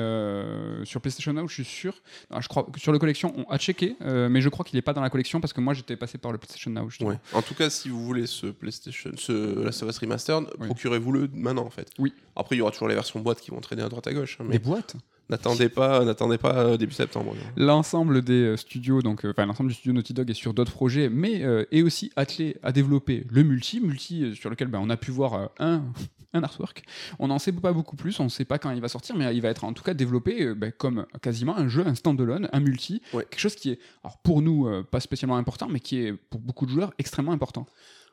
[0.84, 1.94] sur PlayStation Now, je suis sûr.
[2.38, 4.92] Je crois que sur le collection, on a checké, mais je crois qu'il est pas
[4.92, 6.88] dans la collection parce que moi j'étais passé par le PlayStation Now.
[7.00, 7.18] Ouais.
[7.32, 10.66] En tout cas, si vous voulez ce PlayStation, ce Last of Us Remastered, Oui.
[10.66, 11.88] procurez-vous-le maintenant en fait.
[11.98, 12.12] Oui.
[12.36, 14.36] Après, il y aura toujours les versions boîte qui vont traîner à droite à gauche.
[14.40, 14.96] hein, mais Des boîtes?
[15.30, 17.34] N'attendez pas, n'attendez pas euh, début septembre.
[17.56, 21.08] L'ensemble des euh, studios, donc enfin l'ensemble du studio Naughty Dog est sur d'autres projets,
[21.08, 25.10] mais est aussi attelé à développer le multi, multi sur lequel ben, on a pu
[25.10, 25.84] voir un
[26.32, 26.84] un artwork.
[27.18, 29.34] On n'en sait pas beaucoup plus, on ne sait pas quand il va sortir, mais
[29.34, 32.60] il va être en tout cas développé ben, comme quasiment un jeu, un standalone, un
[32.60, 36.40] multi, quelque chose qui est, alors pour nous, pas spécialement important, mais qui est pour
[36.40, 37.66] beaucoup de joueurs extrêmement important.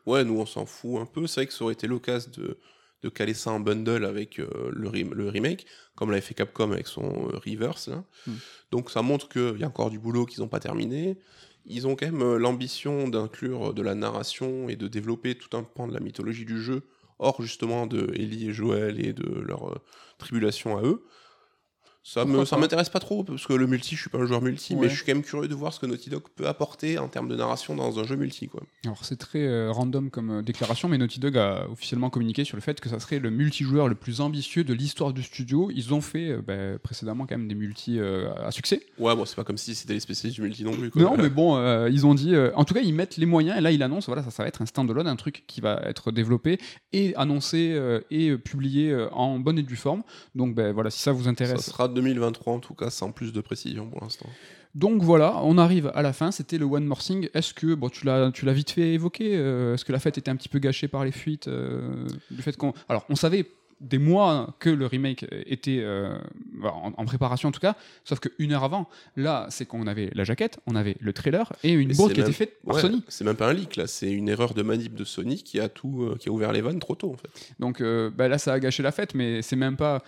[0.06, 1.28] Ouais, nous on s'en fout un peu.
[1.28, 2.58] C'est vrai que ça aurait été l'occasion de,
[3.04, 6.88] de caler ça en bundle avec euh, le, le, remake, comme l'avait fait Capcom avec
[6.88, 7.90] son euh, Reverse.
[8.26, 8.34] Hmm.
[8.72, 11.18] Donc ça montre qu'il y a encore du boulot qu'ils n'ont pas terminé.
[11.66, 15.64] Ils ont quand même euh, l'ambition d'inclure de la narration et de développer tout un
[15.64, 16.84] pan de la mythologie du jeu,
[17.20, 19.82] hors justement de Ellie et Joël et de leur
[20.18, 21.06] tribulation à eux.
[22.08, 24.42] Ça me, ça m'intéresse pas trop parce que le multi, je suis pas un joueur
[24.42, 26.98] multi, mais je suis quand même curieux de voir ce que Naughty Dog peut apporter
[27.00, 28.48] en termes de narration dans un jeu multi.
[28.48, 28.62] Quoi.
[28.86, 32.56] Alors c'est très euh, random comme euh, déclaration, mais Naughty Dog a officiellement communiqué sur
[32.56, 35.70] le fait que ça serait le multijoueur le plus ambitieux de l'histoire du studio.
[35.76, 38.84] Ils ont fait euh, bah, précédemment quand même des multi à succès.
[38.98, 40.90] Ouais, bon, c'est pas comme si c'était les spécialistes du multi non plus.
[40.96, 43.58] Non, mais bon, ils ont dit, en tout cas, ils mettent les moyens.
[43.58, 45.82] Et là, ils annoncent, voilà, ça, ça va être un standalone, un truc qui va
[45.84, 46.58] être développé
[46.94, 47.78] et annoncé
[48.12, 50.04] et publié en bonne et due forme.
[50.36, 51.62] Donc, ben voilà, si ça vous intéresse.
[51.62, 54.30] Ça sera 2023 en tout cas sans plus de précision pour l'instant.
[54.78, 57.30] Donc voilà, on arrive à la fin, c'était le One More Thing.
[57.34, 60.20] Est-ce que, bon, tu l'as, tu l'as vite fait évoquer, euh, est-ce que la fête
[60.20, 62.74] était un petit peu gâchée par les fuites euh, du fait qu'on...
[62.88, 63.48] Alors, on savait
[63.82, 66.16] des mois que le remake était euh,
[66.64, 70.60] en, préparation en tout cas, sauf qu'une heure avant, là, c'est qu'on avait la jaquette,
[70.68, 73.04] on avait le trailer et une boîte qui était faite par Sony.
[73.08, 75.70] C'est même pas un leak là, c'est une erreur de manip de Sony qui a
[75.70, 77.30] tout, qui a ouvert les vannes trop tôt en fait.
[77.60, 77.84] Donc
[78.16, 80.04] bah, là, ça a gâché la fête, mais c'est même pas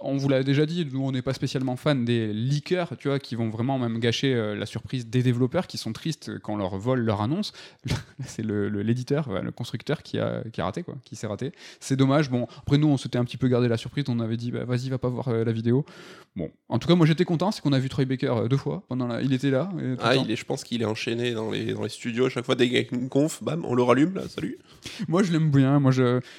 [0.00, 3.18] on vous l'a déjà dit, nous on n'est pas spécialement fan des leakers, tu vois,
[3.18, 6.56] qui vont vraiment même gâcher euh, la surprise des développeurs qui sont tristes quand on
[6.56, 7.52] leur vole leur annonce.
[8.24, 11.52] c'est l'éditeur, le, constructeur qui a, qui a raté, quoi, qui s'est raté.
[11.80, 12.30] C'est dommage.
[12.30, 14.64] Bon, après nous on s'était un petit peu gardé la surprise, on avait dit bah,
[14.64, 15.84] vas-y, va pas voir euh, la vidéo.
[16.36, 18.56] Bon, en tout cas moi j'étais content, c'est qu'on a vu Troy Baker euh, deux
[18.56, 19.22] fois pendant la...
[19.22, 19.70] il était là.
[20.00, 22.44] ah, il est, je pense qu'il est enchaîné dans les, dans les studios à chaque
[22.44, 24.58] fois dès une conf, bam, on le rallume là, salut.
[25.08, 25.92] moi je l'aime bien, moi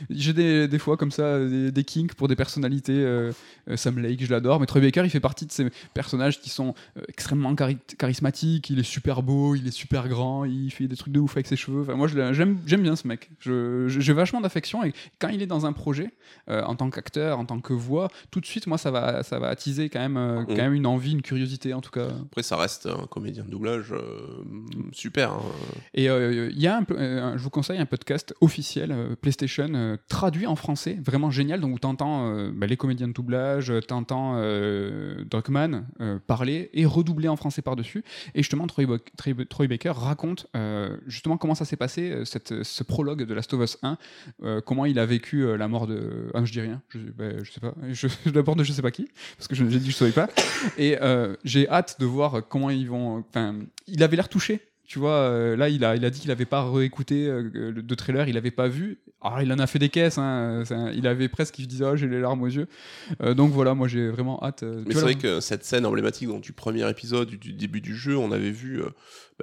[0.09, 3.31] j'ai des, des, fois comme ça des, kinks pour des personnalités.
[3.69, 6.49] Euh, Sam Lake, je l'adore, mais Troy Baker, il fait partie de ces personnages qui
[6.49, 8.69] sont euh, extrêmement charismatiques.
[8.69, 11.47] Il est super beau, il est super grand, il fait des trucs de ouf avec
[11.47, 11.81] ses cheveux.
[11.81, 13.29] Enfin, moi, j'aime bien ce mec.
[13.39, 16.11] J'ai vachement d'affection et quand il est dans un projet,
[16.49, 19.39] euh, en tant qu'acteur, en tant que voix, tout de suite, moi, ça va, ça
[19.39, 22.07] va attiser quand même, quand même une envie, une curiosité en tout cas.
[22.25, 23.93] Après, ça reste un comédien de doublage
[24.91, 25.31] super.
[25.31, 25.41] Hein.
[25.93, 30.99] Et il y a un, je vous conseille un podcast officiel PlayStation traduit en français,
[31.03, 35.88] vraiment génial, donc où tu entends bah, les comédiens de doublage euh, t'entends euh, Druckmann
[36.01, 38.03] euh, parler et redoubler en français par-dessus.
[38.36, 38.88] Et justement, Troy,
[39.68, 40.47] Baker raconte
[41.07, 43.97] justement comment ça s'est passé, cette, ce prologue de Last of Us 1,
[44.66, 46.32] comment il a vécu la mort de.
[46.34, 48.91] Ah, je dis rien, je, ben, je sais pas, je, d'abord de je sais pas
[48.91, 49.07] qui,
[49.38, 50.30] parce que j'ai dit je savais pas.
[50.78, 50.97] Et
[51.43, 53.24] j'ai hâte de voir comment ils vont.
[53.88, 54.61] Il avait l'air touché
[54.93, 58.35] tu vois, là, il a, il a dit qu'il n'avait pas réécouté de trailer, il
[58.35, 58.99] n'avait pas vu.
[59.25, 60.63] Ah, il en a fait des caisses, hein.
[60.93, 62.67] il avait presque, il disait, oh, j'ai les larmes aux yeux.
[63.21, 64.63] Euh, donc voilà, moi j'ai vraiment hâte.
[64.63, 68.17] Euh, Mais c'est vrai que cette scène emblématique du premier épisode, du, début du jeu,
[68.17, 68.89] on avait vu euh,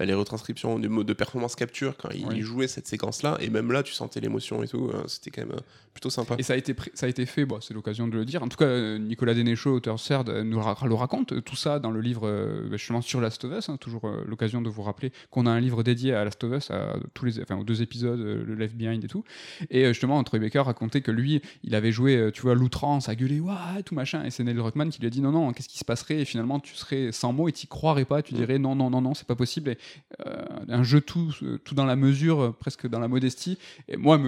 [0.01, 3.82] bah, les retranscriptions mode de performance capture quand il jouait cette séquence-là, et même là,
[3.82, 5.61] tu sentais l'émotion et tout, c'était quand même
[5.92, 6.36] plutôt sympa.
[6.38, 8.42] Et ça a été, ça a été fait, bon, c'est l'occasion de le dire.
[8.42, 12.30] En tout cas, Nicolas Denéchaud, auteur CERD, nous le raconte, tout ça dans le livre
[12.70, 15.61] bah, justement sur Last of Us, hein, toujours l'occasion de vous rappeler qu'on a un
[15.61, 18.76] livre dédié à Last of Us, à tous les, enfin, aux deux épisodes, le Left
[18.76, 19.24] Behind et tout.
[19.70, 23.14] Et justement, Troy Baker racontait que lui, il avait joué, euh, tu vois, l'outrance, à
[23.14, 24.24] gueuler, ouais, tout machin.
[24.24, 26.24] Et c'est Neil Druckmann qui lui a dit non, non, qu'est-ce qui se passerait Et
[26.24, 28.36] finalement, tu serais sans mots et tu croirais pas, tu mm.
[28.36, 29.70] dirais non, non, non, non, c'est pas possible.
[29.70, 29.89] Et, euh,
[30.68, 33.59] un jeu tout, euh, tout dans la mesure, presque dans la modestie.
[33.88, 34.18] Et moi,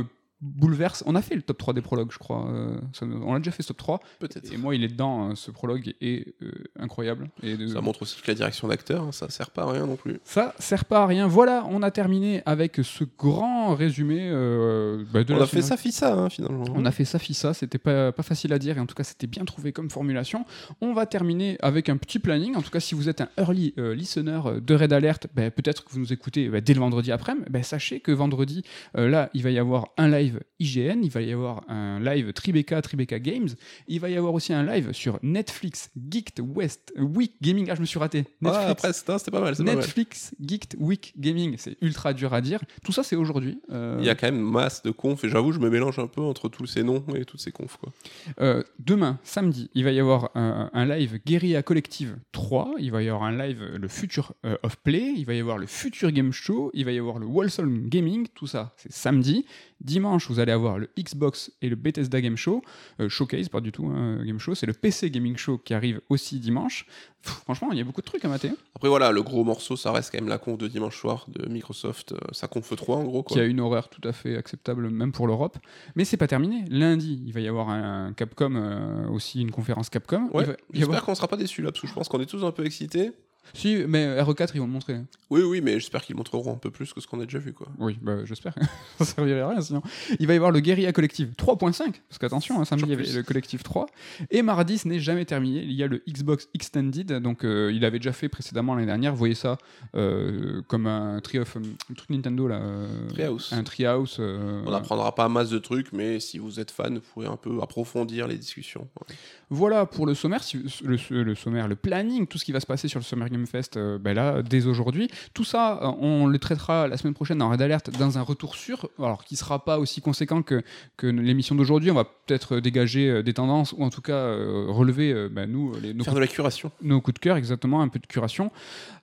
[0.42, 1.04] bouleverse.
[1.06, 2.46] On a fait le top 3 des prologues, je crois.
[2.50, 4.00] Euh, on a déjà fait ce top 3.
[4.18, 4.52] Peut-être.
[4.52, 5.30] Et moi, il est dedans.
[5.30, 7.30] Hein, ce prologue est euh, incroyable.
[7.42, 9.96] Et Ça montre aussi que la direction d'acteur, hein, ça sert pas à rien non
[9.96, 10.18] plus.
[10.24, 11.28] Ça sert pas à rien.
[11.28, 15.76] Voilà, on a terminé avec ce grand résumé euh, bah, de on a fait ça,
[15.76, 16.64] ça, hein, finalement.
[16.74, 17.54] On a fait ça, ça.
[17.54, 18.76] C'était pas, pas facile à dire.
[18.76, 20.44] Et en tout cas, c'était bien trouvé comme formulation.
[20.80, 22.56] On va terminer avec un petit planning.
[22.56, 25.92] En tout cas, si vous êtes un early listener de Red Alert, bah, peut-être que
[25.92, 27.34] vous nous écoutez bah, dès le vendredi après.
[27.34, 28.64] midi sachez que vendredi,
[28.94, 32.80] là, il va y avoir un live IGN, il va y avoir un live Tribeca,
[32.82, 33.48] Tribeca Games,
[33.88, 37.68] il va y avoir aussi un live sur Netflix Geeked West Week Gaming.
[37.70, 38.24] Ah, je me suis raté.
[38.40, 39.54] Netflix, ah, après, c'était pas mal.
[39.60, 42.60] Netflix Geeked Week Gaming, c'est ultra dur à dire.
[42.84, 43.60] Tout ça, c'est aujourd'hui.
[43.70, 46.06] Euh, il y a quand même masse de confs et j'avoue, je me mélange un
[46.06, 47.76] peu entre tous ces noms et toutes ces confs.
[47.76, 47.92] Quoi.
[48.40, 53.08] Euh, demain, samedi, il va y avoir un, live Guerilla Collective 3, il va y
[53.08, 56.32] avoir un live le Future euh, of Play, il va y avoir le Future Game
[56.32, 59.46] Show, il va y avoir le Wholesome Gaming, tout ça, c'est samedi.
[59.80, 62.62] Dimanche, dimanche, vous allez avoir le Xbox et le Bethesda Game Show,
[63.00, 66.00] euh, Showcase, pas du tout hein, Game Show, c'est le PC Gaming Show qui arrive
[66.08, 66.86] aussi dimanche.
[67.22, 68.48] Pff, franchement, il y a beaucoup de trucs à mater.
[68.48, 68.56] hein.
[68.74, 71.48] Après voilà, le gros morceau, ça reste quand même la conf de dimanche soir de
[71.48, 73.22] Microsoft, sa conf 3 en gros.
[73.22, 73.34] Quoi.
[73.36, 75.56] qui a une horaire tout à fait acceptable même pour l'Europe.
[75.94, 76.64] Mais c'est pas terminé.
[76.68, 80.28] Lundi, il va y avoir un Capcom, euh, aussi une conférence Capcom.
[80.32, 82.26] Ouais, va J'espère avoir- qu'on sera pas déçus là, parce que je pense qu'on est
[82.26, 83.12] tous un peu excités.
[83.54, 84.96] Si, mais RE4, ils vont le montrer.
[85.28, 87.52] Oui, oui, mais j'espère qu'ils montreront un peu plus que ce qu'on a déjà vu,
[87.52, 87.68] quoi.
[87.78, 88.54] Oui, bah, j'espère.
[88.98, 89.82] Ça servirait à rien sinon.
[90.18, 91.76] Il va y avoir le Guerilla Collective 3.5,
[92.08, 93.86] parce qu'attention, hein, samedi il y avait le Collective 3.
[94.30, 95.62] Et mardi, ce n'est jamais terminé.
[95.62, 99.12] Il y a le Xbox Extended, donc euh, il avait déjà fait précédemment l'année dernière.
[99.12, 99.58] Vous voyez ça
[99.94, 102.56] euh, comme un tri of, un truc Nintendo là.
[102.62, 103.52] euh, Treehouse.
[103.52, 104.16] Un Treehouse.
[104.20, 107.36] euh, On n'apprendra pas masse de trucs, mais si vous êtes fan, vous pourrez un
[107.36, 108.88] peu approfondir les discussions.
[109.08, 109.14] Ouais.
[109.50, 112.66] Voilà pour le sommaire, si- le, le sommaire, le planning, tout ce qui va se
[112.66, 115.08] passer sur le Summer Game Fest euh, ben là, dès aujourd'hui.
[115.34, 118.54] Tout ça, euh, on le traitera la semaine prochaine dans Red Alert dans un retour
[118.54, 120.62] sûr, alors qui sera pas aussi conséquent que,
[120.96, 121.90] que l'émission d'aujourd'hui.
[121.90, 124.34] On va peut-être dégager euh, des tendances ou en tout cas
[124.68, 126.70] relever, ben, nous, les, nos, Faire de la curation.
[126.82, 128.50] nos coups de cœur, exactement, un peu de curation.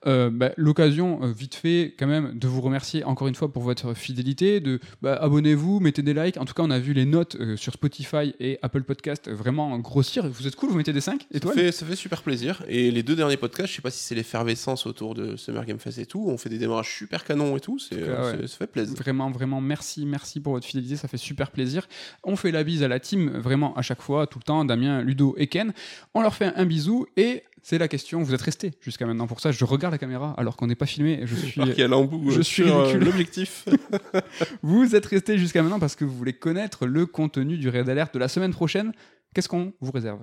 [0.07, 3.63] Euh, bah, L'occasion, euh, vite fait, quand même, de vous remercier encore une fois pour
[3.63, 4.59] votre fidélité.
[4.59, 6.37] De bah, abonnez-vous, mettez des likes.
[6.37, 9.77] En tout cas, on a vu les notes euh, sur Spotify et Apple Podcast vraiment
[9.79, 10.27] grossir.
[10.29, 11.55] Vous êtes cool, vous mettez des 5 Ça étoiles.
[11.55, 12.63] fait, ça fait super plaisir.
[12.67, 15.79] Et les deux derniers podcasts, je sais pas si c'est l'effervescence autour de Summer Game
[15.79, 18.47] Fest et tout, on fait des démarrages super canons et tout, c'est, cas, euh, ouais.
[18.47, 18.95] ça fait plaisir.
[18.95, 21.87] Vraiment, vraiment, merci, merci pour votre fidélité, ça fait super plaisir.
[22.23, 25.01] On fait la bise à la team, vraiment à chaque fois, tout le temps, Damien,
[25.01, 25.73] Ludo et Ken.
[26.13, 29.39] On leur fait un bisou et c'est la question, vous êtes restés jusqu'à maintenant pour
[29.39, 29.51] ça.
[29.51, 31.21] Je regarde la caméra alors qu'on n'est pas filmé.
[31.23, 33.05] Je suis, je euh, suis euh, ridicule.
[33.05, 33.65] l'objectif.
[34.63, 38.13] Vous êtes restés jusqu'à maintenant parce que vous voulez connaître le contenu du Red Alert
[38.13, 38.91] de la semaine prochaine.
[39.33, 40.19] Qu'est-ce qu'on vous réserve?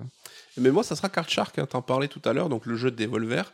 [0.57, 2.91] Mais moi, ça sera Card Shark, hein, t'en parlais tout à l'heure, donc le jeu
[2.91, 3.53] de Devolver.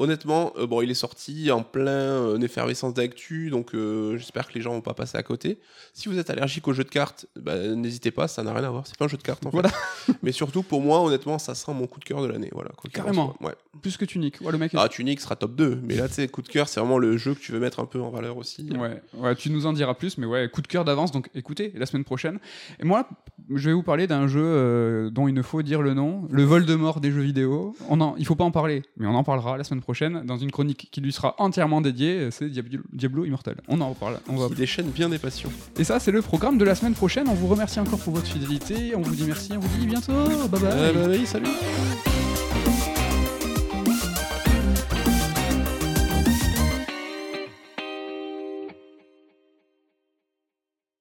[0.00, 4.54] Honnêtement, euh, bon, il est sorti en plein euh, effervescence d'actu, donc euh, j'espère que
[4.54, 5.60] les gens vont pas passer à côté.
[5.92, 8.70] Si vous êtes allergique au jeu de cartes, bah, n'hésitez pas, ça n'a rien à
[8.70, 8.88] voir.
[8.88, 9.68] C'est pas un jeu de cartes en Voilà.
[9.68, 10.12] fait.
[10.24, 12.48] Mais surtout pour moi, honnêtement, ça sera mon coup de cœur de l'année.
[12.52, 13.36] Voilà, quoi Carrément.
[13.40, 13.54] Ouais.
[13.82, 14.40] Plus que Tunic.
[14.40, 16.48] Ouais, le mec est- Ah, Tunic sera top 2, mais là, tu sais, coup de
[16.48, 18.68] cœur, c'est vraiment le jeu que tu veux mettre un peu en valeur aussi.
[18.76, 21.72] Ouais, ouais, tu nous en diras plus, mais ouais, coup de cœur d'avance, donc écoutez,
[21.76, 22.40] la semaine prochaine.
[22.80, 23.08] Et moi,
[23.54, 26.66] je vais vous parler d'un jeu dont il ne faut dire le nom, le vol
[26.66, 27.76] de mort des jeux vidéo.
[27.88, 29.83] On en, il faut pas en parler, mais on en parlera la semaine prochaine
[30.24, 33.56] dans une chronique qui lui sera entièrement dédiée, c'est Diablo, Diablo Immortal.
[33.68, 34.20] On en reparle.
[34.28, 34.48] On va...
[34.48, 35.50] Qui déchaîne bien des passions.
[35.78, 37.28] Et ça, c'est le programme de la semaine prochaine.
[37.28, 40.48] On vous remercie encore pour votre fidélité, on vous dit merci, on vous dit bientôt,
[40.48, 40.70] bye bye.
[40.72, 41.48] Euh, bah oui, salut